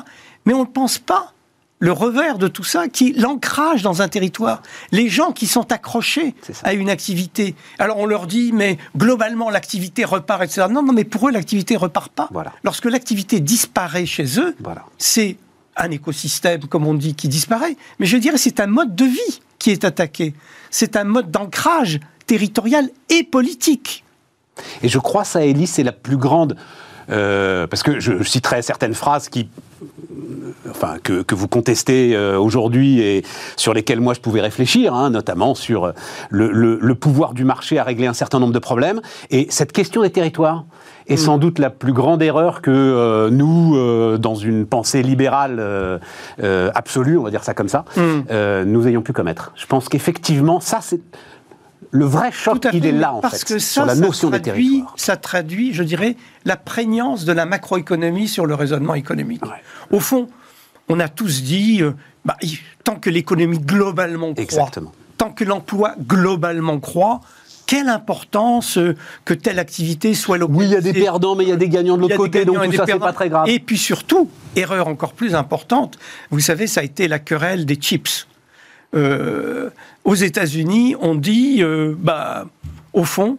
mais 0.48 0.54
on 0.54 0.61
ne 0.61 0.64
pense 0.64 0.96
pas 0.96 1.34
le 1.78 1.92
revers 1.92 2.38
de 2.38 2.48
tout 2.48 2.64
ça, 2.64 2.88
qui 2.88 3.11
est 3.11 3.18
l'ancrage 3.18 3.82
dans 3.82 4.00
un 4.00 4.08
territoire. 4.08 4.62
Les 4.92 5.11
gens 5.11 5.30
qui 5.30 5.46
sont 5.46 5.70
accrochés 5.70 6.34
à 6.64 6.72
une 6.72 6.88
activité. 6.88 7.54
Alors 7.78 7.98
on 7.98 8.06
leur 8.06 8.26
dit, 8.26 8.52
mais 8.54 8.78
globalement 8.96 9.50
l'activité 9.50 10.06
repart, 10.06 10.42
etc. 10.42 10.66
Non, 10.70 10.82
non, 10.82 10.94
mais 10.94 11.04
pour 11.04 11.28
eux 11.28 11.32
l'activité 11.32 11.76
repart 11.76 12.11
pas. 12.11 12.30
Lorsque 12.64 12.87
l'activité 12.87 13.40
disparaît 13.40 14.06
chez 14.06 14.40
eux, 14.40 14.56
c'est 14.96 15.37
un 15.76 15.90
écosystème, 15.90 16.64
comme 16.64 16.87
on 16.87 16.94
dit, 16.94 17.14
qui 17.14 17.28
disparaît. 17.28 17.76
Mais 17.98 18.06
je 18.06 18.16
dirais, 18.16 18.38
c'est 18.38 18.58
un 18.58 18.66
mode 18.68 18.96
de 18.96 19.04
vie 19.04 19.40
qui 19.58 19.70
est 19.70 19.84
attaqué. 19.84 20.32
C'est 20.70 20.96
un 20.96 21.04
mode 21.04 21.30
d'ancrage 21.30 22.00
territorial 22.26 22.88
et 23.11 23.22
politique. 23.22 24.02
Et 24.82 24.88
je 24.88 24.98
crois, 24.98 25.24
ça, 25.24 25.44
Elie, 25.44 25.66
c'est 25.66 25.84
la 25.84 25.92
plus 25.92 26.16
grande 26.16 26.56
euh, 27.11 27.66
parce 27.66 27.83
que 27.83 28.01
je, 28.01 28.23
citerai 28.23 28.62
certaines 28.62 28.94
phrases 28.94 29.29
qui, 29.29 29.49
enfin, 30.71 30.97
que, 31.03 31.23
que 31.23 31.35
vous 31.35 31.49
contestez 31.49 32.14
euh, 32.14 32.38
aujourd'hui 32.38 33.01
et 33.01 33.25
sur 33.57 33.73
lesquelles 33.73 34.01
moi 34.01 34.14
je 34.14 34.21
pouvais 34.21 34.40
réfléchir, 34.40 34.94
hein, 34.94 35.11
notamment 35.11 35.55
sur 35.55 35.92
le, 36.31 36.51
le, 36.51 36.79
le, 36.81 36.94
pouvoir 36.94 37.33
du 37.33 37.44
marché 37.44 37.79
à 37.79 37.85
régler 37.85 38.07
un 38.07 38.12
certain 38.14 38.40
nombre 38.40 38.53
de 38.53 38.59
problèmes. 38.59 39.01
Et 39.31 39.47
cette 39.51 39.73
question 39.73 40.03
des 40.03 40.11
territoires 40.11 40.64
est 41.07 41.14
mm. 41.14 41.18
sans 41.18 41.38
doute 41.38 41.59
la 41.59 41.71
plus 41.71 41.94
grande 41.94 42.23
erreur 42.23 42.61
que 42.61 42.71
euh, 42.71 43.31
nous, 43.31 44.18
dans 44.18 44.35
une 44.35 44.66
pensée 44.66 45.03
libérale 45.03 46.01
absolue, 46.75 47.16
on 47.16 47.23
va 47.23 47.31
dire 47.31 47.44
ça 47.44 47.55
comme 47.55 47.68
ça, 47.68 47.85
mm. 47.97 48.64
nous 48.64 48.87
ayons 48.87 49.03
pu 49.03 49.12
commettre. 49.12 49.53
Je 49.55 49.66
pense 49.66 49.88
qu'effectivement, 49.88 50.61
ça 50.61 50.81
c'est 50.83 51.01
le 51.90 52.05
vrai 52.05 52.31
choc, 52.33 52.66
il 52.72 52.85
est 52.85 52.92
là, 52.92 53.14
en 53.14 53.20
parce 53.20 53.40
fait, 53.40 53.55
que 53.55 53.59
ça, 53.59 53.72
sur 53.72 53.87
la 53.87 53.94
notion 53.94 54.31
ça 54.31 54.40
traduit, 54.40 54.85
Ça 54.96 55.16
traduit, 55.16 55.72
je 55.72 55.83
dirais, 55.83 56.16
la 56.44 56.57
prégnance 56.57 57.24
de 57.24 57.33
la 57.33 57.46
macroéconomie 57.46 58.29
sur 58.29 58.46
le 58.46 58.55
raisonnement 58.55 58.94
économique. 58.94 59.42
Au 59.90 60.01
fond, 60.01 60.29
on 60.88 61.01
a 61.01 61.09
tous 61.09 61.42
dit, 61.42 61.83
euh, 61.83 61.92
bah, 62.24 62.37
tant 62.85 62.96
que 62.96 63.11
l'économie 63.11 63.59
globalement 63.59 64.33
croît, 64.33 64.42
Exactement. 64.42 64.92
tant 65.16 65.31
que 65.31 65.44
l'emploi 65.44 65.94
globalement 65.98 66.79
croît, 66.79 67.20
quelle 67.66 67.88
importance 67.88 68.79
euh, 68.79 68.96
que 69.27 69.35
telle 69.35 69.59
activité 69.59 70.14
soit 70.14 70.38
localisée. 70.38 70.64
Oui, 70.64 70.70
il 70.70 70.72
y 70.72 70.77
a 70.77 70.92
des 70.92 70.98
perdants, 70.98 71.37
mais 71.37 71.44
il 71.44 71.51
y 71.51 71.53
a 71.53 71.57
des 71.57 71.68
gagnants 71.68 71.96
de 71.96 72.03
l'autre 72.03 72.16
côté, 72.16 72.44
donc 72.46 72.62
tout 72.64 72.72
ça, 72.72 72.85
c'est 72.87 72.99
pas 72.99 73.12
très 73.12 73.28
grave. 73.28 73.49
Et 73.49 73.61
puis 73.61 73.76
surtout, 73.76 74.30
erreur 74.57 74.89
encore 74.89 75.12
plus 75.12 75.34
importante, 75.34 75.99
vous 76.30 76.41
savez, 76.41 76.66
ça 76.66 76.80
a 76.80 76.84
été 76.84 77.09
la 77.09 77.18
querelle 77.18 77.66
des 77.66 77.76
chips. 77.76 78.26
Euh, 78.95 79.70
aux 80.05 80.14
États-Unis, 80.14 80.97
on 81.01 81.14
dit, 81.14 81.62
euh, 81.62 81.95
bah, 81.99 82.47
au 82.93 83.05
fond, 83.05 83.39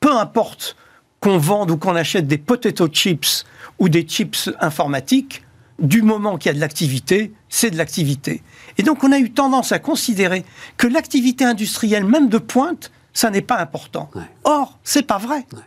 peu 0.00 0.12
importe 0.16 0.76
qu'on 1.20 1.38
vende 1.38 1.70
ou 1.70 1.76
qu'on 1.76 1.94
achète 1.94 2.26
des 2.26 2.38
potato 2.38 2.88
chips 2.88 3.44
ou 3.78 3.88
des 3.88 4.02
chips 4.02 4.50
informatiques, 4.60 5.42
du 5.78 6.02
moment 6.02 6.38
qu'il 6.38 6.48
y 6.48 6.50
a 6.50 6.54
de 6.54 6.60
l'activité, 6.60 7.32
c'est 7.48 7.70
de 7.70 7.76
l'activité. 7.76 8.42
Et 8.78 8.82
donc 8.82 9.04
on 9.04 9.12
a 9.12 9.18
eu 9.18 9.30
tendance 9.30 9.72
à 9.72 9.78
considérer 9.78 10.44
que 10.76 10.86
l'activité 10.86 11.44
industrielle, 11.44 12.04
même 12.04 12.28
de 12.28 12.38
pointe, 12.38 12.90
ça 13.12 13.30
n'est 13.30 13.42
pas 13.42 13.58
important. 13.58 14.10
Ouais. 14.14 14.22
Or, 14.44 14.78
c'est 14.82 15.06
pas 15.06 15.18
vrai. 15.18 15.46
Ouais. 15.52 15.60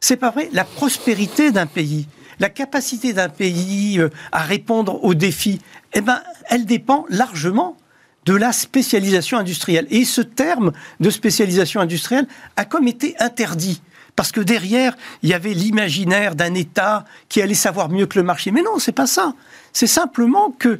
C'est 0.00 0.16
pas 0.16 0.30
vrai. 0.30 0.50
La 0.52 0.64
prospérité 0.64 1.50
d'un 1.50 1.66
pays, 1.66 2.06
la 2.40 2.50
capacité 2.50 3.12
d'un 3.12 3.28
pays 3.28 3.98
euh, 3.98 4.10
à 4.32 4.42
répondre 4.42 5.02
aux 5.02 5.14
défis, 5.14 5.60
eh 5.94 6.00
ben, 6.00 6.20
elle 6.50 6.66
dépend 6.66 7.06
largement 7.08 7.76
de 8.24 8.34
la 8.34 8.52
spécialisation 8.52 9.38
industrielle. 9.38 9.86
Et 9.90 10.04
ce 10.04 10.20
terme 10.20 10.72
de 11.00 11.10
spécialisation 11.10 11.80
industrielle 11.80 12.26
a 12.56 12.64
comme 12.64 12.88
été 12.88 13.14
interdit. 13.18 13.80
Parce 14.16 14.30
que 14.30 14.40
derrière, 14.40 14.96
il 15.22 15.30
y 15.30 15.34
avait 15.34 15.54
l'imaginaire 15.54 16.34
d'un 16.34 16.54
État 16.54 17.04
qui 17.28 17.42
allait 17.42 17.54
savoir 17.54 17.88
mieux 17.88 18.06
que 18.06 18.18
le 18.18 18.24
marché. 18.24 18.52
Mais 18.52 18.62
non, 18.62 18.78
c'est 18.78 18.92
pas 18.92 19.06
ça. 19.06 19.34
C'est 19.72 19.88
simplement 19.88 20.54
que 20.56 20.78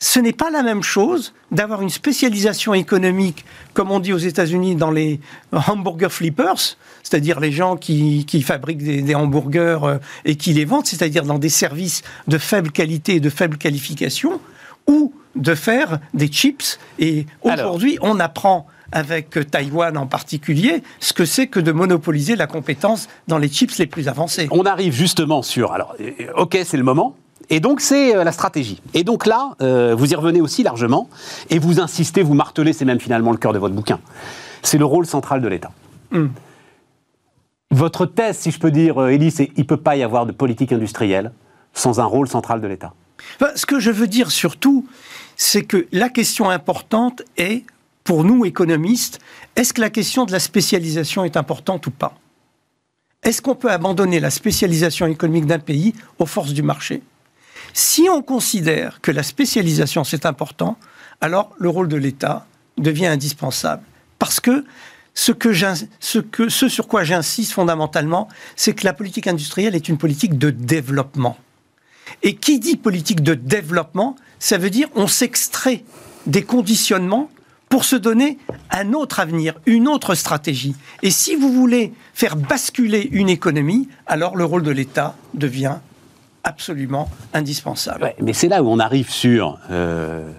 ce 0.00 0.20
n'est 0.20 0.32
pas 0.32 0.50
la 0.50 0.62
même 0.62 0.82
chose 0.82 1.34
d'avoir 1.50 1.82
une 1.82 1.90
spécialisation 1.90 2.72
économique, 2.74 3.44
comme 3.74 3.90
on 3.90 3.98
dit 3.98 4.12
aux 4.12 4.18
États-Unis 4.18 4.76
dans 4.76 4.92
les 4.92 5.18
hamburger 5.50 6.12
flippers, 6.12 6.76
c'est-à-dire 7.02 7.40
les 7.40 7.50
gens 7.50 7.76
qui, 7.76 8.24
qui 8.26 8.42
fabriquent 8.42 8.84
des, 8.84 9.02
des 9.02 9.14
hamburgers 9.14 9.80
euh, 9.82 9.98
et 10.24 10.36
qui 10.36 10.52
les 10.52 10.64
vendent, 10.64 10.86
c'est-à-dire 10.86 11.24
dans 11.24 11.38
des 11.38 11.48
services 11.48 12.02
de 12.28 12.38
faible 12.38 12.70
qualité 12.70 13.16
et 13.16 13.20
de 13.20 13.30
faible 13.30 13.56
qualification, 13.56 14.40
ou 14.88 15.12
de 15.36 15.54
faire 15.54 16.00
des 16.14 16.26
chips. 16.26 16.78
Et 16.98 17.26
aujourd'hui, 17.42 17.98
on 18.02 18.18
apprend 18.18 18.66
avec 18.90 19.38
Taïwan 19.50 19.96
en 19.96 20.06
particulier 20.06 20.82
ce 21.00 21.12
que 21.12 21.24
c'est 21.24 21.46
que 21.46 21.60
de 21.60 21.72
monopoliser 21.72 22.36
la 22.36 22.46
compétence 22.46 23.08
dans 23.28 23.38
les 23.38 23.48
chips 23.48 23.76
les 23.78 23.86
plus 23.86 24.08
avancés. 24.08 24.48
On 24.50 24.64
arrive 24.64 24.94
justement 24.94 25.42
sur. 25.42 25.72
Alors, 25.72 25.94
euh, 26.00 26.10
ok, 26.36 26.58
c'est 26.64 26.76
le 26.76 26.82
moment. 26.82 27.14
Et 27.50 27.60
donc, 27.60 27.80
c'est 27.80 28.16
euh, 28.16 28.24
la 28.24 28.32
stratégie. 28.32 28.80
Et 28.94 29.04
donc 29.04 29.26
là, 29.26 29.56
euh, 29.60 29.94
vous 29.96 30.12
y 30.12 30.14
revenez 30.14 30.40
aussi 30.40 30.62
largement. 30.62 31.08
Et 31.50 31.58
vous 31.58 31.80
insistez, 31.80 32.22
vous 32.22 32.34
martelez, 32.34 32.72
c'est 32.72 32.84
même 32.84 33.00
finalement 33.00 33.32
le 33.32 33.38
cœur 33.38 33.52
de 33.52 33.58
votre 33.58 33.74
bouquin. 33.74 34.00
C'est 34.62 34.78
le 34.78 34.84
rôle 34.84 35.06
central 35.06 35.40
de 35.40 35.48
l'État. 35.48 35.70
Hum. 36.12 36.30
Votre 37.70 38.06
thèse, 38.06 38.38
si 38.38 38.50
je 38.50 38.58
peux 38.58 38.70
dire, 38.70 39.08
Élie, 39.08 39.30
c'est 39.30 39.50
il 39.56 39.60
ne 39.60 39.66
peut 39.66 39.76
pas 39.76 39.96
y 39.96 40.02
avoir 40.02 40.24
de 40.24 40.32
politique 40.32 40.72
industrielle 40.72 41.32
sans 41.74 42.00
un 42.00 42.04
rôle 42.04 42.26
central 42.26 42.62
de 42.62 42.66
l'État. 42.66 42.94
Ce 43.54 43.66
que 43.66 43.80
je 43.80 43.90
veux 43.90 44.06
dire 44.06 44.30
surtout, 44.30 44.86
c'est 45.36 45.64
que 45.64 45.86
la 45.92 46.08
question 46.08 46.50
importante 46.50 47.22
est, 47.36 47.64
pour 48.04 48.24
nous 48.24 48.44
économistes, 48.44 49.18
est-ce 49.56 49.72
que 49.72 49.80
la 49.80 49.90
question 49.90 50.24
de 50.24 50.32
la 50.32 50.40
spécialisation 50.40 51.24
est 51.24 51.36
importante 51.36 51.86
ou 51.86 51.90
pas? 51.90 52.18
Est-ce 53.22 53.42
qu'on 53.42 53.54
peut 53.54 53.70
abandonner 53.70 54.20
la 54.20 54.30
spécialisation 54.30 55.06
économique 55.06 55.46
d'un 55.46 55.58
pays 55.58 55.94
aux 56.18 56.26
forces 56.26 56.52
du 56.52 56.62
marché? 56.62 57.02
Si 57.74 58.08
on 58.10 58.22
considère 58.22 59.00
que 59.00 59.10
la 59.10 59.22
spécialisation 59.22 60.04
c'est 60.04 60.26
important, 60.26 60.78
alors 61.20 61.54
le 61.58 61.68
rôle 61.68 61.88
de 61.88 61.96
l'État 61.96 62.46
devient 62.76 63.06
indispensable. 63.06 63.82
Parce 64.18 64.40
que, 64.40 64.64
ce 65.14 65.32
sur 66.68 66.88
quoi 66.88 67.04
j'insiste 67.04 67.52
fondamentalement, 67.52 68.28
c'est 68.56 68.72
que 68.72 68.84
la 68.84 68.92
politique 68.92 69.26
industrielle 69.26 69.74
est 69.74 69.88
une 69.88 69.98
politique 69.98 70.38
de 70.38 70.50
développement. 70.50 71.36
Et 72.22 72.34
qui 72.34 72.58
dit 72.58 72.76
politique 72.76 73.22
de 73.22 73.34
développement, 73.34 74.16
ça 74.38 74.58
veut 74.58 74.70
dire 74.70 74.88
on 74.94 75.06
s'extrait 75.06 75.84
des 76.26 76.42
conditionnements 76.42 77.30
pour 77.68 77.84
se 77.84 77.96
donner 77.96 78.38
un 78.70 78.92
autre 78.92 79.20
avenir, 79.20 79.54
une 79.66 79.88
autre 79.88 80.14
stratégie. 80.14 80.74
Et 81.02 81.10
si 81.10 81.34
vous 81.34 81.52
voulez 81.52 81.92
faire 82.14 82.36
basculer 82.36 83.08
une 83.12 83.28
économie, 83.28 83.88
alors 84.06 84.36
le 84.36 84.44
rôle 84.44 84.62
de 84.62 84.70
l'État 84.70 85.16
devient 85.34 85.76
absolument 86.44 87.10
indispensable. 87.34 88.04
Ouais, 88.04 88.16
mais 88.20 88.32
c'est 88.32 88.48
là 88.48 88.62
où 88.62 88.68
on 88.68 88.78
arrive 88.78 89.10
sur 89.10 89.58
euh, 89.70 90.30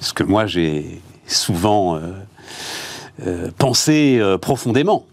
ce 0.00 0.12
que 0.12 0.24
moi 0.24 0.46
j'ai 0.46 1.00
souvent 1.26 1.96
euh, 1.96 2.12
euh, 3.26 3.50
pensé 3.56 4.20
profondément. 4.40 5.06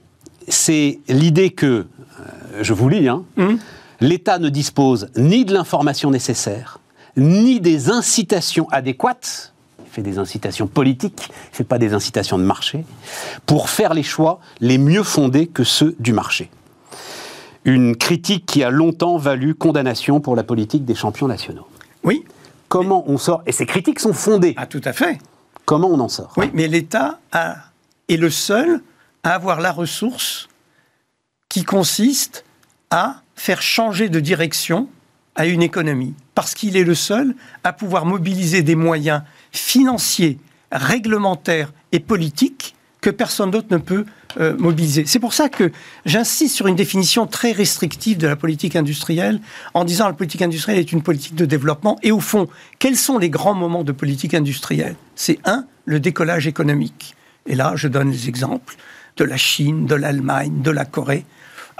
C'est 0.47 0.99
l'idée 1.07 1.51
que, 1.51 1.85
je 2.61 2.73
vous 2.73 2.89
lis, 2.89 3.07
hein, 3.07 3.23
Hum. 3.37 3.59
l'État 4.01 4.39
ne 4.39 4.49
dispose 4.49 5.09
ni 5.15 5.45
de 5.45 5.53
l'information 5.53 6.11
nécessaire, 6.11 6.79
ni 7.17 7.59
des 7.59 7.89
incitations 7.89 8.67
adéquates. 8.69 9.53
Il 9.85 9.89
fait 9.91 10.01
des 10.01 10.19
incitations 10.19 10.67
politiques, 10.67 11.29
il 11.29 11.51
ne 11.51 11.55
fait 11.55 11.63
pas 11.63 11.79
des 11.79 11.93
incitations 11.93 12.37
de 12.37 12.43
marché, 12.43 12.85
pour 13.45 13.69
faire 13.69 13.93
les 13.93 14.03
choix 14.03 14.39
les 14.61 14.77
mieux 14.77 15.03
fondés 15.03 15.47
que 15.47 15.63
ceux 15.63 15.95
du 15.99 16.13
marché. 16.13 16.49
Une 17.65 17.95
critique 17.95 18.45
qui 18.45 18.63
a 18.63 18.69
longtemps 18.69 19.17
valu 19.17 19.53
condamnation 19.55 20.21
pour 20.21 20.35
la 20.35 20.43
politique 20.43 20.85
des 20.85 20.95
champions 20.95 21.27
nationaux. 21.27 21.67
Oui, 22.03 22.23
Comment 22.69 23.03
on 23.07 23.17
sort 23.17 23.41
Et 23.47 23.51
ces 23.51 23.65
critiques 23.65 23.99
sont 23.99 24.13
fondées. 24.13 24.53
ah, 24.55 24.67
tout 24.67 24.81
à 24.85 24.93
fait. 24.93 25.17
Comment 25.65 25.89
on 25.89 25.99
en 25.99 26.07
sort? 26.07 26.33
Oui, 26.37 26.51
mais 26.53 26.67
l'État 26.67 27.19
est 28.07 28.17
le 28.17 28.29
seul 28.29 28.81
à 29.23 29.33
avoir 29.33 29.59
la 29.59 29.71
ressource 29.71 30.47
qui 31.49 31.63
consiste 31.63 32.45
à 32.91 33.21
faire 33.39 33.61
changer 33.61 34.09
de 34.09 34.19
direction 34.19 34.89
à 35.35 35.45
une 35.45 35.63
économie. 35.63 36.13
Parce 36.35 36.53
qu'il 36.53 36.75
est 36.75 36.83
le 36.83 36.95
seul 36.95 37.35
à 37.63 37.71
pouvoir 37.71 38.05
mobiliser 38.05 38.63
des 38.63 38.75
moyens 38.75 39.21
financiers, 39.51 40.37
réglementaires 40.71 41.71
et 41.91 41.99
politiques 41.99 42.75
que 42.99 43.09
personne 43.09 43.49
d'autre 43.49 43.67
ne 43.71 43.77
peut 43.77 44.05
euh, 44.41 44.57
mobiliser. 44.57 45.05
C'est 45.05 45.19
pour 45.19 45.33
ça 45.33 45.47
que 45.47 45.71
j'insiste 46.05 46.53
sur 46.53 46.67
une 46.67 46.75
définition 46.75 47.27
très 47.27 47.53
restrictive 47.53 48.17
de 48.17 48.27
la 48.27 48.35
politique 48.35 48.75
industrielle 48.75 49.39
en 49.73 49.85
disant 49.85 50.05
que 50.05 50.09
la 50.09 50.15
politique 50.17 50.41
industrielle 50.41 50.79
est 50.79 50.91
une 50.91 51.01
politique 51.01 51.35
de 51.35 51.45
développement. 51.45 51.97
Et 52.03 52.11
au 52.11 52.19
fond, 52.19 52.49
quels 52.77 52.97
sont 52.97 53.17
les 53.17 53.29
grands 53.29 53.53
moments 53.53 53.85
de 53.85 53.93
politique 53.93 54.33
industrielle? 54.33 54.95
C'est 55.15 55.39
un, 55.45 55.65
le 55.85 56.01
décollage 56.01 56.45
économique. 56.45 57.15
Et 57.47 57.55
là, 57.55 57.71
je 57.75 57.87
donne 57.87 58.11
les 58.11 58.27
exemples 58.27 58.75
de 59.15 59.23
la 59.23 59.37
Chine, 59.37 59.85
de 59.85 59.95
l'Allemagne, 59.95 60.61
de 60.61 60.71
la 60.71 60.83
Corée. 60.83 61.25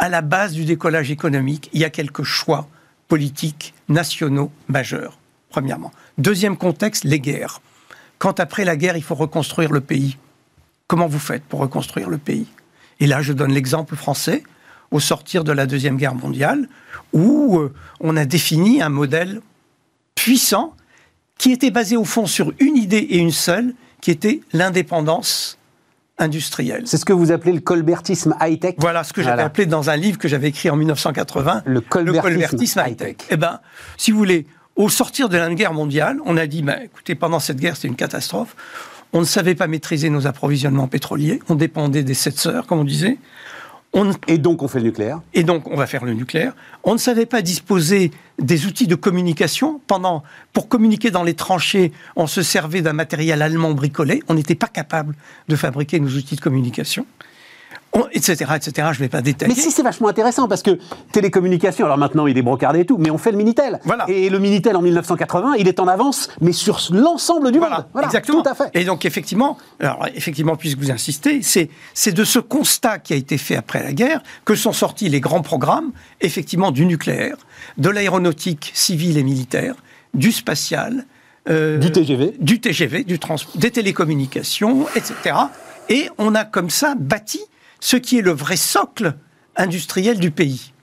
À 0.01 0.07
la 0.07 0.21
base 0.21 0.53
du 0.53 0.63
décollage 0.63 1.11
économique, 1.11 1.69
il 1.73 1.81
y 1.81 1.83
a 1.83 1.89
quelques 1.89 2.23
choix 2.23 2.69
politiques 3.09 3.73
nationaux 3.89 4.49
majeurs, 4.69 5.19
premièrement. 5.49 5.91
Deuxième 6.17 6.55
contexte, 6.55 7.03
les 7.03 7.19
guerres. 7.19 7.59
Quand 8.17 8.39
après 8.39 8.63
la 8.63 8.77
guerre, 8.77 8.95
il 8.95 9.03
faut 9.03 9.15
reconstruire 9.15 9.73
le 9.73 9.81
pays, 9.81 10.17
comment 10.87 11.07
vous 11.07 11.19
faites 11.19 11.43
pour 11.43 11.59
reconstruire 11.59 12.09
le 12.09 12.17
pays? 12.17 12.47
Et 13.01 13.07
là, 13.07 13.21
je 13.21 13.33
donne 13.33 13.51
l'exemple 13.51 13.97
français, 13.97 14.43
au 14.91 15.01
sortir 15.01 15.43
de 15.43 15.51
la 15.51 15.65
Deuxième 15.65 15.97
Guerre 15.97 16.15
mondiale, 16.15 16.69
où 17.11 17.59
euh, 17.59 17.73
on 17.99 18.15
a 18.15 18.23
défini 18.23 18.81
un 18.81 18.89
modèle 18.89 19.41
puissant 20.15 20.75
qui 21.37 21.51
était 21.51 21.71
basé 21.71 21.97
au 21.97 22.05
fond 22.05 22.25
sur 22.25 22.53
une 22.59 22.77
idée 22.77 22.97
et 22.97 23.17
une 23.17 23.31
seule, 23.31 23.73
qui 23.99 24.11
était 24.11 24.39
l'indépendance 24.53 25.58
industrielle. 26.19 26.83
C'est 26.85 26.97
ce 26.97 27.05
que 27.05 27.13
vous 27.13 27.31
appelez 27.31 27.53
le 27.53 27.59
colbertisme 27.61 28.35
high-tech 28.41 28.75
Voilà 28.77 29.03
ce 29.03 29.13
que 29.13 29.21
j'avais 29.21 29.35
Voilà. 29.35 29.45
appelé 29.47 29.65
dans 29.65 29.89
un 29.89 29.95
livre 29.95 30.17
que 30.17 30.27
j'avais 30.27 30.49
écrit 30.49 30.69
en 30.69 30.75
1980, 30.75 31.63
Le 31.65 31.81
colbertisme 31.81 32.81
high-tech. 32.85 33.15
Eh 33.29 33.37
ben, 33.37 33.59
si 33.97 34.11
vous 34.11 34.17
voulez, 34.17 34.45
au 34.75 34.89
sortir 34.89 35.29
de 35.29 35.37
la 35.37 35.53
guerre 35.53 35.73
mondiale, 35.73 36.19
on 36.25 36.37
a 36.37 36.45
dit, 36.47 36.61
ben, 36.61 36.79
écoutez, 36.83 37.15
pendant 37.15 37.39
cette 37.39 37.57
guerre, 37.57 37.75
c'était 37.75 37.87
une 37.87 37.95
catastrophe. 37.95 38.55
On 39.11 39.21
ne 39.21 39.25
savait 39.25 39.55
pas 39.55 39.65
maîtriser 39.67 40.09
nos 40.11 40.27
approvisionnements 40.27 40.87
pétroliers. 40.87 41.39
On 41.49 41.55
dépendait 41.55 42.03
des 42.03 42.13
sept 42.13 42.37
sœurs, 42.37 42.67
comme 42.67 42.79
on 42.79 42.83
disait. 42.83 43.17
On, 43.93 44.11
Et 44.27 44.37
donc 44.37 44.61
on 44.61 44.67
fait 44.67 44.79
le 44.79 44.85
nucléaire. 44.85 45.19
et 45.33 45.43
donc, 45.43 45.67
on 45.67 45.75
va 45.75 45.87
faire 45.87 46.05
le 46.05 46.13
nucléaire. 46.13 46.53
On 46.83 46.93
ne 46.93 46.99
savait 46.99 47.25
pas 47.25 47.41
disposer 47.41 48.11
des 48.37 48.67
outils 48.67 48.85
de 48.85 48.95
communication. 48.95 49.81
Pendant, 49.87 50.23
pour 50.53 50.67
communiquer 50.69 51.09
dans 51.09 51.23
les 51.23 51.33
tranchées, 51.33 51.91
on 52.15 52.27
se 52.27 52.43
servait 52.43 52.81
d'un 52.81 52.93
matériel 52.93 53.41
allemand 53.41 53.71
bricolé. 53.71 54.21
On 54.27 54.35
n'était 54.35 54.55
pas 54.55 54.67
capable 54.67 55.15
de 55.47 55.55
fabriquer 55.55 55.99
nos 55.99 56.09
outils 56.09 56.35
de 56.35 56.41
communication, 56.41 57.07
On- 57.93 58.05
etc., 58.11 58.33
etc. 58.55 58.71
Je 58.91 58.99
ne 58.99 59.05
vais 59.05 59.09
pas 59.09 59.21
détailler. 59.21 59.51
Mais 59.53 59.59
si 59.59 59.71
c'est 59.71 59.81
vachement 59.81 60.09
intéressant 60.09 60.47
parce 60.47 60.61
que 60.61 60.77
télécommunications, 61.11 61.85
alors 61.85 61.97
maintenant 61.97 62.27
il 62.27 62.37
est 62.37 62.41
brocardé 62.43 62.81
et 62.81 62.85
tout, 62.85 62.97
mais 62.99 63.09
on 63.09 63.17
fait 63.17 63.31
le 63.31 63.37
Minitel. 63.37 63.79
Voilà. 63.83 64.05
Et 64.07 64.29
le 64.29 64.37
Minitel 64.37 64.75
en 64.75 64.81
1980, 64.83 65.55
il 65.57 65.67
est 65.67 65.79
en 65.79 65.87
avance, 65.87 66.29
mais 66.39 66.51
sur 66.51 66.79
l'ensemble 66.91 67.51
du 67.51 67.59
monde. 67.59 67.85
Voilà, 67.93 68.07
exactement. 68.07 68.43
Tout 68.43 68.49
à 68.49 68.53
fait. 68.53 68.69
Et 68.75 68.83
donc 68.83 69.05
effectivement, 69.05 69.57
alors 69.79 70.05
effectivement, 70.13 70.55
puisque 70.55 70.77
vous 70.77 70.91
insistez, 70.91 71.41
c'est 71.41 72.11
de 72.11 72.23
ce 72.23 72.37
constat 72.37 72.99
qui 72.99 73.13
a 73.13 73.15
été 73.15 73.37
fait 73.39 73.55
après 73.55 73.81
la 73.83 73.91
guerre 73.93 74.21
que 74.45 74.53
sont 74.53 74.73
sortis 74.73 75.09
les 75.09 75.19
grands 75.19 75.41
programmes, 75.41 75.91
effectivement 76.21 76.71
du 76.71 76.85
nucléaire, 76.85 77.37
de 77.79 77.89
l'aéronautique 77.89 78.71
civile 78.75 79.17
et 79.17 79.23
militaire, 79.23 79.75
du 80.13 80.31
spatial, 80.31 81.05
du 81.47 81.91
TGV, 81.91 82.35
du 82.39 82.61
TGV, 82.61 83.03
du 83.03 83.17
trans 83.17 83.37
des 83.55 83.71
télécommunications, 83.71 84.85
etc. 84.95 85.35
Et 85.89 86.07
on 86.19 86.35
a 86.35 86.45
comme 86.45 86.69
ça 86.69 86.93
bâti 86.95 87.39
ce 87.79 87.97
qui 87.97 88.19
est 88.19 88.21
le 88.21 88.31
vrai 88.31 88.55
socle 88.55 89.15
industriel 89.55 90.19
du 90.19 90.31
pays. 90.31 90.73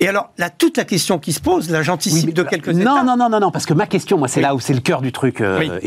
Et 0.00 0.08
alors, 0.08 0.30
là, 0.38 0.48
toute 0.48 0.78
la 0.78 0.84
question 0.84 1.18
qui 1.18 1.32
se 1.32 1.40
pose, 1.40 1.68
là, 1.70 1.82
j'anticipe 1.82 2.32
de 2.32 2.42
quelques 2.42 2.68
non, 2.68 3.04
Non, 3.04 3.16
non, 3.16 3.28
non, 3.28 3.38
non, 3.38 3.50
parce 3.50 3.66
que 3.66 3.74
ma 3.74 3.86
question, 3.86 4.16
moi, 4.16 4.28
c'est 4.28 4.40
là 4.40 4.54
où 4.54 4.60
c'est 4.60 4.72
le 4.72 4.80
cœur 4.80 5.02
du 5.02 5.12
truc, 5.12 5.42
euh, 5.42 5.78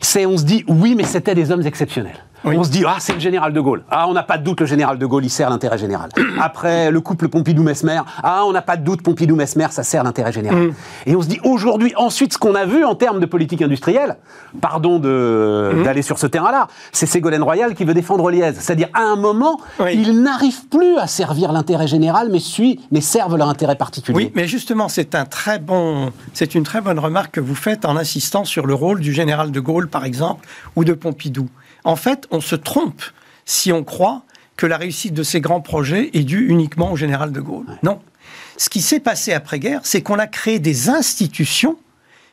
C'est, 0.00 0.24
on 0.24 0.38
se 0.38 0.44
dit, 0.44 0.64
oui, 0.66 0.94
mais 0.94 1.04
c'était 1.04 1.34
des 1.34 1.50
hommes 1.50 1.66
exceptionnels. 1.66 2.24
On 2.44 2.64
se 2.64 2.70
dit, 2.70 2.84
ah, 2.86 2.96
c'est 2.98 3.12
le 3.12 3.20
général 3.20 3.52
de 3.52 3.60
Gaulle. 3.60 3.84
Ah, 3.90 4.06
on 4.08 4.12
n'a 4.12 4.22
pas 4.22 4.38
de 4.38 4.44
doute, 4.44 4.60
le 4.60 4.66
général 4.66 4.98
de 4.98 5.06
Gaulle, 5.06 5.24
il 5.24 5.30
sert 5.30 5.48
l'intérêt 5.48 5.78
général. 5.78 6.10
Après, 6.40 6.90
le 6.90 7.00
couple 7.00 7.28
Pompidou-Mesmer. 7.28 8.00
Ah, 8.22 8.42
on 8.46 8.52
n'a 8.52 8.62
pas 8.62 8.76
de 8.76 8.84
doute, 8.84 9.02
Pompidou-Mesmer, 9.02 9.68
ça 9.70 9.82
sert 9.82 10.02
l'intérêt 10.02 10.32
général. 10.32 10.68
Mm. 10.68 10.74
Et 11.06 11.16
on 11.16 11.22
se 11.22 11.28
dit, 11.28 11.40
aujourd'hui, 11.44 11.92
ensuite, 11.96 12.32
ce 12.32 12.38
qu'on 12.38 12.54
a 12.54 12.64
vu 12.64 12.84
en 12.84 12.94
termes 12.94 13.20
de 13.20 13.26
politique 13.26 13.62
industrielle, 13.62 14.16
pardon 14.60 14.98
mm. 14.98 15.82
d'aller 15.84 16.02
sur 16.02 16.18
ce 16.18 16.26
terrain-là, 16.26 16.68
c'est 16.90 17.06
Ségolène 17.06 17.42
Royal 17.42 17.74
qui 17.74 17.84
veut 17.84 17.94
défendre 17.94 18.30
Liège. 18.30 18.56
C'est-à-dire, 18.58 18.88
à 18.94 19.02
un 19.02 19.16
moment, 19.16 19.60
ils 19.92 20.20
n'arrivent 20.20 20.66
plus 20.68 20.98
à 20.98 21.06
servir 21.06 21.52
l'intérêt 21.52 21.86
général, 21.86 22.28
mais, 22.30 22.40
suit, 22.40 22.80
mais 22.90 23.00
servent 23.00 23.36
leur 23.36 23.48
intérêt 23.48 23.76
particulier. 23.76 24.16
Oui, 24.16 24.32
mais 24.34 24.46
justement, 24.46 24.88
c'est 24.88 25.14
un 25.14 25.24
très 25.24 25.58
bon, 25.58 26.12
c'est 26.32 26.54
une 26.54 26.64
très 26.64 26.80
bonne 26.80 26.98
remarque 26.98 27.34
que 27.34 27.40
vous 27.40 27.54
faites 27.54 27.84
en 27.84 27.96
insistant 27.96 28.44
sur 28.44 28.66
le 28.66 28.74
rôle 28.74 29.00
du 29.00 29.12
général 29.12 29.50
de 29.50 29.60
Gaulle, 29.60 29.88
par 29.88 30.04
exemple, 30.04 30.46
ou 30.76 30.84
de 30.84 30.92
Pompidou. 30.92 31.48
En 31.84 31.96
fait, 31.96 32.26
on 32.30 32.40
se 32.40 32.56
trompe 32.56 33.02
si 33.44 33.72
on 33.72 33.84
croit 33.84 34.22
que 34.56 34.66
la 34.66 34.76
réussite 34.76 35.14
de 35.14 35.22
ces 35.22 35.40
grands 35.40 35.60
projets 35.60 36.10
est 36.12 36.24
due 36.24 36.48
uniquement 36.48 36.92
au 36.92 36.96
général 36.96 37.32
de 37.32 37.40
Gaulle. 37.40 37.66
Non. 37.82 38.00
Ce 38.56 38.68
qui 38.68 38.80
s'est 38.80 39.00
passé 39.00 39.32
après-guerre, 39.32 39.80
c'est 39.82 40.02
qu'on 40.02 40.18
a 40.18 40.26
créé 40.26 40.58
des 40.58 40.88
institutions 40.88 41.76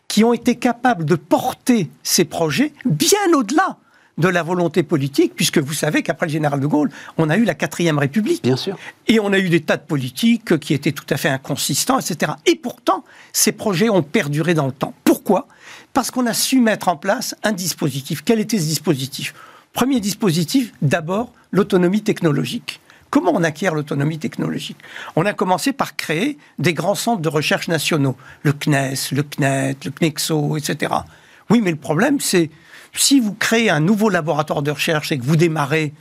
qui 0.08 0.24
ont 0.24 0.34
été 0.34 0.56
capables 0.56 1.06
de 1.06 1.16
porter 1.16 1.90
ces 2.04 2.26
projets 2.26 2.74
bien 2.86 3.34
au-delà 3.34 3.78
de 4.18 4.28
la 4.28 4.44
volonté 4.44 4.84
politique, 4.84 5.34
puisque 5.34 5.60
vous 5.60 5.74
savez 5.74 6.04
qu'après 6.04 6.26
le 6.26 6.32
général 6.32 6.60
de 6.60 6.68
Gaulle, 6.68 6.92
on 7.18 7.30
a 7.30 7.38
eu 7.38 7.46
la 7.46 7.56
quatrième 7.56 7.98
République. 7.98 8.44
Bien 8.44 8.58
sûr. 8.58 8.78
Et 9.08 9.20
on 9.20 9.32
a 9.32 9.40
eu 9.40 9.50
des 9.50 9.62
tas 9.62 9.78
de 9.78 9.84
politiques 9.84 10.60
qui 10.60 10.74
étaient 10.74 10.92
tout 10.92 11.06
à 11.10 11.16
fait 11.16 11.30
inconsistants, 11.30 12.00
etc. 12.00 12.34
Et 12.46 12.56
pourtant, 12.56 13.06
ces 13.32 13.54
projets 13.54 13.90
ont 13.90 14.04
perduré 14.04 14.54
dans 14.54 14.66
le 14.66 14.74
temps. 14.74 14.94
Pourquoi? 15.06 15.48
Parce 15.94 16.12
qu'on 16.12 16.26
a 16.26 16.34
su 16.34 16.60
mettre 16.60 16.88
en 16.88 16.96
place 16.96 17.36
un 17.44 17.52
dispositif. 17.52 18.24
Quel 18.24 18.40
était 18.40 18.60
ce 18.60 18.66
dispositif? 18.66 19.34
Premier 19.74 20.00
dispositif, 20.00 20.72
d'abord, 20.82 21.32
l'autonomie 21.52 22.02
technologique. 22.02 22.80
Comment 23.10 23.32
on 23.34 23.44
acquiert 23.44 23.74
l'autonomie 23.74 24.20
technologique? 24.20 24.78
On 25.16 25.26
a 25.26 25.34
commencé 25.34 25.74
par 25.74 25.96
créer 25.96 26.38
des 26.60 26.74
grands 26.74 26.96
centres 26.96 27.22
de 27.22 27.30
recherche 27.30 27.68
nationaux, 27.68 28.16
le 28.44 28.54
CNES, 28.54 29.12
le 29.12 29.24
CNET, 29.24 29.78
le 29.86 29.92
CNEXO, 29.92 30.58
etc. 30.58 30.94
Oui, 31.50 31.62
mais 31.62 31.72
le 31.72 31.78
problème, 31.78 32.20
c'est 32.20 32.52
si 32.94 33.20
vous 33.20 33.34
créez 33.34 33.70
un 33.70 33.80
nouveau 33.80 34.10
laboratoire 34.10 34.62
de 34.62 34.72
recherche 34.72 35.12
et 35.12 35.18
que 35.18 35.24
vous 35.24 35.36
démarrez 35.36 35.94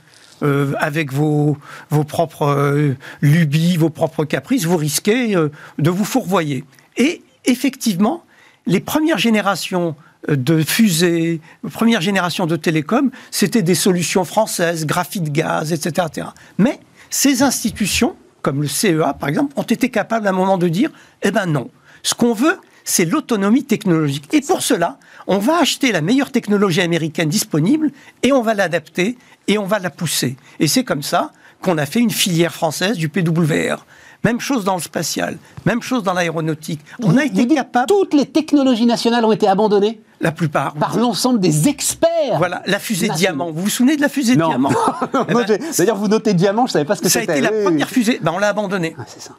euh, 0.43 0.73
avec 0.77 1.11
vos, 1.11 1.57
vos 1.89 2.03
propres 2.03 2.47
euh, 2.47 2.95
lubies, 3.21 3.75
vos 3.77 3.89
propres 3.89 4.23
caprices, 4.23 4.65
vous 4.65 4.77
risquez 4.77 5.35
euh, 5.35 5.49
de 5.79 5.89
vous 5.89 6.05
fourvoyer. 6.05 6.63
Et 6.97 7.23
effectivement, 7.45 8.23
les 8.65 8.79
premières 8.79 9.17
générations 9.17 9.95
de 10.27 10.61
fusées, 10.61 11.39
première 11.71 12.01
génération 12.01 12.45
de 12.45 12.55
télécom, 12.55 13.09
c'était 13.31 13.61
des 13.61 13.75
solutions 13.75 14.25
françaises, 14.25 14.85
graphite 14.85 15.31
gaz, 15.31 15.71
etc., 15.71 16.07
etc. 16.07 16.27
Mais 16.57 16.79
ces 17.09 17.41
institutions, 17.41 18.15
comme 18.41 18.61
le 18.61 18.67
CEA 18.67 19.13
par 19.13 19.29
exemple, 19.29 19.53
ont 19.55 19.63
été 19.63 19.89
capables 19.89 20.27
à 20.27 20.31
un 20.31 20.33
moment 20.33 20.57
de 20.57 20.67
dire, 20.67 20.91
eh 21.21 21.31
ben 21.31 21.45
non, 21.45 21.69
ce 22.03 22.13
qu'on 22.13 22.33
veut, 22.33 22.59
c'est 22.83 23.05
l'autonomie 23.05 23.63
technologique. 23.63 24.27
Et 24.33 24.41
pour 24.41 24.61
cela, 24.61 24.97
on 25.27 25.37
va 25.37 25.59
acheter 25.59 25.91
la 25.91 26.01
meilleure 26.01 26.31
technologie 26.31 26.81
américaine 26.81 27.29
disponible 27.29 27.91
et 28.23 28.31
on 28.31 28.41
va 28.41 28.53
l'adapter 28.53 29.17
et 29.47 29.57
on 29.57 29.65
va 29.65 29.79
la 29.79 29.89
pousser. 29.89 30.37
Et 30.59 30.67
c'est 30.67 30.83
comme 30.83 31.03
ça 31.03 31.31
qu'on 31.61 31.77
a 31.77 31.85
fait 31.85 31.99
une 31.99 32.11
filière 32.11 32.53
française 32.53 32.97
du 32.97 33.09
PWR. 33.09 33.85
Même 34.23 34.39
chose 34.39 34.65
dans 34.65 34.75
le 34.75 34.81
spatial, 34.81 35.37
même 35.65 35.81
chose 35.81 36.03
dans 36.03 36.13
l'aéronautique. 36.13 36.81
On 37.01 37.17
a 37.17 37.23
été 37.23 37.47
capable. 37.47 37.87
Toutes 37.87 38.13
les 38.13 38.25
technologies 38.25 38.85
nationales 38.85 39.23
ont 39.23 39.31
été 39.31 39.47
abandonnées 39.47 40.01
la 40.21 40.33
plupart. 40.33 40.73
Par 40.73 40.97
l'ensemble 40.97 41.39
des 41.39 41.69
experts. 41.69 42.37
Voilà, 42.37 42.61
la 42.65 42.79
fusée 42.79 43.07
diamant. 43.07 43.51
Vous 43.51 43.63
vous 43.63 43.69
souvenez 43.69 43.95
de 43.95 44.01
la 44.01 44.09
fusée 44.09 44.35
diamant 44.35 44.71
eh 45.29 45.33
ben, 45.33 45.45
D'ailleurs, 45.77 45.95
vous 45.95 46.09
notez 46.09 46.33
diamant, 46.33 46.65
je 46.65 46.71
ne 46.71 46.73
savais 46.73 46.85
pas 46.85 46.97
ce 46.97 47.01
que 47.01 47.07
c'était. 47.09 47.25
Ça 47.25 47.31
a 47.31 47.35
été 47.37 47.41
la 47.41 47.63
première 47.63 47.89
fusée. 47.89 48.19
Ben, 48.21 48.33
on 48.35 48.37
l'a 48.37 48.49
abandonnée. 48.49 48.95
Ah, 48.99 49.03
c'est 49.07 49.21
ça 49.21 49.31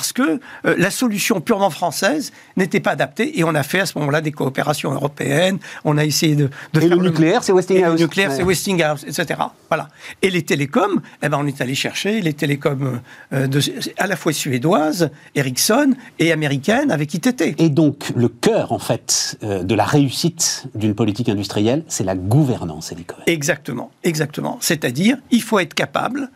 parce 0.00 0.14
que 0.14 0.40
euh, 0.64 0.74
la 0.78 0.90
solution 0.90 1.42
purement 1.42 1.68
française 1.68 2.32
n'était 2.56 2.80
pas 2.80 2.92
adaptée 2.92 3.38
et 3.38 3.44
on 3.44 3.54
a 3.54 3.62
fait 3.62 3.80
à 3.80 3.86
ce 3.86 3.98
moment-là 3.98 4.22
des 4.22 4.32
coopérations 4.32 4.94
européennes. 4.94 5.58
On 5.84 5.98
a 5.98 6.06
essayé 6.06 6.34
de, 6.36 6.48
de 6.72 6.80
et 6.80 6.88
le 6.88 6.96
nucléaire, 6.96 7.44
c'est 7.44 7.52
Westinghouse. 7.52 7.92
le 7.92 8.06
nucléaire, 8.06 8.32
c'est 8.32 8.42
Westinghouse, 8.42 9.04
etc. 9.04 9.40
Voilà. 9.68 9.90
Et 10.22 10.30
les 10.30 10.40
télécoms, 10.40 11.02
eh 11.22 11.28
ben, 11.28 11.36
on 11.38 11.46
est 11.46 11.60
allé 11.60 11.74
chercher 11.74 12.22
les 12.22 12.32
télécoms 12.32 13.02
euh, 13.34 13.46
de, 13.46 13.60
à 13.98 14.06
la 14.06 14.16
fois 14.16 14.32
suédoises, 14.32 15.10
Ericsson 15.34 15.92
et 16.18 16.32
américaines 16.32 16.90
avec 16.90 17.12
ITT. 17.12 17.60
Et 17.60 17.68
donc 17.68 18.10
le 18.16 18.28
cœur, 18.28 18.72
en 18.72 18.78
fait, 18.78 19.36
euh, 19.42 19.62
de 19.62 19.74
la 19.74 19.84
réussite 19.84 20.64
d'une 20.74 20.94
politique 20.94 21.28
industrielle, 21.28 21.84
c'est 21.88 22.04
la 22.04 22.14
gouvernance, 22.14 22.90
Hélicoven. 22.90 23.24
Exactement, 23.26 23.90
exactement. 24.02 24.56
C'est-à-dire, 24.62 25.18
il 25.30 25.42
faut 25.42 25.58
être 25.58 25.74
capable 25.74 26.30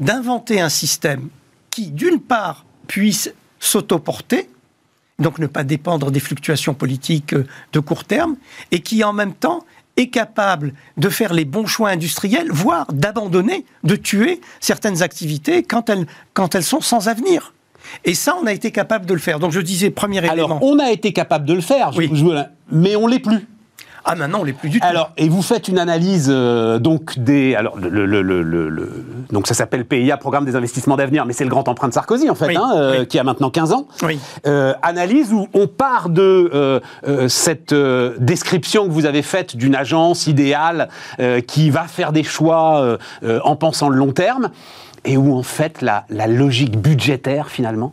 d'inventer 0.00 0.62
un 0.62 0.70
système 0.70 1.28
qui, 1.76 1.90
d'une 1.90 2.20
part, 2.20 2.64
puisse 2.86 3.32
s'autoporter, 3.58 4.48
donc 5.18 5.38
ne 5.38 5.46
pas 5.46 5.64
dépendre 5.64 6.10
des 6.10 6.20
fluctuations 6.20 6.74
politiques 6.74 7.32
euh, 7.32 7.46
de 7.72 7.80
court 7.80 8.04
terme, 8.04 8.36
et 8.70 8.80
qui 8.80 9.02
en 9.04 9.12
même 9.12 9.34
temps 9.34 9.64
est 9.96 10.08
capable 10.08 10.74
de 10.98 11.08
faire 11.08 11.32
les 11.32 11.44
bons 11.44 11.66
choix 11.66 11.88
industriels, 11.88 12.48
voire 12.50 12.92
d'abandonner, 12.92 13.64
de 13.82 13.96
tuer 13.96 14.40
certaines 14.60 15.02
activités 15.02 15.62
quand 15.62 15.88
elles, 15.88 16.06
quand 16.34 16.54
elles 16.54 16.64
sont 16.64 16.82
sans 16.82 17.08
avenir. 17.08 17.54
Et 18.04 18.14
ça, 18.14 18.36
on 18.40 18.46
a 18.46 18.52
été 18.52 18.72
capable 18.72 19.06
de 19.06 19.14
le 19.14 19.20
faire. 19.20 19.38
Donc 19.38 19.52
je 19.52 19.60
disais, 19.60 19.90
premier 19.90 20.18
élément. 20.18 20.32
Alors, 20.32 20.62
on 20.62 20.78
a 20.78 20.90
été 20.90 21.12
capable 21.12 21.46
de 21.46 21.54
le 21.54 21.60
faire, 21.60 21.92
oui. 21.96 22.10
mais 22.70 22.96
on 22.96 23.06
l'est 23.06 23.20
plus. 23.20 23.46
Ah 24.08 24.14
maintenant, 24.14 24.40
on 24.40 24.44
l'est 24.44 24.52
plus 24.52 24.68
du 24.68 24.78
tout. 24.78 24.86
Alors, 24.86 25.10
et 25.16 25.28
vous 25.28 25.42
faites 25.42 25.66
une 25.66 25.80
analyse 25.80 26.28
euh, 26.30 26.78
donc 26.78 27.18
des, 27.18 27.56
alors 27.56 27.76
le, 27.76 28.06
le, 28.06 28.22
le, 28.22 29.04
donc 29.32 29.48
ça 29.48 29.54
s'appelle 29.54 29.84
PIA, 29.84 30.16
Programme 30.16 30.44
des 30.44 30.54
investissements 30.54 30.96
d'avenir, 30.96 31.26
mais 31.26 31.32
c'est 31.32 31.42
le 31.42 31.50
grand 31.50 31.66
emprunt 31.68 31.88
de 31.88 31.92
Sarkozy 31.92 32.30
en 32.30 32.36
fait, 32.36 32.54
hein, 32.54 32.70
euh, 32.76 33.04
qui 33.04 33.18
a 33.18 33.24
maintenant 33.24 33.50
15 33.50 33.72
ans. 33.72 33.88
Oui. 34.02 34.20
Euh, 34.46 34.74
analyse 34.82 35.32
où 35.32 35.48
on 35.54 35.66
part 35.66 36.08
de 36.08 36.80
cette 37.26 37.74
description 37.74 38.86
que 38.86 38.92
vous 38.92 39.06
avez 39.06 39.22
faite 39.22 39.56
d'une 39.56 39.74
agence 39.74 40.28
idéale 40.28 40.88
qui 41.48 41.70
va 41.70 41.84
faire 41.84 42.12
des 42.12 42.22
choix 42.22 42.98
en 43.42 43.56
pensant 43.56 43.88
le 43.88 43.96
long 43.96 44.12
terme, 44.12 44.50
et 45.04 45.16
où 45.16 45.36
en 45.36 45.42
fait 45.42 45.82
la, 45.82 46.04
la 46.10 46.28
logique 46.28 46.78
budgétaire 46.78 47.48
finalement 47.48 47.92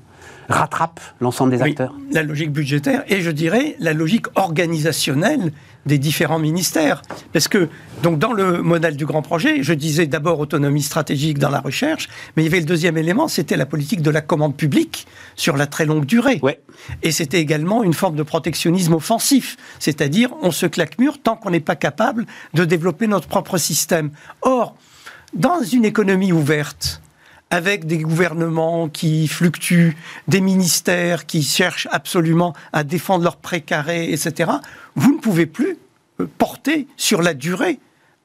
rattrape 0.50 1.00
l'ensemble 1.20 1.52
des 1.52 1.62
acteurs. 1.62 1.94
La 2.12 2.24
logique 2.24 2.52
budgétaire 2.52 3.04
et 3.08 3.22
je 3.22 3.32
dirais 3.32 3.76
la 3.80 3.94
logique 3.94 4.28
organisationnelle 4.36 5.52
des 5.86 5.98
différents 5.98 6.39
ministères. 6.39 7.02
Parce 7.34 7.48
que, 7.48 7.70
donc, 8.02 8.20
dans 8.20 8.34
le 8.34 8.62
modèle 8.62 8.96
du 8.96 9.06
grand 9.06 9.22
projet, 9.22 9.64
je 9.64 9.74
disais 9.74 10.08
d'abord 10.08 10.39
autonomie 10.39 10.82
stratégique 10.82 11.39
dans 11.39 11.50
la 11.50 11.60
recherche, 11.60 12.08
mais 12.36 12.44
il 12.44 12.46
y 12.46 12.50
avait 12.50 12.60
le 12.60 12.66
deuxième 12.66 12.98
élément, 12.98 13.28
c'était 13.28 13.58
la 13.58 13.66
politique 13.66 14.02
de 14.02 14.10
la 14.10 14.22
commande 14.22 14.56
publique 14.56 15.08
sur 15.36 15.58
la 15.58 15.68
très 15.68 15.86
longue 15.86 16.06
durée. 16.06 16.39
Ouais. 16.41 16.62
Et 17.02 17.12
c'était 17.12 17.39
également 17.39 17.84
une 17.84 17.94
forme 17.94 18.16
de 18.16 18.24
protectionnisme 18.24 18.94
offensif, 18.94 19.58
c'est-à-dire 19.80 20.30
on 20.41 20.52
se 20.52 20.66
claque 20.66 20.98
mur 21.00 21.22
tant 21.22 21.36
qu'on 21.36 21.50
n'est 21.50 21.60
pas 21.60 21.76
capable 21.76 22.26
de 22.54 22.66
développer 22.66 23.08
notre 23.08 23.28
propre 23.28 23.58
système. 23.58 24.12
Or, 24.41 24.76
dans 25.34 25.62
une 25.62 25.84
économie 25.84 26.32
ouverte, 26.32 27.02
avec 27.54 27.86
des 27.86 27.99
gouvernements 27.99 28.89
qui 28.89 29.28
fluctuent, 29.28 29.95
des 30.28 30.41
ministères 30.41 31.28
qui 31.28 31.43
cherchent 31.43 31.88
absolument 31.91 32.56
à 32.74 32.84
défendre 32.84 33.24
leurs 33.24 33.38
précarés, 33.38 34.12
etc., 34.12 34.54
vous 34.95 35.14
ne 35.14 35.20
pouvez 35.20 35.45
plus 35.45 35.78
euh, 36.20 36.26
porter 36.39 36.88
sur 36.97 37.22
la 37.22 37.36
durée 37.36 37.78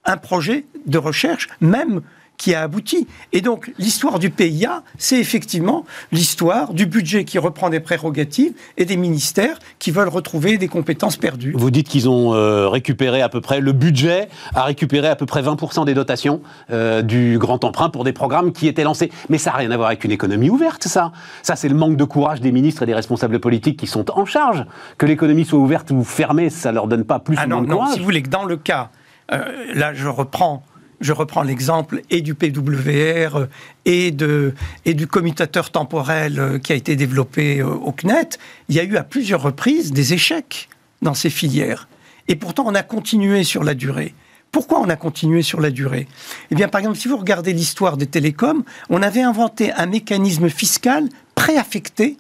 un 0.07 0.17
projet 0.17 0.65
de 0.87 0.97
recherche, 0.97 1.49
même 1.61 2.01
qui 2.39 2.55
a 2.55 2.63
abouti. 2.63 3.07
Et 3.33 3.41
donc, 3.41 3.73
l'histoire 3.79 4.19
du 4.19 4.31
PIA, 4.31 4.83
c'est 4.97 5.19
effectivement 5.19 5.85
l'histoire 6.13 6.73
du 6.73 6.87
budget 6.87 7.25
qui 7.25 7.39
reprend 7.39 7.69
des 7.69 7.81
prérogatives 7.81 8.53
et 8.77 8.85
des 8.85 8.97
ministères 8.97 9.59
qui 9.79 9.91
veulent 9.91 10.09
retrouver 10.09 10.57
des 10.57 10.69
compétences 10.69 11.17
perdues. 11.17 11.53
Vous 11.57 11.71
dites 11.71 11.89
qu'ils 11.89 12.09
ont 12.09 12.33
euh, 12.35 12.69
récupéré 12.69 13.21
à 13.21 13.29
peu 13.29 13.41
près, 13.41 13.61
le 13.61 13.73
budget 13.73 14.29
a 14.55 14.63
récupéré 14.63 15.09
à 15.09 15.17
peu 15.17 15.27
près 15.27 15.43
20% 15.43 15.85
des 15.85 15.95
dotations 15.95 16.41
euh, 16.71 17.03
du 17.03 17.39
grand 17.39 17.65
emprunt 17.65 17.91
pour 17.91 18.05
des 18.05 18.13
programmes 18.13 18.53
qui 18.53 18.69
étaient 18.69 18.85
lancés. 18.85 19.11
Mais 19.29 19.39
ça 19.39 19.51
n'a 19.51 19.57
rien 19.57 19.71
à 19.73 19.77
voir 19.77 19.89
avec 19.89 20.05
une 20.05 20.13
économie 20.13 20.49
ouverte, 20.49 20.85
ça. 20.85 21.13
Ça, 21.43 21.57
c'est 21.57 21.69
le 21.69 21.75
manque 21.75 21.97
de 21.97 22.05
courage 22.05 22.41
des 22.41 22.53
ministres 22.53 22.85
et 22.85 22.87
des 22.87 22.95
responsables 22.95 23.41
politiques 23.41 23.79
qui 23.79 23.89
sont 23.89 24.11
en 24.13 24.25
charge. 24.25 24.65
Que 24.97 25.07
l'économie 25.07 25.45
soit 25.45 25.59
ouverte 25.59 25.91
ou 25.91 26.05
fermée, 26.05 26.51
ça 26.51 26.71
ne 26.71 26.77
leur 26.77 26.87
donne 26.87 27.05
pas 27.05 27.19
plus 27.19 27.37
ah 27.39 27.47
ou 27.47 27.49
non, 27.49 27.63
de 27.63 27.67
courage. 27.67 27.89
Non, 27.89 27.95
si 27.95 27.99
vous 27.99 28.05
voulez 28.05 28.23
que 28.23 28.31
dans 28.31 28.45
le 28.45 28.57
cas, 28.57 28.91
euh, 29.33 29.43
là 29.75 29.93
je 29.93 30.07
reprends 30.07 30.63
je 31.01 31.13
reprends 31.13 31.43
l'exemple 31.43 32.03
et 32.11 32.21
du 32.21 32.35
PWR 32.35 33.47
et, 33.85 34.11
de, 34.11 34.55
et 34.85 34.95
du 34.95 35.07
commutateur 35.07 35.71
temporel 35.71 36.39
euh, 36.39 36.59
qui 36.59 36.73
a 36.73 36.77
été 36.77 36.97
développé 36.97 37.61
euh, 37.61 37.67
au 37.67 37.93
CNET, 37.93 38.31
il 38.69 38.75
y 38.75 38.81
a 38.81 38.85
eu 38.85 38.97
à 38.97 39.05
plusieurs 39.05 39.43
reprises 39.43 39.93
des 39.93 40.13
échecs 40.13 40.69
dans 41.03 41.15
ces 41.15 41.31
filières. 41.31 41.89
Et 42.27 42.37
pourtant, 42.37 42.65
on 42.67 42.75
a 42.75 42.83
continué 42.83 43.45
sur 43.45 43.65
la 43.65 43.75
durée. 43.75 44.15
Pourquoi 44.51 44.81
on 44.81 44.89
a 44.89 44.97
continué 44.97 45.43
sur 45.43 45.61
la 45.61 45.71
durée? 45.71 46.09
Eh 46.51 46.55
bien, 46.55 46.69
par 46.69 46.81
exemple, 46.81 46.99
si 46.99 47.09
vous 47.09 47.17
regardez 47.17 47.53
l'histoire 47.53 47.97
des 47.97 48.07
télécoms, 48.07 48.65
on 48.89 49.03
avait 49.03 49.23
inventé 49.23 49.73
un 49.73 49.87
mécanisme 49.87 50.49
fiscal 50.49 51.09
préaffecté 51.35 52.17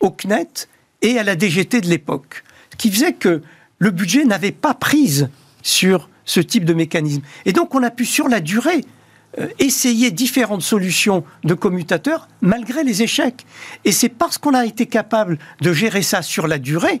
au 0.00 0.10
CNET 0.10 0.68
et 1.02 1.18
à 1.18 1.24
la 1.24 1.36
DGT 1.36 1.80
de 1.80 1.88
l'époque, 1.88 2.44
ce 2.72 2.76
qui 2.76 2.90
faisait 2.90 3.12
que 3.12 3.42
le 3.78 3.90
budget 3.90 4.24
n'avait 4.24 4.52
pas 4.52 4.74
prise 4.74 5.28
sur 5.62 6.08
ce 6.24 6.40
type 6.40 6.64
de 6.64 6.74
mécanisme. 6.74 7.22
Et 7.44 7.52
donc, 7.52 7.74
on 7.74 7.82
a 7.82 7.90
pu, 7.90 8.04
sur 8.04 8.28
la 8.28 8.40
durée, 8.40 8.84
euh, 9.38 9.48
essayer 9.58 10.10
différentes 10.10 10.62
solutions 10.62 11.24
de 11.42 11.54
commutateurs 11.54 12.28
malgré 12.40 12.84
les 12.84 13.02
échecs. 13.02 13.44
Et 13.84 13.92
c'est 13.92 14.08
parce 14.08 14.38
qu'on 14.38 14.54
a 14.54 14.64
été 14.64 14.86
capable 14.86 15.38
de 15.60 15.72
gérer 15.72 16.02
ça 16.02 16.22
sur 16.22 16.46
la 16.46 16.58
durée 16.58 17.00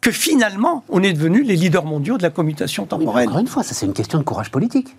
que 0.00 0.10
finalement, 0.10 0.84
on 0.88 1.02
est 1.02 1.12
devenu 1.12 1.42
les 1.42 1.56
leaders 1.56 1.84
mondiaux 1.84 2.16
de 2.16 2.22
la 2.22 2.30
commutation 2.30 2.86
temporelle. 2.86 3.28
encore 3.28 3.40
une 3.40 3.46
fois, 3.46 3.62
ça 3.62 3.74
c'est 3.74 3.86
une 3.86 3.92
question 3.92 4.18
de 4.18 4.24
courage 4.24 4.50
politique. 4.50 4.96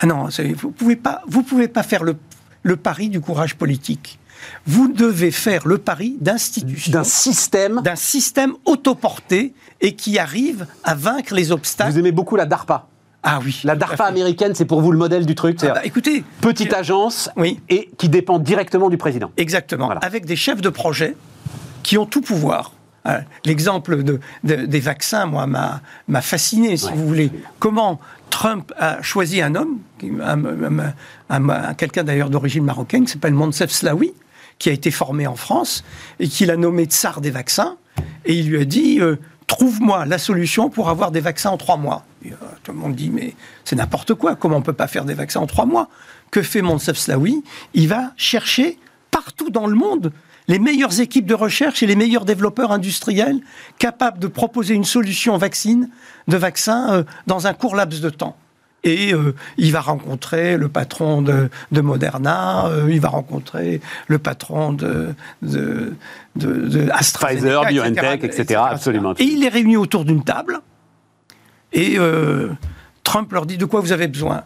Ah 0.00 0.06
non, 0.06 0.28
vous 0.56 0.70
pouvez 0.70 0.96
pas, 0.96 1.22
vous 1.26 1.42
pouvez 1.42 1.66
pas 1.66 1.82
faire 1.82 2.04
le, 2.04 2.16
le 2.62 2.76
pari 2.76 3.08
du 3.08 3.20
courage 3.20 3.56
politique. 3.56 4.18
Vous 4.66 4.88
devez 4.88 5.30
faire 5.30 5.66
le 5.66 5.78
pari 5.78 6.16
d'institution, 6.20 6.92
d'un 6.92 7.04
système, 7.04 7.80
d'un 7.82 7.96
système 7.96 8.54
autoporté 8.64 9.54
et 9.80 9.94
qui 9.94 10.18
arrive 10.18 10.66
à 10.84 10.94
vaincre 10.94 11.34
les 11.34 11.52
obstacles. 11.52 11.92
Vous 11.92 11.98
aimez 11.98 12.12
beaucoup 12.12 12.36
la 12.36 12.46
DARPA. 12.46 12.86
Ah 13.22 13.40
oui. 13.44 13.60
La 13.64 13.74
DARPA 13.74 14.04
américaine, 14.04 14.54
c'est 14.54 14.64
pour 14.64 14.80
vous 14.80 14.92
le 14.92 14.98
modèle 14.98 15.26
du 15.26 15.34
truc. 15.34 15.58
Ah 15.62 15.74
bah, 15.74 15.80
écoutez, 15.84 16.24
petite 16.40 16.72
agence 16.72 17.30
oui. 17.36 17.60
et 17.68 17.90
qui 17.98 18.08
dépend 18.08 18.38
directement 18.38 18.88
du 18.88 18.96
président. 18.96 19.30
Exactement. 19.36 19.90
Avec 19.90 20.24
des 20.24 20.36
chefs 20.36 20.60
de 20.60 20.68
projet 20.68 21.16
qui 21.82 21.98
ont 21.98 22.06
tout 22.06 22.20
pouvoir. 22.20 22.72
Euh, 23.06 23.18
l'exemple 23.44 24.02
de, 24.02 24.20
des 24.44 24.80
vaccins, 24.80 25.26
moi, 25.26 25.46
m'a 25.46 26.20
fasciné, 26.20 26.76
si 26.76 26.90
vous 26.92 27.06
voulez. 27.06 27.30
Comment 27.58 28.00
Trump 28.30 28.72
a 28.78 29.00
choisi 29.02 29.40
un 29.40 29.54
homme, 29.54 29.78
quelqu'un 31.76 32.04
d'ailleurs 32.04 32.30
d'origine 32.30 32.64
marocaine, 32.64 33.04
qui 33.04 33.12
s'appelle 33.12 33.34
Monsef 33.34 33.70
Slaoui, 33.70 34.12
qui 34.58 34.68
a 34.68 34.72
été 34.72 34.90
formé 34.90 35.26
en 35.26 35.36
France 35.36 35.84
et 36.20 36.28
qu'il 36.28 36.50
a 36.50 36.56
nommé 36.56 36.84
tsar 36.84 37.20
des 37.20 37.30
vaccins. 37.30 37.76
Et 38.24 38.34
il 38.34 38.48
lui 38.48 38.60
a 38.60 38.64
dit 38.64 39.00
euh, 39.00 39.16
Trouve-moi 39.46 40.04
la 40.04 40.18
solution 40.18 40.68
pour 40.68 40.90
avoir 40.90 41.10
des 41.10 41.20
vaccins 41.20 41.50
en 41.50 41.56
trois 41.56 41.78
mois. 41.78 42.04
Euh, 42.26 42.30
tout 42.62 42.72
le 42.72 42.78
monde 42.78 42.94
dit 42.94 43.10
Mais 43.10 43.34
c'est 43.64 43.76
n'importe 43.76 44.14
quoi, 44.14 44.36
comment 44.36 44.56
on 44.56 44.60
ne 44.60 44.64
peut 44.64 44.72
pas 44.72 44.88
faire 44.88 45.04
des 45.04 45.14
vaccins 45.14 45.40
en 45.40 45.46
trois 45.46 45.66
mois? 45.66 45.88
Que 46.30 46.42
fait 46.42 46.62
Monsef 46.62 46.98
Slaoui 46.98 47.42
Il 47.74 47.88
va 47.88 48.12
chercher 48.16 48.78
partout 49.10 49.50
dans 49.50 49.66
le 49.66 49.74
monde 49.74 50.12
les 50.48 50.58
meilleures 50.58 51.00
équipes 51.00 51.26
de 51.26 51.34
recherche 51.34 51.82
et 51.82 51.86
les 51.86 51.96
meilleurs 51.96 52.24
développeurs 52.24 52.72
industriels 52.72 53.40
capables 53.78 54.18
de 54.18 54.26
proposer 54.26 54.74
une 54.74 54.84
solution 54.84 55.36
vaccine, 55.36 55.90
de 56.26 56.36
vaccin 56.36 56.92
euh, 56.92 57.04
dans 57.26 57.46
un 57.46 57.54
court 57.54 57.76
laps 57.76 58.00
de 58.00 58.10
temps. 58.10 58.36
Et 58.88 59.12
euh, 59.12 59.34
il 59.58 59.70
va 59.70 59.80
rencontrer 59.80 60.56
le 60.56 60.68
patron 60.68 61.20
de, 61.20 61.50
Moderna, 61.72 62.66
euh, 62.66 62.88
il 62.90 63.00
va 63.00 63.08
rencontrer 63.08 63.82
le 64.06 64.18
patron 64.18 64.72
de, 64.72 65.14
de, 65.42 65.94
de, 66.36 66.88
Pfizer, 67.18 67.66
BioNTech, 67.66 68.24
etc., 68.24 68.60
Absolument. 68.70 69.12
Et 69.18 69.24
il 69.24 69.40
les 69.40 69.48
réunit 69.48 69.76
autour 69.76 70.06
d'une 70.06 70.24
table. 70.24 70.60
Et 71.74 71.98
Trump 73.04 73.30
leur 73.32 73.44
dit 73.44 73.58
de 73.58 73.66
quoi 73.66 73.80
vous 73.80 73.92
avez 73.92 74.08
besoin? 74.08 74.44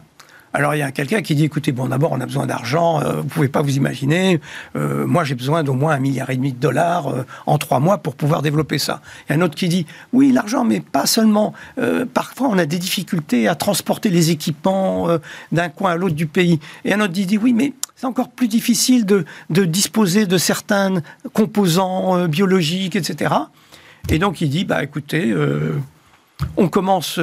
Alors 0.53 0.75
il 0.75 0.79
y 0.79 0.83
a 0.83 0.91
quelqu'un 0.91 1.23
qui 1.23 1.33
dit 1.33 1.45
écoutez, 1.45 1.71
bon 1.71 1.87
d'abord 1.87 2.11
on 2.11 2.21
a 2.21 2.27
besoin 2.27 2.45
d'argent, 2.45 3.01
euh, 3.01 3.21
vous 3.21 3.27
pouvez 3.27 3.47
pas 3.47 3.63
vous 3.63 3.75
imaginer, 3.75 4.39
euh, 4.75 5.05
moi 5.07 5.23
j'ai 5.23 5.33
besoin 5.33 5.63
d'au 5.63 5.73
moins 5.73 5.93
un 5.93 5.99
milliard 5.99 6.29
et 6.29 6.35
demi 6.35 6.53
de 6.53 6.59
dollars 6.59 7.07
euh, 7.07 7.25
en 7.47 7.57
trois 7.57 7.79
mois 7.79 7.97
pour 7.97 8.15
pouvoir 8.15 8.43
développer 8.43 8.77
ça. 8.77 9.01
Il 9.27 9.31
y 9.31 9.35
a 9.35 9.39
un 9.39 9.41
autre 9.41 9.55
qui 9.55 9.67
dit 9.67 9.87
oui 10.13 10.31
l'argent, 10.31 10.63
mais 10.63 10.79
pas 10.79 11.07
seulement. 11.07 11.53
parfois 12.13 12.49
on 12.49 12.57
a 12.59 12.65
des 12.65 12.77
difficultés 12.77 13.47
à 13.47 13.55
transporter 13.55 14.09
les 14.09 14.29
équipements 14.29 15.07
d'un 15.51 15.69
coin 15.69 15.91
à 15.91 15.95
l'autre 15.95 16.15
du 16.15 16.27
pays. 16.27 16.59
Et 16.85 16.93
un 16.93 17.01
autre 17.01 17.13
qui 17.13 17.25
dit 17.25 17.37
oui 17.37 17.53
mais 17.53 17.73
c'est 17.95 18.05
encore 18.05 18.29
plus 18.29 18.47
difficile 18.47 19.05
de, 19.05 19.25
de, 19.49 19.65
disposer 19.65 20.25
de 20.27 20.37
certains 20.37 21.01
composants 21.33 22.27
biologiques, 22.27 22.95
etc. 22.95 23.33
Et 24.09 24.19
donc 24.19 24.41
il 24.41 24.49
dit 24.49 24.65
bah 24.65 24.83
écoutez, 24.83 25.33
on 26.57 26.67
commence 26.67 27.19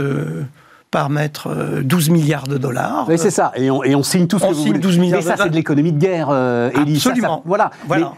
par 0.90 1.08
mettre 1.08 1.54
12 1.82 2.08
euh, 2.08 2.12
milliards 2.12 2.48
de 2.48 2.58
dollars. 2.58 3.06
Oui, 3.08 3.16
c'est 3.16 3.30
ça. 3.30 3.52
Et 3.54 3.70
on, 3.70 3.84
et 3.84 3.94
on 3.94 4.02
signe 4.02 4.26
tout 4.26 4.38
ce 4.38 4.44
on 4.44 4.54
signe 4.54 4.78
12 4.78 4.98
milliards 4.98 5.20
Mais 5.20 5.26
ça, 5.26 5.36
c'est 5.36 5.48
de 5.48 5.54
l'économie 5.54 5.92
de 5.92 5.98
guerre, 5.98 6.28
euh, 6.30 6.70
Absolument. 6.74 7.42
voilà. 7.44 7.70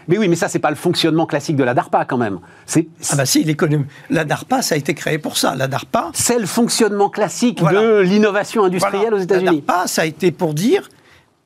Mais, 0.07 0.17
oui, 0.17 0.27
mais 0.27 0.35
ça, 0.35 0.47
c'est 0.47 0.59
pas 0.59 0.71
le 0.71 0.75
fonctionnement 0.75 1.25
classique 1.25 1.55
de 1.55 1.63
la 1.63 1.73
DARPA, 1.73 2.05
quand 2.05 2.17
même. 2.17 2.39
Ah 2.75 3.15
bah 3.15 3.25
si, 3.25 3.43
l'économie... 3.43 3.85
La 4.09 4.25
DARPA, 4.25 4.61
ça 4.61 4.75
a 4.75 4.77
été 4.77 4.93
créé 4.95 5.19
pour 5.19 5.37
ça. 5.37 5.55
La 5.55 5.67
DARPA... 5.67 6.09
C'est 6.13 6.39
le 6.39 6.47
fonctionnement 6.47 7.09
classique 7.09 7.63
de 7.63 7.99
l'innovation 8.01 8.63
industrielle 8.63 9.13
aux 9.13 9.19
États-Unis. 9.19 9.45
La 9.45 9.51
DARPA, 9.51 9.87
ça 9.87 10.01
a 10.01 10.05
été 10.05 10.31
pour 10.31 10.55
dire, 10.55 10.89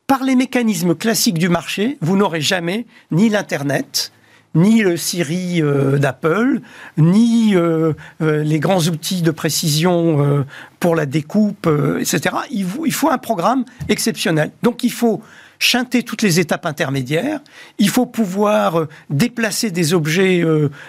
par 0.07 0.23
les 0.23 0.35
mécanismes 0.35 0.95
classiques 0.95 1.37
du 1.37 1.49
marché, 1.49 1.97
vous 1.99 2.15
n'aurez 2.15 2.41
jamais 2.41 2.85
ni 3.11 3.27
l'Internet, 3.27 4.13
ni 4.57 4.81
le 4.81 4.97
Siri 4.97 5.61
euh, 5.61 5.97
d'Apple, 5.97 6.61
ni 6.97 7.55
euh, 7.55 7.93
euh, 8.21 8.43
les 8.43 8.59
grands 8.59 8.81
outils 8.87 9.21
de 9.21 9.31
précision 9.31 10.45
pour 10.79 10.95
la 10.95 11.05
découpe, 11.05 11.69
etc. 11.99 12.35
Il 12.51 12.65
faut, 12.65 12.85
il 12.85 12.93
faut 12.93 13.09
un 13.09 13.17
programme 13.17 13.65
exceptionnel. 13.87 14.51
Donc 14.63 14.83
il 14.83 14.91
faut 14.91 15.21
chanter 15.59 16.03
toutes 16.03 16.21
les 16.21 16.39
étapes 16.39 16.65
intermédiaires. 16.65 17.39
Il 17.79 17.89
faut 17.89 18.05
pouvoir 18.05 18.85
déplacer 19.09 19.71
des 19.71 19.93
objets 19.93 20.43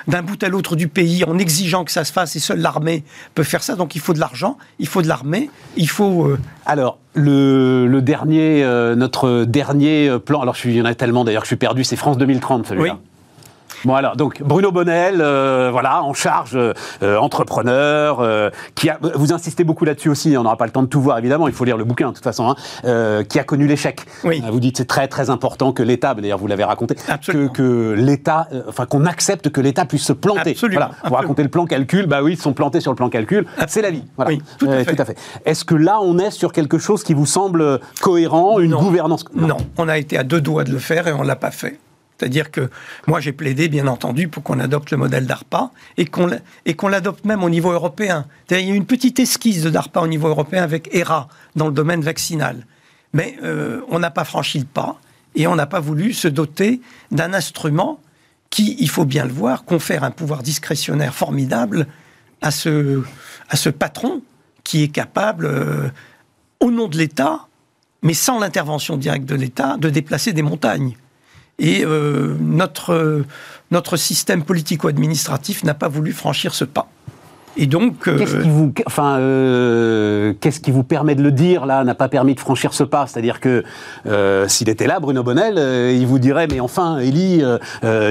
d'un 0.06 0.22
bout 0.22 0.42
à 0.42 0.48
l'autre 0.48 0.76
du 0.76 0.88
pays 0.88 1.24
en 1.24 1.38
exigeant 1.38 1.84
que 1.84 1.92
ça 1.92 2.04
se 2.04 2.12
fasse 2.12 2.36
et 2.36 2.38
seule 2.38 2.60
l'armée 2.60 3.04
peut 3.34 3.44
faire 3.44 3.62
ça. 3.62 3.76
Donc 3.76 3.94
il 3.94 4.00
faut 4.00 4.12
de 4.12 4.20
l'argent, 4.20 4.58
il 4.78 4.88
faut 4.88 5.02
de 5.02 5.08
l'armée, 5.08 5.50
il 5.76 5.88
faut... 5.88 6.30
Alors, 6.66 6.98
le, 7.14 8.00
dernier, 8.00 8.62
notre 8.96 9.44
dernier 9.44 10.18
plan, 10.24 10.40
alors 10.40 10.56
il 10.64 10.76
y 10.76 10.82
en 10.82 10.86
a 10.86 10.94
tellement 10.94 11.24
d'ailleurs 11.24 11.42
que 11.42 11.46
je 11.46 11.50
suis 11.50 11.56
perdu, 11.56 11.84
c'est 11.84 11.96
France 11.96 12.18
2030 12.18 12.66
celui-là. 12.66 12.98
Bon 13.84 13.94
alors, 13.94 14.16
donc 14.16 14.42
Bruno 14.42 14.72
Bonnel, 14.72 15.20
euh, 15.20 15.68
voilà, 15.70 16.02
en 16.02 16.12
charge, 16.12 16.56
euh, 16.56 17.16
entrepreneur, 17.16 18.18
euh, 18.20 18.50
qui 18.74 18.90
a, 18.90 18.98
vous 19.14 19.32
insistez 19.32 19.62
beaucoup 19.64 19.84
là-dessus 19.84 20.08
aussi, 20.08 20.36
on 20.36 20.42
n'aura 20.42 20.56
pas 20.56 20.66
le 20.66 20.72
temps 20.72 20.82
de 20.82 20.88
tout 20.88 21.00
voir 21.00 21.18
évidemment, 21.18 21.46
il 21.46 21.54
faut 21.54 21.64
lire 21.64 21.76
le 21.76 21.84
bouquin 21.84 22.08
de 22.08 22.14
toute 22.14 22.24
façon, 22.24 22.54
hein, 22.84 23.22
qui 23.28 23.38
a 23.38 23.44
connu 23.44 23.66
l'échec. 23.66 24.04
Oui. 24.24 24.42
vous 24.50 24.60
dites 24.60 24.78
c'est 24.78 24.86
très 24.86 25.06
très 25.08 25.30
important 25.30 25.72
que 25.72 25.82
l'État, 25.82 26.14
d'ailleurs 26.14 26.38
vous 26.38 26.46
l'avez 26.48 26.64
raconté, 26.64 26.96
que, 27.26 27.48
que 27.48 27.92
l'État, 27.96 28.48
enfin 28.68 28.86
qu'on 28.86 29.06
accepte 29.06 29.50
que 29.50 29.60
l'État 29.60 29.84
puisse 29.84 30.04
se 30.04 30.12
planter. 30.12 30.50
Absolument. 30.50 30.80
Voilà. 30.80 30.94
Vous 31.04 31.14
racontez 31.14 31.42
le 31.42 31.48
plan 31.48 31.66
calcul, 31.66 32.06
bah 32.06 32.22
oui, 32.22 32.32
ils 32.32 32.40
sont 32.40 32.52
plantés 32.52 32.80
sur 32.80 32.90
le 32.90 32.96
plan 32.96 33.08
calcul, 33.08 33.46
c'est 33.68 33.82
la 33.82 33.90
vie. 33.90 34.04
Voilà. 34.16 34.32
Oui, 34.32 34.42
tout 34.58 34.68
à 34.68 34.84
fait. 34.84 35.04
fait. 35.04 35.18
Est-ce 35.44 35.64
que 35.64 35.74
là 35.74 35.98
on 36.02 36.18
est 36.18 36.30
sur 36.30 36.52
quelque 36.52 36.78
chose 36.78 37.04
qui 37.04 37.14
vous 37.14 37.26
semble 37.26 37.80
cohérent, 38.00 38.58
une 38.58 38.74
gouvernance? 38.74 39.24
Non. 39.34 39.48
non, 39.48 39.56
on 39.76 39.88
a 39.88 39.98
été 39.98 40.18
à 40.18 40.24
deux 40.24 40.40
doigts 40.40 40.64
de 40.64 40.72
le 40.72 40.78
faire 40.78 41.06
et 41.06 41.12
on 41.12 41.22
l'a 41.22 41.36
pas 41.36 41.50
fait. 41.50 41.78
C'est-à-dire 42.18 42.50
que 42.50 42.68
moi, 43.06 43.20
j'ai 43.20 43.32
plaidé, 43.32 43.68
bien 43.68 43.86
entendu, 43.86 44.28
pour 44.28 44.42
qu'on 44.42 44.58
adopte 44.58 44.90
le 44.90 44.96
modèle 44.96 45.26
DARPA 45.26 45.70
et 45.96 46.06
qu'on 46.06 46.88
l'adopte 46.88 47.24
même 47.24 47.44
au 47.44 47.50
niveau 47.50 47.70
européen. 47.70 48.26
Il 48.50 48.58
y 48.58 48.70
a 48.70 48.74
une 48.74 48.86
petite 48.86 49.20
esquisse 49.20 49.62
de 49.62 49.70
DARPA 49.70 50.00
au 50.00 50.08
niveau 50.08 50.28
européen 50.28 50.62
avec 50.62 50.92
ERA 50.92 51.28
dans 51.54 51.68
le 51.68 51.72
domaine 51.72 52.00
vaccinal. 52.00 52.66
Mais 53.12 53.36
euh, 53.42 53.80
on 53.88 54.00
n'a 54.00 54.10
pas 54.10 54.24
franchi 54.24 54.58
le 54.58 54.64
pas 54.64 55.00
et 55.34 55.46
on 55.46 55.54
n'a 55.54 55.66
pas 55.66 55.80
voulu 55.80 56.12
se 56.12 56.28
doter 56.28 56.80
d'un 57.10 57.32
instrument 57.32 58.00
qui, 58.50 58.76
il 58.80 58.90
faut 58.90 59.04
bien 59.04 59.24
le 59.24 59.32
voir, 59.32 59.64
confère 59.64 60.02
un 60.04 60.10
pouvoir 60.10 60.42
discrétionnaire 60.42 61.14
formidable 61.14 61.86
à 62.40 62.50
ce, 62.50 63.02
patron 63.78 64.22
qui 64.64 64.82
est 64.82 64.88
capable, 64.88 65.46
euh, 65.46 65.88
au 66.60 66.70
nom 66.70 66.88
de 66.88 66.96
l'État, 66.96 67.46
mais 68.02 68.14
sans 68.14 68.38
l'intervention 68.38 68.96
directe 68.96 69.26
de 69.26 69.34
l'État, 69.34 69.76
de 69.76 69.88
déplacer 69.90 70.32
des 70.32 70.42
montagnes. 70.42 70.96
Et 71.59 71.84
euh, 71.84 72.36
notre, 72.40 73.24
notre 73.70 73.96
système 73.96 74.44
politico-administratif 74.44 75.64
n'a 75.64 75.74
pas 75.74 75.88
voulu 75.88 76.12
franchir 76.12 76.54
ce 76.54 76.64
pas. 76.64 76.88
Et 77.57 77.66
donc, 77.66 78.07
euh, 78.07 78.18
qu'est-ce 78.18 78.36
qui 78.36 78.49
vous, 78.49 78.72
enfin, 78.86 79.18
euh, 79.18 80.32
qu'est-ce 80.40 80.61
qui 80.61 80.70
vous 80.70 80.84
permet 80.84 81.14
de 81.14 81.22
le 81.22 81.32
dire 81.32 81.66
là 81.66 81.82
N'a 81.84 81.94
pas 81.94 82.09
permis 82.09 82.34
de 82.34 82.40
franchir 82.40 82.72
ce 82.72 82.84
pas? 82.84 83.07
C'est-à-dire 83.07 83.40
que 83.40 83.64
euh, 84.07 84.46
s'il 84.49 84.68
était 84.68 84.86
là, 84.86 85.01
Bruno 85.01 85.22
Bonnel, 85.22 85.59
il 85.94 86.07
vous 86.07 86.18
dirait 86.18 86.46
mais 86.49 86.61
enfin, 86.61 86.99
Élie, 86.99 87.42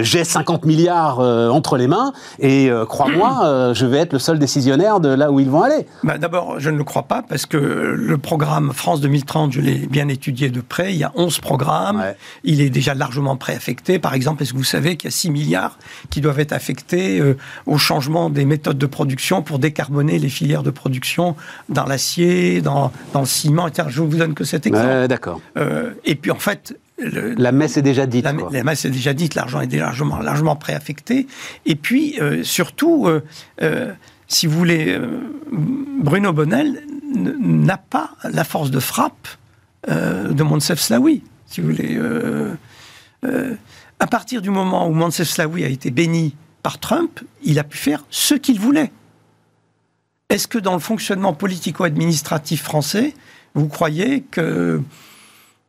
j'ai 0.02 0.24
50 0.24 0.66
milliards 0.66 1.20
entre 1.20 1.78
les 1.78 1.88
mains 1.88 2.14
et 2.40 2.70
crois-moi, 2.88 3.74
je 3.74 3.86
vais 3.86 4.00
être 4.00 4.14
le 4.14 4.20
seul 4.20 4.40
décisionnaire 4.40 5.00
de 5.00 5.10
là 5.10 5.32
où 5.32 5.40
ils 5.40 5.50
vont 5.50 5.64
aller. 5.64 5.86
Bah, 6.04 6.18
D'abord, 6.18 6.60
je 6.60 6.70
ne 6.70 6.78
le 6.78 6.84
crois 6.84 7.04
pas 7.04 7.22
parce 7.22 7.46
que 7.46 7.58
le 7.58 8.18
programme 8.18 8.72
France 8.74 9.02
2030, 9.02 9.54
je 9.54 9.62
l'ai 9.62 9.88
bien 9.88 10.08
étudié 10.08 10.50
de 10.50 10.62
près. 10.62 10.94
Il 10.94 10.98
y 10.98 11.04
a 11.04 11.12
11 11.16 11.40
programmes. 11.40 12.04
Il 12.44 12.62
est 12.62 12.70
déjà 12.70 12.94
largement 12.94 13.38
préaffecté. 13.38 14.00
Par 14.00 14.14
exemple, 14.14 14.44
est-ce 14.44 14.54
que 14.54 14.58
vous 14.58 14.64
savez 14.64 14.98
qu'il 14.98 15.10
y 15.10 15.14
a 15.14 15.16
6 15.16 15.32
milliards 15.32 15.78
qui 16.10 16.22
doivent 16.22 16.40
être 16.40 16.54
affectés 16.54 17.22
au 17.66 17.78
changement 17.78 18.30
des 18.30 18.46
méthodes 18.46 18.78
de 18.78 18.86
production 18.86 19.27
pour 19.36 19.60
décarboner 19.60 20.20
les 20.20 20.30
filières 20.30 20.64
de 20.64 20.72
production 20.72 21.36
dans 21.70 21.86
l'acier, 21.86 22.62
dans, 22.62 22.92
dans, 23.14 23.22
le 23.22 23.26
ciment. 23.26 23.70
Tiens, 23.70 23.88
je 23.90 24.02
vous 24.02 24.16
donne 24.16 24.34
que 24.34 24.44
cet 24.44 24.66
exemple. 24.66 25.08
D'accord. 25.08 25.42
Euh, 25.58 25.92
et 26.06 26.16
puis 26.16 26.32
en 26.32 26.40
fait, 26.40 26.78
la 26.98 27.52
messe 27.52 27.78
est 27.78 27.82
déjà 27.82 28.06
dite. 28.06 28.26
La, 28.26 28.64
messe 28.64 28.86
est 28.86 28.90
déjà 28.90 29.14
dite, 29.14 29.36
l'argent 29.36 29.62
est 29.62 29.76
largement, 29.76 30.20
largement 30.20 30.56
préaffecté. 30.56 31.28
Et 31.66 31.76
puis, 31.76 32.18
euh, 32.20 32.44
surtout, 32.44 33.08
euh, 33.62 33.94
si 34.28 34.48
vous 34.48 34.58
voulez, 34.58 35.00
Bruno 35.52 36.34
Bonnel 36.34 36.82
n'a 37.14 37.78
pas 37.78 38.12
la 38.24 38.44
force 38.44 38.72
de 38.72 38.80
frappe 38.80 39.28
de 39.88 40.44
Monsef 40.44 40.80
Slaoui, 40.80 41.24
si 41.46 41.62
vous 41.62 41.70
voulez. 41.70 42.00
à 44.00 44.08
partir 44.08 44.42
du 44.42 44.50
moment 44.50 44.88
où 44.88 44.94
Monsef 44.94 45.30
Slaoui 45.30 45.64
a 45.64 45.70
été 45.70 45.92
béni 45.92 46.36
par 46.64 46.80
Trump, 46.80 47.22
il 47.44 47.60
a 47.60 47.64
pu 47.64 47.78
faire 47.78 48.04
ce 48.10 48.34
qu'il 48.34 48.60
voulait. 48.60 48.92
Est-ce 50.30 50.50
que 50.50 50.58
dans 50.58 50.74
le 50.74 50.80
fonctionnement 50.80 51.32
politico-administratif 51.32 52.62
français, 52.62 53.14
vous 53.56 53.70
croyez 53.70 54.24
que 54.30 54.82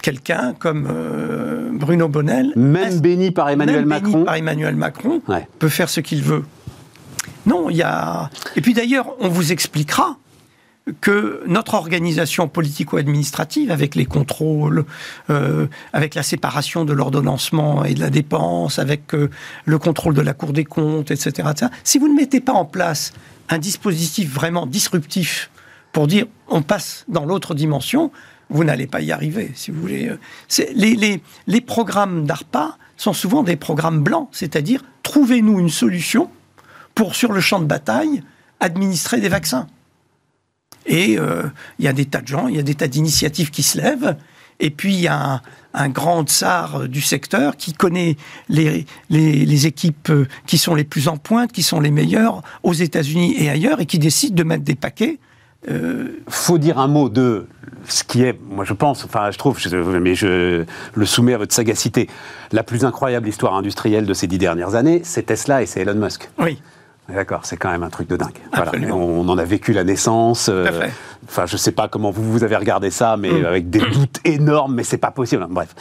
quelqu'un 0.02 0.52
comme 0.58 0.88
euh, 0.90 1.70
Bruno 1.72 2.08
Bonnel, 2.08 2.52
même 2.56 2.98
béni 2.98 3.30
par 3.30 3.50
Emmanuel 3.50 3.86
Macron, 3.86 4.24
par 4.24 4.34
Emmanuel 4.34 4.74
Macron, 4.74 5.22
peut 5.60 5.68
faire 5.68 5.88
ce 5.88 6.00
qu'il 6.00 6.24
veut? 6.24 6.44
Non, 7.46 7.70
il 7.70 7.76
y 7.76 7.82
a. 7.82 8.30
Et 8.56 8.60
puis 8.60 8.74
d'ailleurs, 8.74 9.14
on 9.20 9.28
vous 9.28 9.52
expliquera 9.52 10.16
que 11.00 11.40
notre 11.46 11.74
organisation 11.74 12.48
politico-administrative, 12.48 13.70
avec 13.70 13.94
les 13.94 14.06
contrôles, 14.06 14.86
euh, 15.30 15.68
avec 15.92 16.16
la 16.16 16.24
séparation 16.24 16.84
de 16.84 16.92
l'ordonnancement 16.92 17.84
et 17.84 17.94
de 17.94 18.00
la 18.00 18.10
dépense, 18.10 18.80
avec 18.80 19.14
euh, 19.14 19.30
le 19.66 19.78
contrôle 19.78 20.14
de 20.14 20.20
la 20.20 20.34
Cour 20.34 20.52
des 20.52 20.64
comptes, 20.64 21.12
etc., 21.12 21.30
etc., 21.50 21.70
si 21.84 21.98
vous 22.00 22.08
ne 22.08 22.14
mettez 22.14 22.40
pas 22.40 22.54
en 22.54 22.64
place 22.64 23.12
un 23.48 23.58
dispositif 23.58 24.32
vraiment 24.32 24.66
disruptif 24.66 25.50
pour 25.92 26.06
dire 26.06 26.26
on 26.48 26.62
passe 26.62 27.04
dans 27.08 27.24
l'autre 27.24 27.54
dimension, 27.54 28.10
vous 28.50 28.64
n'allez 28.64 28.86
pas 28.86 29.00
y 29.00 29.12
arriver, 29.12 29.52
si 29.54 29.70
vous 29.70 29.80
voulez. 29.80 30.10
Les, 30.74 30.94
les, 30.94 31.22
les 31.46 31.60
programmes 31.60 32.24
d'ARPA 32.24 32.78
sont 32.96 33.12
souvent 33.12 33.42
des 33.42 33.56
programmes 33.56 34.02
blancs, 34.02 34.28
c'est-à-dire 34.32 34.82
trouvez-nous 35.02 35.58
une 35.58 35.70
solution 35.70 36.30
pour, 36.94 37.14
sur 37.14 37.32
le 37.32 37.40
champ 37.40 37.60
de 37.60 37.66
bataille, 37.66 38.22
administrer 38.60 39.20
des 39.20 39.28
vaccins. 39.28 39.66
Et 40.86 41.18
euh, 41.18 41.44
il 41.78 41.84
y 41.84 41.88
a 41.88 41.92
des 41.92 42.06
tas 42.06 42.20
de 42.20 42.26
gens, 42.26 42.48
il 42.48 42.56
y 42.56 42.58
a 42.58 42.62
des 42.62 42.74
tas 42.74 42.88
d'initiatives 42.88 43.50
qui 43.50 43.62
se 43.62 43.78
lèvent, 43.78 44.16
et 44.58 44.70
puis 44.70 44.94
il 44.94 45.00
y 45.00 45.08
a 45.08 45.34
un, 45.34 45.40
un 45.74 45.88
grand 45.88 46.24
tsar 46.26 46.88
du 46.88 47.00
secteur 47.00 47.56
qui 47.56 47.72
connaît 47.72 48.16
les, 48.48 48.86
les, 49.10 49.66
équipes 49.66 50.10
qui 50.46 50.58
sont 50.58 50.74
les 50.74 50.84
plus 50.84 51.08
en 51.08 51.16
pointe, 51.16 51.52
qui 51.52 51.62
sont 51.62 51.80
les 51.80 51.90
meilleures 51.90 52.42
aux 52.62 52.72
États-Unis 52.72 53.34
et 53.38 53.50
ailleurs, 53.50 53.80
et 53.80 53.86
qui 53.86 53.98
décide 53.98 54.34
de 54.34 54.42
mettre 54.42 54.64
des 54.64 54.74
paquets. 54.74 55.18
Euh... 55.68 56.20
Faut 56.28 56.58
dire 56.58 56.78
un 56.78 56.88
mot 56.88 57.08
de 57.08 57.46
ce 57.88 58.04
qui 58.04 58.22
est, 58.22 58.38
moi 58.48 58.64
je 58.64 58.72
pense, 58.72 59.04
enfin 59.04 59.30
je 59.30 59.38
trouve, 59.38 59.58
mais 60.00 60.14
je 60.14 60.64
le 60.94 61.06
soumets 61.06 61.34
à 61.34 61.38
votre 61.38 61.54
sagacité, 61.54 62.08
la 62.52 62.62
plus 62.62 62.84
incroyable 62.84 63.28
histoire 63.28 63.54
industrielle 63.54 64.06
de 64.06 64.14
ces 64.14 64.26
dix 64.26 64.38
dernières 64.38 64.74
années, 64.74 65.00
c'est 65.04 65.24
Tesla 65.24 65.62
et 65.62 65.66
c'est 65.66 65.80
Elon 65.80 65.94
Musk. 65.94 66.30
Oui. 66.38 66.58
D'accord, 67.08 67.40
c'est 67.44 67.56
quand 67.56 67.70
même 67.70 67.82
un 67.82 67.88
truc 67.88 68.08
de 68.08 68.16
dingue. 68.16 68.38
On, 68.92 69.26
en 69.28 69.38
a 69.38 69.44
vécu 69.44 69.72
la 69.72 69.82
naissance. 69.82 70.50
Euh, 70.52 70.88
enfin, 71.26 71.46
je 71.46 71.56
sais 71.56 71.72
pas 71.72 71.88
comment 71.88 72.10
vous, 72.10 72.22
vous 72.22 72.44
avez 72.44 72.56
regardé 72.56 72.90
ça, 72.90 73.16
mais 73.16 73.30
mm. 73.30 73.46
avec 73.46 73.70
des 73.70 73.80
doutes 73.80 74.20
énormes, 74.24 74.74
mais 74.74 74.84
c'est 74.84 74.98
pas 74.98 75.10
possible. 75.10 75.46
Bref. 75.48 75.74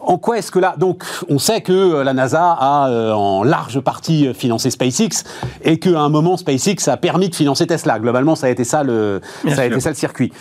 En 0.00 0.16
quoi 0.16 0.38
est-ce 0.38 0.50
que 0.50 0.58
là, 0.58 0.74
donc, 0.78 1.04
on 1.28 1.38
sait 1.38 1.60
que 1.60 1.72
euh, 1.72 2.04
la 2.04 2.14
NASA 2.14 2.52
a 2.52 2.88
euh, 2.88 3.12
en 3.12 3.42
large 3.42 3.80
partie 3.80 4.32
financé 4.32 4.70
SpaceX 4.70 5.24
et 5.62 5.78
qu'à 5.78 6.00
un 6.00 6.08
moment 6.08 6.36
SpaceX 6.38 6.88
a 6.88 6.96
permis 6.96 7.28
de 7.28 7.34
financer 7.34 7.66
Tesla. 7.66 7.98
Globalement, 7.98 8.36
ça 8.36 8.46
a 8.46 8.50
été 8.50 8.64
ça 8.64 8.84
le, 8.84 9.20
ça 9.48 9.62
a 9.62 9.64
été 9.66 9.80
ça 9.80 9.90
le 9.90 9.96
circuit. 9.96 10.32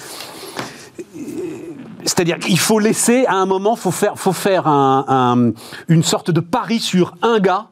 C'est-à-dire 2.05 2.37
qu'il 2.37 2.59
faut 2.59 2.79
laisser 2.79 3.25
à 3.25 3.35
un 3.35 3.45
moment, 3.45 3.75
faut 3.75 3.91
faire, 3.91 4.17
faut 4.17 4.31
faire 4.31 4.67
un, 4.67 5.51
une 5.87 6.03
sorte 6.03 6.31
de 6.31 6.39
pari 6.39 6.79
sur 6.79 7.15
un 7.21 7.39
gars 7.39 7.67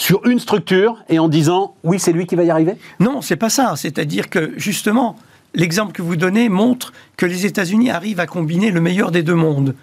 sur 0.00 0.26
une 0.26 0.38
structure 0.38 1.04
et 1.10 1.18
en 1.18 1.28
disant 1.28 1.74
oui, 1.84 1.98
c'est 1.98 2.12
lui 2.12 2.26
qui 2.26 2.34
va 2.34 2.42
y 2.42 2.50
arriver? 2.50 2.76
Non, 3.00 3.20
c'est 3.20 3.36
pas 3.36 3.50
ça. 3.50 3.74
C'est-à-dire 3.76 4.30
que 4.30 4.54
justement, 4.56 5.16
l'exemple 5.54 5.92
que 5.92 6.00
vous 6.00 6.16
donnez 6.16 6.48
montre 6.48 6.94
que 7.18 7.26
les 7.26 7.44
États-Unis 7.44 7.90
arrivent 7.90 8.18
à 8.18 8.26
combiner 8.26 8.70
le 8.70 8.80
meilleur 8.80 9.10
des 9.10 9.22
deux 9.22 9.34
mondes. 9.34 9.74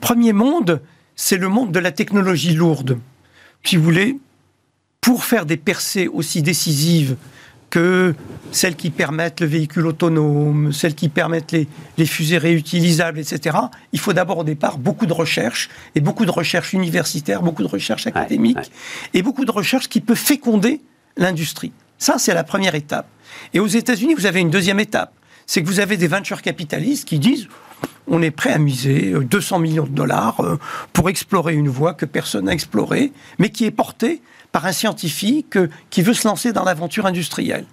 Premier 0.00 0.32
monde, 0.32 0.80
c'est 1.16 1.36
le 1.36 1.48
monde 1.48 1.72
de 1.72 1.80
la 1.80 1.90
technologie 1.90 2.54
lourde. 2.54 3.00
Si 3.64 3.76
vous 3.76 3.82
voulez, 3.82 4.18
pour 5.00 5.24
faire 5.24 5.46
des 5.46 5.56
percées 5.56 6.06
aussi 6.06 6.42
décisives 6.42 7.16
que 7.70 8.14
celles 8.52 8.74
qui 8.74 8.90
permettent 8.90 9.40
le 9.40 9.46
véhicule 9.46 9.86
autonome, 9.86 10.72
celles 10.72 10.94
qui 10.94 11.08
permettent 11.08 11.52
les, 11.52 12.06
fusées 12.06 12.38
réutilisables, 12.38 13.18
etc. 13.18 13.56
Il 13.92 14.00
faut 14.00 14.12
d'abord 14.12 14.38
au 14.38 14.44
départ 14.44 14.76
beaucoup 14.76 15.06
de 15.06 15.12
recherche, 15.12 15.70
et 15.94 16.00
beaucoup 16.00 16.26
de 16.26 16.30
recherche 16.30 16.72
universitaire, 16.72 17.42
beaucoup 17.42 17.62
de 17.62 17.68
recherche 17.68 18.06
académique, 18.06 18.72
et 19.14 19.22
beaucoup 19.22 19.44
de 19.44 19.52
recherche 19.52 19.88
qui 19.88 20.00
peut 20.00 20.16
féconder 20.16 20.80
l'industrie. 21.16 21.72
Ça, 21.98 22.18
c'est 22.18 22.34
la 22.34 22.44
première 22.44 22.74
étape. 22.74 23.06
Et 23.54 23.60
aux 23.60 23.66
États-Unis, 23.66 24.14
vous 24.14 24.26
avez 24.26 24.40
une 24.40 24.50
deuxième 24.50 24.80
étape. 24.80 25.12
C'est 25.46 25.62
que 25.62 25.66
vous 25.66 25.80
avez 25.80 25.96
des 25.96 26.08
venture 26.08 26.42
capitalistes 26.42 27.06
qui 27.06 27.18
disent 27.18 27.48
on 28.06 28.22
est 28.22 28.30
prêt 28.30 28.52
à 28.52 28.58
miser 28.58 29.12
200 29.12 29.56
euh, 29.56 29.60
millions 29.60 29.84
de 29.84 29.90
dollars 29.90 30.40
euh, 30.40 30.58
pour 30.92 31.08
explorer 31.08 31.54
une 31.54 31.68
voie 31.68 31.94
que 31.94 32.06
personne 32.06 32.46
n'a 32.46 32.52
explorée, 32.52 33.12
mais 33.38 33.50
qui 33.50 33.64
est 33.64 33.70
portée 33.70 34.20
par 34.52 34.66
un 34.66 34.72
scientifique 34.72 35.58
qui 35.90 36.02
veut 36.02 36.14
se 36.14 36.26
lancer 36.26 36.52
dans 36.52 36.64
l'aventure 36.64 37.06
industrielle. 37.06 37.64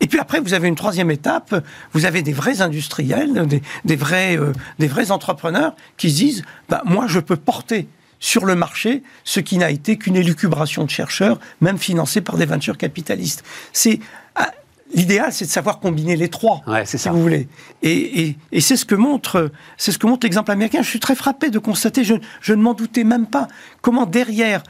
Et 0.00 0.06
puis 0.06 0.18
après, 0.18 0.40
vous 0.40 0.54
avez 0.54 0.68
une 0.68 0.76
troisième 0.76 1.10
étape, 1.10 1.54
vous 1.92 2.06
avez 2.06 2.22
des 2.22 2.32
vrais 2.32 2.62
industriels, 2.62 3.46
des, 3.84 3.96
vrais, 3.96 4.38
euh, 4.38 4.52
des 4.78 4.88
vrais 4.88 5.10
entrepreneurs 5.10 5.76
qui 5.98 6.10
se 6.10 6.16
disent, 6.16 6.42
bah, 6.68 6.82
moi 6.86 7.06
je 7.06 7.20
peux 7.20 7.36
porter 7.36 7.86
sur 8.18 8.46
le 8.46 8.54
marché 8.54 9.02
ce 9.24 9.40
qui 9.40 9.58
n'a 9.58 9.70
été 9.70 9.96
qu'une 9.96 10.16
élucubration 10.16 10.84
de 10.84 10.90
chercheurs, 10.90 11.38
même 11.60 11.78
financée 11.78 12.22
par 12.22 12.36
des 12.36 12.46
ventures 12.46 12.78
capitalistes. 12.78 13.44
C'est 13.72 14.00
ah, 14.36 14.50
L'idéal, 14.92 15.32
c'est 15.32 15.44
de 15.44 15.50
savoir 15.50 15.78
combiner 15.78 16.16
les 16.16 16.28
trois, 16.28 16.62
si 16.84 16.98
ça. 16.98 17.12
vous 17.12 17.22
voulez. 17.22 17.48
Et, 17.82 18.36
c'est 18.58 18.76
ce 18.76 18.84
que 18.84 18.96
montre, 18.96 19.52
c'est 19.76 19.92
ce 19.92 19.98
que 19.98 20.06
montre 20.06 20.26
l'exemple 20.26 20.50
américain. 20.50 20.82
Je 20.82 20.88
suis 20.88 20.98
très 20.98 21.14
frappé 21.14 21.50
de 21.50 21.60
constater, 21.60 22.02
je, 22.02 22.14
je 22.40 22.54
ne 22.54 22.62
m'en 22.62 22.74
doutais 22.74 23.04
même 23.04 23.26
pas, 23.26 23.46
comment 23.82 24.04
derrière 24.04 24.62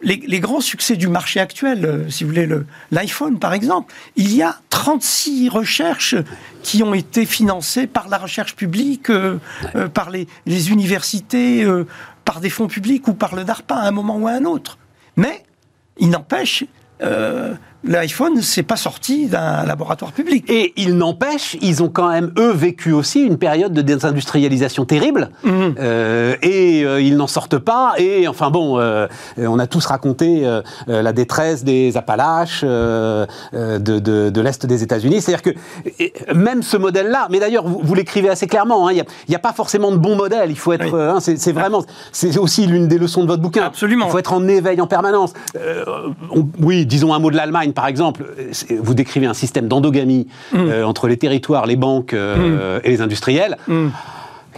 les, 0.00 0.40
grands 0.40 0.60
succès 0.60 0.96
du 0.96 1.08
marché 1.08 1.40
actuel, 1.40 1.84
euh, 1.84 2.10
si 2.10 2.24
vous 2.24 2.30
voulez, 2.30 2.48
l'iPhone 2.90 3.38
par 3.38 3.52
exemple, 3.52 3.92
il 4.16 4.34
y 4.34 4.42
a 4.42 4.56
36 4.70 5.48
recherches 5.48 6.14
qui 6.62 6.82
ont 6.82 6.94
été 6.94 7.26
financées 7.26 7.86
par 7.86 8.08
la 8.08 8.18
recherche 8.18 8.54
publique, 8.54 9.10
euh, 9.10 9.38
euh, 9.74 9.88
par 9.88 10.10
les, 10.10 10.26
universités, 10.70 11.66
par 12.24 12.40
des 12.40 12.50
fonds 12.50 12.68
publics 12.68 13.08
ou 13.08 13.14
par 13.14 13.34
le 13.34 13.44
DARPA 13.44 13.74
à 13.74 13.88
un 13.88 13.90
moment 13.90 14.16
ou 14.16 14.28
à 14.28 14.32
un 14.32 14.44
autre. 14.44 14.78
Mais, 15.16 15.42
il 15.98 16.10
n'empêche, 16.10 16.64
l'iPhone 17.84 18.34
ne 18.34 18.40
s'est 18.40 18.62
pas 18.62 18.76
sorti 18.76 19.26
d'un 19.26 19.64
laboratoire 19.64 20.12
public. 20.12 20.44
Et 20.48 20.72
il 20.76 20.96
n'empêche, 20.96 21.56
ils 21.60 21.82
ont 21.82 21.88
quand 21.88 22.08
même, 22.08 22.32
eux, 22.38 22.52
vécu 22.52 22.92
aussi 22.92 23.20
une 23.20 23.38
période 23.38 23.72
de 23.72 23.82
désindustrialisation 23.82 24.84
terrible, 24.84 25.30
mhm. 25.44 25.74
euh, 25.78 26.36
et 26.42 26.84
euh, 26.84 27.00
ils 27.00 27.16
n'en 27.16 27.26
sortent 27.26 27.58
pas, 27.58 27.94
et 27.98 28.26
enfin 28.26 28.50
bon, 28.50 28.78
euh, 28.78 29.06
on 29.36 29.58
a 29.58 29.66
tous 29.66 29.86
raconté 29.86 30.44
la 30.86 31.12
détresse 31.12 31.64
des 31.64 31.96
Appalaches, 31.96 32.62
de, 32.62 33.26
de, 33.78 34.40
l'Est 34.40 34.66
des 34.66 34.82
États-Unis, 34.82 35.20
c'est-à-dire 35.20 35.42
que 35.42 36.34
même 36.34 36.62
ce 36.62 36.76
modèle-là, 36.76 37.28
mais 37.30 37.38
d'ailleurs, 37.38 37.66
vous, 37.66 37.94
l'écrivez 37.94 38.28
assez 38.28 38.46
clairement, 38.46 38.88
hein, 38.88 38.92
il 38.92 39.04
n'y 39.28 39.34
a, 39.34 39.38
pas 39.38 39.52
forcément 39.52 39.92
de 39.92 39.96
bon 39.96 40.16
modèle, 40.16 40.50
il 40.50 40.58
faut 40.58 40.72
être, 40.72 40.98
hein, 40.98 41.18
c'est 41.20 41.52
vraiment, 41.52 41.84
c'est 42.12 42.36
aussi 42.38 42.66
l'une 42.66 42.88
des 42.88 42.98
leçons 42.98 43.22
de 43.22 43.28
votre 43.28 43.42
bouquin. 43.42 43.64
Absolument. 43.64 44.06
Il 44.06 44.10
faut 44.10 44.18
être 44.18 44.32
en 44.32 44.46
éveil 44.48 44.80
en 44.80 44.86
permanence. 44.86 45.32
oui, 46.60 46.86
disons 46.86 47.14
un 47.14 47.18
mot 47.18 47.30
de 47.30 47.36
l'Allemagne, 47.36 47.67
par 47.72 47.86
exemple, 47.86 48.24
vous 48.70 48.94
décrivez 48.94 49.26
un 49.26 49.34
système 49.34 49.68
d'endogamie 49.68 50.26
mm. 50.52 50.56
euh, 50.56 50.86
entre 50.86 51.08
les 51.08 51.16
territoires, 51.16 51.66
les 51.66 51.76
banques 51.76 52.14
euh, 52.14 52.78
mm. 52.78 52.80
et 52.84 52.90
les 52.90 53.00
industriels. 53.00 53.56
Mm. 53.66 53.88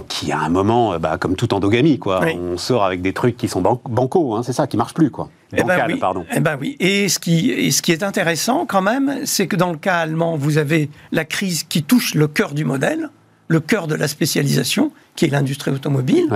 qui 0.09 0.33
à 0.33 0.39
un 0.39 0.49
moment, 0.49 0.95
euh, 0.95 0.99
bah, 0.99 1.19
comme 1.19 1.37
toute 1.37 1.53
endogamie, 1.53 1.99
quoi, 1.99 2.23
on 2.35 2.57
sort 2.57 2.85
avec 2.85 3.03
des 3.03 3.13
trucs 3.13 3.37
qui 3.37 3.49
sont 3.49 3.61
bancaux, 3.61 4.35
hein, 4.35 4.43
c'est 4.43 4.53
ça, 4.53 4.67
qui 4.67 4.77
marche 4.77 4.95
plus, 4.95 5.11
quoi. 5.11 5.29
Eh 5.57 5.65
ben 5.65 5.85
oui. 5.89 5.97
pardon. 5.97 6.25
Eh 6.33 6.39
ben 6.39 6.57
oui. 6.61 6.77
Et 6.79 7.09
ce 7.09 7.19
qui, 7.19 7.51
et 7.51 7.73
ce 7.73 7.83
qui 7.83 7.91
est 7.91 8.05
intéressant 8.05 8.67
quand 8.67 8.83
même, 8.83 9.21
c'est 9.25 9.49
que 9.49 9.57
dans 9.57 9.73
le 9.73 9.79
cas 9.79 9.97
allemand, 9.97 10.37
vous 10.37 10.59
avez 10.59 10.91
la 11.11 11.25
crise 11.25 11.65
qui 11.65 11.83
touche 11.83 12.15
le 12.15 12.29
cœur 12.29 12.55
du 12.55 12.65
modèle, 12.65 13.11
le 13.49 13.59
cœur 13.59 13.89
de 13.89 13.97
la 13.97 14.07
spécialisation, 14.07 14.93
qui 15.17 15.25
est 15.25 15.29
l'industrie 15.29 15.73
automobile. 15.73 16.29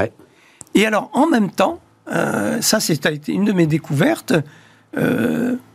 Et 0.75 0.85
alors, 0.85 1.11
en 1.13 1.29
même 1.29 1.51
temps, 1.51 1.79
ça 2.61 2.81
c'est 2.81 3.29
une 3.29 3.45
de 3.45 3.53
mes 3.53 3.69
découvertes, 3.69 4.35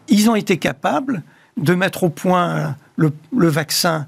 ils 0.09 0.29
ont 0.29 0.35
été 0.35 0.57
capables 0.57 1.23
de 1.57 1.73
mettre 1.73 2.03
au 2.03 2.09
point 2.09 2.75
le, 2.95 3.11
vaccin 3.31 4.07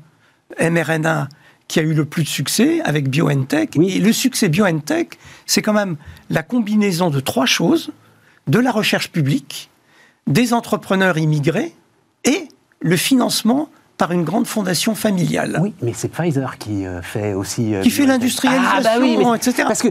mRNA 0.60 1.30
qui 1.68 1.80
a 1.80 1.84
eu 1.84 1.94
le 1.94 2.06
plus 2.06 2.24
de 2.24 2.28
succès 2.28 2.82
avec 2.82 3.10
BioNTech. 3.10 3.78
Et 3.78 4.00
le 4.00 4.14
succès 4.14 4.50
BioNTech, 4.50 5.18
c'est 5.46 5.62
quand 5.62 5.74
même 5.74 5.96
la 6.30 6.44
combinaison 6.44 7.10
de 7.10 7.20
trois 7.20 7.46
choses 7.46 7.92
de 8.48 8.60
la 8.60 8.72
recherche 8.72 9.12
publique, 9.12 9.70
des 10.28 10.54
entrepreneurs 10.54 11.18
immigrés 11.18 11.74
et 12.24 12.48
le 12.82 12.98
financement 12.98 13.70
par 14.02 14.14
une 14.14 14.24
grande 14.24 14.48
fondation 14.48 14.96
familiale. 14.96 15.60
Oui, 15.62 15.76
mais 15.84 15.94
c'est 15.94 16.08
Pfizer 16.08 16.58
qui 16.58 16.88
euh, 16.88 17.04
fait 17.04 17.36
aussi... 17.36 17.76
Euh, 17.76 17.84
qui 17.84 17.92
fait 17.92 18.08
l'industrialisation, 18.08 18.72
ah, 18.76 18.82
bah 18.82 19.00
oui, 19.00 19.16
etc. 19.36 19.62
Parce 19.68 19.84
que, 19.84 19.90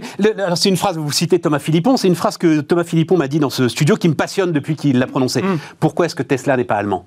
c'est 0.57 0.69
une 0.69 0.77
phrase, 0.77 0.99
vous 0.99 1.13
citez 1.13 1.39
Thomas 1.39 1.61
Philippon, 1.61 1.97
c'est 1.97 2.09
une 2.09 2.17
phrase 2.17 2.37
que 2.37 2.59
Thomas 2.59 2.83
Philippon 2.83 3.17
m'a 3.17 3.29
dit 3.29 3.39
dans 3.39 3.51
ce 3.51 3.69
studio 3.69 3.95
qui 3.95 4.09
me 4.09 4.15
passionne 4.15 4.51
depuis 4.51 4.75
qu'il 4.75 4.99
l'a 4.99 5.07
prononcée. 5.07 5.43
Mm. 5.43 5.59
Pourquoi 5.79 6.07
est-ce 6.07 6.17
que 6.17 6.25
Tesla 6.25 6.57
n'est 6.57 6.65
pas 6.65 6.75
allemand 6.75 7.07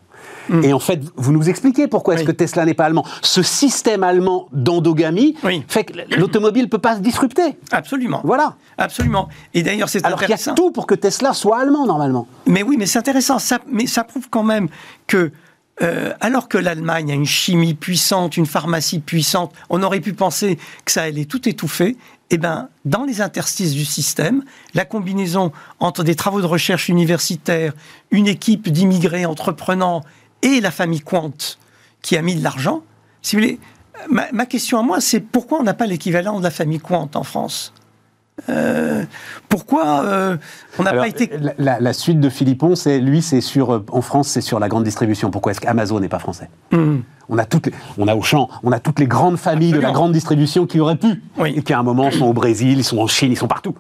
Mm. 0.50 0.64
Et 0.64 0.74
en 0.74 0.80
fait, 0.80 1.02
vous 1.16 1.32
nous 1.32 1.50
expliquez 1.50 1.88
pourquoi 1.88 2.16
est-ce 2.16 2.24
que 2.24 2.32
Tesla 2.32 2.66
n'est 2.66 2.74
pas 2.74 2.86
allemand. 2.86 3.06
Ce 3.22 3.42
système 3.42 4.04
allemand 4.04 4.48
d'endogamie 4.52 5.36
fait 5.68 5.86
que 5.86 5.94
l'automobile 6.18 6.64
ne 6.64 6.70
peut 6.70 6.80
pas 6.80 6.96
se 6.96 7.02
disrupter. 7.02 7.58
Absolument. 7.72 8.22
Voilà. 8.24 8.56
Absolument. 8.78 9.30
Et 9.54 9.64
d'ailleurs, 9.64 9.90
c'est 9.90 10.06
Alors 10.06 10.20
qu'il 10.20 10.30
y 10.30 10.34
a 10.34 10.54
tout 10.54 10.72
pour 10.72 10.88
que 10.88 10.96
Tesla 10.96 11.34
soit 11.34 11.60
allemand, 11.60 11.86
normalement. 11.86 12.28
Mais 12.46 12.64
oui, 12.64 12.76
mais 12.78 12.86
c'est 12.86 13.00
intéressant. 13.00 13.40
Ça, 13.40 13.60
mais 13.72 13.88
ça 13.88 14.04
prouve 14.04 14.28
quand 14.30 14.44
même 14.44 14.68
que 15.08 15.32
euh, 15.82 16.14
alors 16.22 16.48
que 16.50 16.58
l'Allemagne 16.58 17.12
a 17.12 17.16
une 17.16 17.26
chimie 17.26 17.74
puissante, 17.74 18.38
une 18.38 18.46
pharmacie 18.46 19.00
puissante, 19.00 19.54
on 19.70 19.82
aurait 19.82 20.02
pu 20.02 20.14
penser 20.14 20.60
que 20.86 20.92
ça 20.92 21.04
allait 21.04 21.26
tout 21.26 21.50
étouffer. 21.50 21.98
Eh 22.30 22.38
bien, 22.38 22.70
dans 22.86 23.04
les 23.04 23.22
interstices 23.22 23.74
du 23.74 23.86
système, 23.86 24.44
la 24.74 24.86
combinaison 24.86 25.52
entre 25.80 26.04
des 26.04 26.16
travaux 26.16 26.42
de 26.42 26.46
recherche 26.46 26.90
universitaires, 26.90 27.74
une 28.12 28.28
équipe 28.28 28.70
d'immigrés 28.70 29.26
entreprenants 29.26 30.04
et 30.42 30.62
la 30.62 30.72
famille 30.72 31.02
Quant 31.02 31.34
qui 32.02 32.18
a 32.18 32.22
mis 32.22 32.36
de 32.36 32.44
l'argent, 32.44 32.84
si 33.22 33.36
vous 33.36 33.42
voulez, 33.42 33.60
ma, 34.10 34.46
question 34.46 34.80
à 34.80 34.84
moi, 34.84 35.00
c'est 35.02 35.22
pourquoi 35.22 35.60
on 35.60 35.64
n'a 35.64 35.74
pas 35.74 35.86
l'équivalent 35.86 36.40
de 36.40 36.44
la 36.44 36.52
famille 36.52 36.80
Quant 36.80 37.10
en 37.16 37.24
France? 37.24 37.74
Euh, 38.50 39.04
pourquoi 39.48 40.04
euh, 40.06 40.38
on 40.80 40.84
n'a 40.84 40.94
pas 40.94 41.08
été 41.08 41.30
la, 41.58 41.94
suite 41.94 42.20
de 42.20 42.30
Philippon, 42.30 42.76
c'est 42.76 43.00
lui, 43.00 43.22
c'est 43.22 43.42
sur 43.42 43.84
en 43.92 44.02
France, 44.02 44.30
c'est 44.30 44.42
sur 44.42 44.60
la 44.60 44.70
grande 44.70 44.84
distribution. 44.84 45.30
Pourquoi 45.30 45.52
est-ce 45.52 45.62
qu'Amazon 45.62 46.00
n'est 46.00 46.10
pas 46.10 46.20
français? 46.20 46.50
Hmm. 46.72 47.00
On 47.34 47.40
a 47.40 47.46
toutes, 47.46 47.70
on 47.98 48.08
a 48.08 48.14
Auchan, 48.16 48.48
on 48.62 48.72
a 48.72 48.80
toutes 48.80 49.00
les 49.00 49.08
grandes 49.08 49.38
familles 49.38 49.72
de 49.72 49.80
la 49.80 49.92
grande 49.92 50.12
distribution 50.12 50.68
qui 50.68 50.80
auraient 50.80 50.98
pu, 50.98 51.24
et 51.44 51.64
qui 51.64 51.74
à 51.74 51.80
un 51.80 51.84
moment 51.84 52.12
sont 52.12 52.28
au 52.28 52.34
Brésil, 52.34 52.78
ils 52.78 52.84
sont 52.84 53.00
en 53.00 53.08
Chine, 53.08 53.32
ils 53.32 53.38
sont 53.38 53.48
partout, 53.48 53.74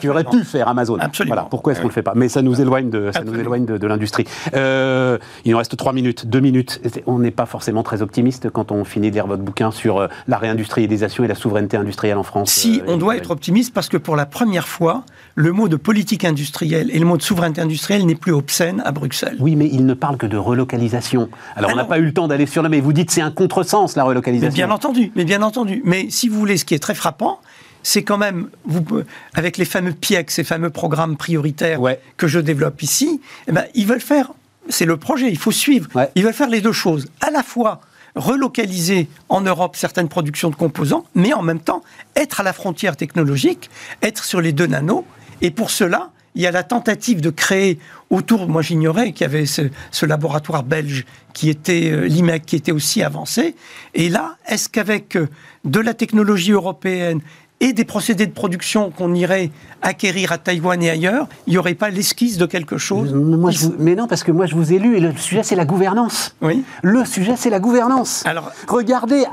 qui 0.00 0.08
auraient 0.08 0.22
pu 0.22 0.44
faire 0.44 0.68
Amazon. 0.68 0.98
Voilà. 1.26 1.48
Pourquoi 1.50 1.72
est-ce 1.72 1.80
qu'on 1.80 1.88
le 1.88 1.92
fait 1.92 2.04
pas? 2.04 2.12
Mais 2.14 2.28
ça 2.28 2.42
nous 2.42 2.60
éloigne 2.60 2.90
de, 2.90 3.10
ça 3.12 3.24
nous 3.24 3.34
éloigne 3.36 3.64
de, 3.64 3.86
l'industrie. 3.88 4.24
Euh, 4.54 5.18
il 5.44 5.50
nous 5.50 5.58
reste 5.58 5.76
trois 5.76 5.92
minutes, 5.92 6.26
deux 6.28 6.38
minutes. 6.38 6.80
On 7.06 7.18
n'est 7.18 7.32
pas 7.32 7.46
forcément 7.46 7.82
très 7.82 8.02
optimiste 8.02 8.50
quand 8.50 8.70
on 8.70 8.84
finit 8.84 9.10
de 9.10 9.14
lire 9.14 9.26
votre 9.26 9.42
bouquin 9.42 9.72
sur 9.72 9.98
euh, 9.98 10.06
la 10.28 10.38
réindustrialisation 10.38 11.24
et 11.24 11.26
la 11.26 11.34
souveraineté 11.34 11.76
industrielle 11.76 12.18
en 12.18 12.22
France. 12.22 12.52
Si, 12.52 12.82
euh, 12.82 12.92
on 12.92 12.98
doit 12.98 13.16
être 13.16 13.32
optimiste 13.32 13.74
parce 13.74 13.88
que 13.88 13.96
pour 13.96 14.14
la 14.14 14.26
première 14.26 14.68
fois, 14.68 15.02
le 15.34 15.52
mot 15.52 15.68
de 15.68 15.76
politique 15.76 16.24
industrielle 16.24 16.90
et 16.92 16.98
le 16.98 17.06
mot 17.06 17.16
de 17.16 17.22
souveraineté 17.22 17.60
industrielle 17.60 18.04
n'est 18.06 18.14
plus 18.14 18.32
obscène 18.32 18.82
à 18.84 18.92
Bruxelles. 18.92 19.36
Oui, 19.40 19.56
mais 19.56 19.66
il 19.66 19.86
ne 19.86 19.94
parle 19.94 20.16
que 20.16 20.26
de 20.26 20.36
relocalisation. 20.36 21.28
Alors, 21.56 21.70
on 21.72 21.76
n'a 21.76 21.84
pas 21.84 21.98
eu 21.98 22.04
le 22.04 22.12
temps 22.12 22.28
d'aller 22.28 22.46
sur 22.46 22.62
là, 22.62 22.68
mais 22.68 22.80
vous 22.80 22.92
dites 22.92 23.10
c'est 23.10 23.22
un 23.22 23.30
contresens 23.30 23.96
la 23.96 24.04
relocalisation. 24.04 24.50
Mais 24.50 24.66
bien 24.66 24.70
entendu, 24.70 25.12
mais 25.14 25.24
bien 25.24 25.42
entendu. 25.42 25.82
Mais 25.84 26.10
si 26.10 26.28
vous 26.28 26.38
voulez, 26.38 26.56
ce 26.56 26.64
qui 26.64 26.74
est 26.74 26.78
très 26.78 26.94
frappant, 26.94 27.40
c'est 27.82 28.02
quand 28.02 28.18
même, 28.18 28.48
vous, 28.64 28.84
avec 29.34 29.56
les 29.56 29.64
fameux 29.64 29.92
PIEC, 29.92 30.30
ces 30.30 30.44
fameux 30.44 30.70
programmes 30.70 31.16
prioritaires 31.16 31.80
que 32.16 32.28
je 32.28 32.38
développe 32.38 32.82
ici, 32.82 33.20
eh 33.48 33.52
ben, 33.52 33.64
ils 33.74 33.86
veulent 33.86 34.00
faire, 34.00 34.32
c'est 34.68 34.84
le 34.84 34.96
projet, 34.96 35.30
il 35.30 35.38
faut 35.38 35.50
suivre, 35.50 35.88
ils 36.14 36.22
veulent 36.22 36.32
faire 36.32 36.48
les 36.48 36.60
deux 36.60 36.72
choses. 36.72 37.08
À 37.20 37.30
la 37.30 37.42
fois 37.42 37.80
relocaliser 38.14 39.08
en 39.28 39.40
Europe 39.40 39.74
certaines 39.74 40.08
productions 40.08 40.50
de 40.50 40.54
composants, 40.54 41.04
mais 41.14 41.32
en 41.32 41.42
même 41.42 41.60
temps 41.60 41.82
être 42.14 42.40
à 42.40 42.42
la 42.42 42.52
frontière 42.52 42.96
technologique, 42.96 43.70
être 44.02 44.24
sur 44.24 44.40
les 44.40 44.52
deux 44.52 44.66
nanos. 44.66 45.04
Et 45.42 45.50
pour 45.50 45.70
cela, 45.70 46.10
il 46.34 46.40
y 46.40 46.46
a 46.46 46.50
la 46.50 46.62
tentative 46.62 47.20
de 47.20 47.28
créer 47.28 47.78
autour, 48.08 48.48
moi 48.48 48.62
j'ignorais 48.62 49.12
qu'il 49.12 49.22
y 49.22 49.24
avait 49.24 49.44
ce, 49.44 50.06
laboratoire 50.06 50.62
belge 50.62 51.04
qui 51.34 51.50
était 51.50 51.90
euh, 51.90 52.06
l'IMEC, 52.06 52.46
qui 52.46 52.56
était 52.56 52.72
aussi 52.72 53.02
avancé. 53.02 53.54
Et 53.94 54.08
là, 54.08 54.36
est-ce 54.48 54.68
qu'avec 54.68 55.16
euh, 55.16 55.28
de 55.64 55.80
la 55.80 55.94
technologie 55.94 56.52
européenne 56.52 57.20
et 57.62 57.72
des 57.72 57.84
procédés 57.84 58.26
de 58.26 58.32
production 58.32 58.90
qu'on 58.90 59.14
irait 59.14 59.50
acquérir 59.82 60.32
à 60.32 60.38
Taïwan 60.38 60.82
et 60.82 60.90
ailleurs, 60.90 61.28
il 61.46 61.52
n'y 61.52 61.58
aurait 61.58 61.74
pas 61.74 61.90
l'esquisse 61.90 62.36
de 62.36 62.44
quelque 62.44 62.76
chose 62.76 63.14
Mais 63.78 63.94
non, 63.94 64.06
parce 64.08 64.24
que 64.24 64.32
moi 64.32 64.46
je 64.46 64.54
vous 64.54 64.72
ai 64.72 64.78
lu 64.78 64.96
et 64.96 65.00
le 65.00 65.16
sujet 65.16 65.42
c'est 65.44 65.54
la 65.54 65.64
gouvernance. 65.64 66.34
Oui. 66.42 66.64
Le 66.82 67.04
sujet 67.04 67.34
c'est 67.36 67.50
la 67.50 67.60
gouvernance. 67.60 68.24
Alors, 68.26 68.50
regardez, 68.68 69.24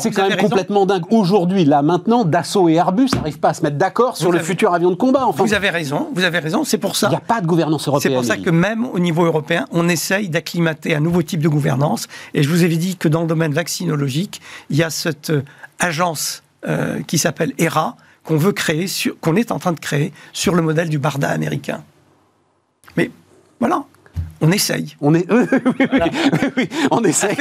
c'est 0.00 0.10
quand 0.10 0.28
même 0.28 0.38
complètement 0.38 0.86
dingue. 0.86 1.04
Aujourd'hui, 1.10 1.66
là 1.66 1.82
maintenant, 1.82 2.24
Dassault 2.24 2.68
et 2.70 2.74
Airbus 2.74 3.10
n'arrivent 3.14 3.38
pas 3.38 3.50
à 3.50 3.54
se 3.54 3.62
mettre 3.62 3.76
d'accord 3.76 4.16
sur 4.16 4.32
le 4.32 4.38
futur 4.38 4.72
avion 4.72 4.90
de 4.90 4.96
combat. 4.96 5.26
Vous 5.34 5.54
avez 5.54 5.70
raison, 5.70 6.08
vous 6.14 6.24
avez 6.24 6.38
raison, 6.38 6.64
c'est 6.64 6.78
pour 6.78 6.96
ça. 6.96 7.08
Il 7.08 7.10
n'y 7.10 7.16
a 7.16 7.20
pas 7.20 7.42
de 7.42 7.46
gouvernance 7.46 7.86
européenne. 7.86 8.12
C'est 8.12 8.16
pour 8.16 8.24
ça 8.24 8.36
que 8.38 8.50
même 8.50 8.86
au 8.86 8.98
niveau 8.98 9.24
européen, 9.24 9.66
on 9.70 9.88
essaye 9.88 10.30
d'acclimater 10.30 10.94
un 10.94 11.00
nouveau 11.00 11.22
type 11.22 11.42
de 11.42 11.48
gouvernance. 11.48 12.08
Et 12.32 12.42
je 12.42 12.48
vous 12.48 12.64
avais 12.64 12.76
dit 12.76 12.96
que 12.96 13.08
dans 13.08 13.20
le 13.20 13.26
domaine 13.26 13.52
vaccinologique, 13.52 14.40
il 14.70 14.76
y 14.76 14.82
a 14.82 14.88
cette 14.88 15.30
euh, 15.30 15.42
agence 15.78 16.43
euh, 16.66 17.02
qui 17.02 17.18
s'appelle 17.18 17.52
ERA, 17.58 17.96
qu'on 18.24 18.36
veut 18.36 18.52
créer, 18.52 18.86
qu'on 19.20 19.36
est 19.36 19.52
en 19.52 19.58
train 19.58 19.72
de 19.72 19.80
créer 19.80 20.12
sur 20.32 20.54
le 20.54 20.62
modèle 20.62 20.88
du 20.88 20.98
Barda 20.98 21.28
américain. 21.28 21.84
Mais 22.96 23.10
voilà, 23.60 23.84
on 24.44 24.52
essaye. 24.52 24.94
On 25.00 25.14
est, 25.14 25.26
oui, 26.56 26.68
on 26.90 27.02
essaye. 27.02 27.36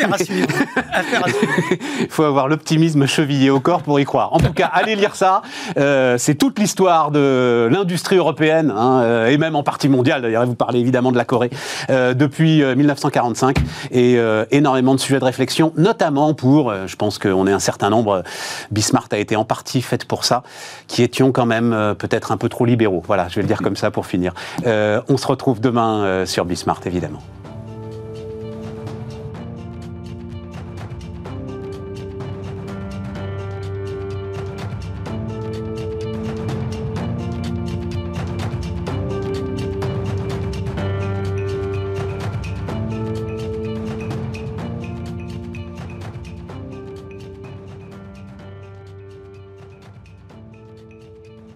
Il 2.00 2.08
faut 2.10 2.24
avoir 2.24 2.48
l'optimisme 2.48 3.06
chevillé 3.08 3.50
au 3.50 3.60
corps 3.60 3.82
pour 3.82 4.00
y 4.00 4.06
croire. 4.06 4.34
En 4.34 4.40
tout 4.40 4.54
cas, 4.54 4.68
allez 4.68 4.96
lire 4.96 5.16
ça. 5.16 5.42
Euh, 5.78 6.18
c'est 6.18 6.36
toute 6.36 6.60
l'histoire 6.60 7.12
de 7.12 7.68
l'industrie 7.72 8.16
européenne 8.16 8.72
hein, 8.76 9.02
euh, 9.02 9.28
et 9.28 9.38
même 9.38 9.56
en 9.56 9.64
partie 9.64 9.90
mondiale. 9.90 10.22
D'ailleurs, 10.22 10.46
vous 10.46 10.56
parlez 10.56 10.80
évidemment 10.80 11.12
de 11.12 11.18
la 11.18 11.26
Corée 11.26 11.50
euh, 11.90 12.14
depuis 12.14 12.64
1945 12.64 13.58
et 13.92 14.18
énormément 14.52 14.96
de 14.96 15.00
sujets 15.00 15.20
de 15.20 15.26
réflexion, 15.26 15.74
notamment 15.76 16.34
pour, 16.34 16.74
je 16.88 16.96
pense 16.96 17.18
qu'on 17.18 17.48
est 17.48 17.52
un 17.52 17.60
certain 17.60 17.90
nombre. 17.90 18.24
Bismarck 18.72 19.12
a 19.14 19.18
été 19.18 19.36
en 19.36 19.46
partie 19.46 19.82
faite 19.82 20.06
pour 20.06 20.24
ça, 20.24 20.44
qui 20.88 21.04
étions 21.04 21.32
quand 21.32 21.46
même 21.46 21.96
peut-être 21.98 22.32
un 22.32 22.38
peu 22.38 22.50
trop 22.50 22.66
libéraux. 22.66 23.04
Voilà, 23.06 23.28
je 23.30 23.36
vais 23.36 23.42
le 23.42 23.48
dire 23.48 23.62
comme 23.62 23.76
ça 23.76 23.92
pour 23.92 24.06
finir. 24.06 24.34
on 24.66 25.18
se 25.18 25.28
retrouve 25.28 25.60
demain 25.60 26.26
sur 26.26 26.46
Bismarck 26.46 26.62
évidemment. 26.88 27.24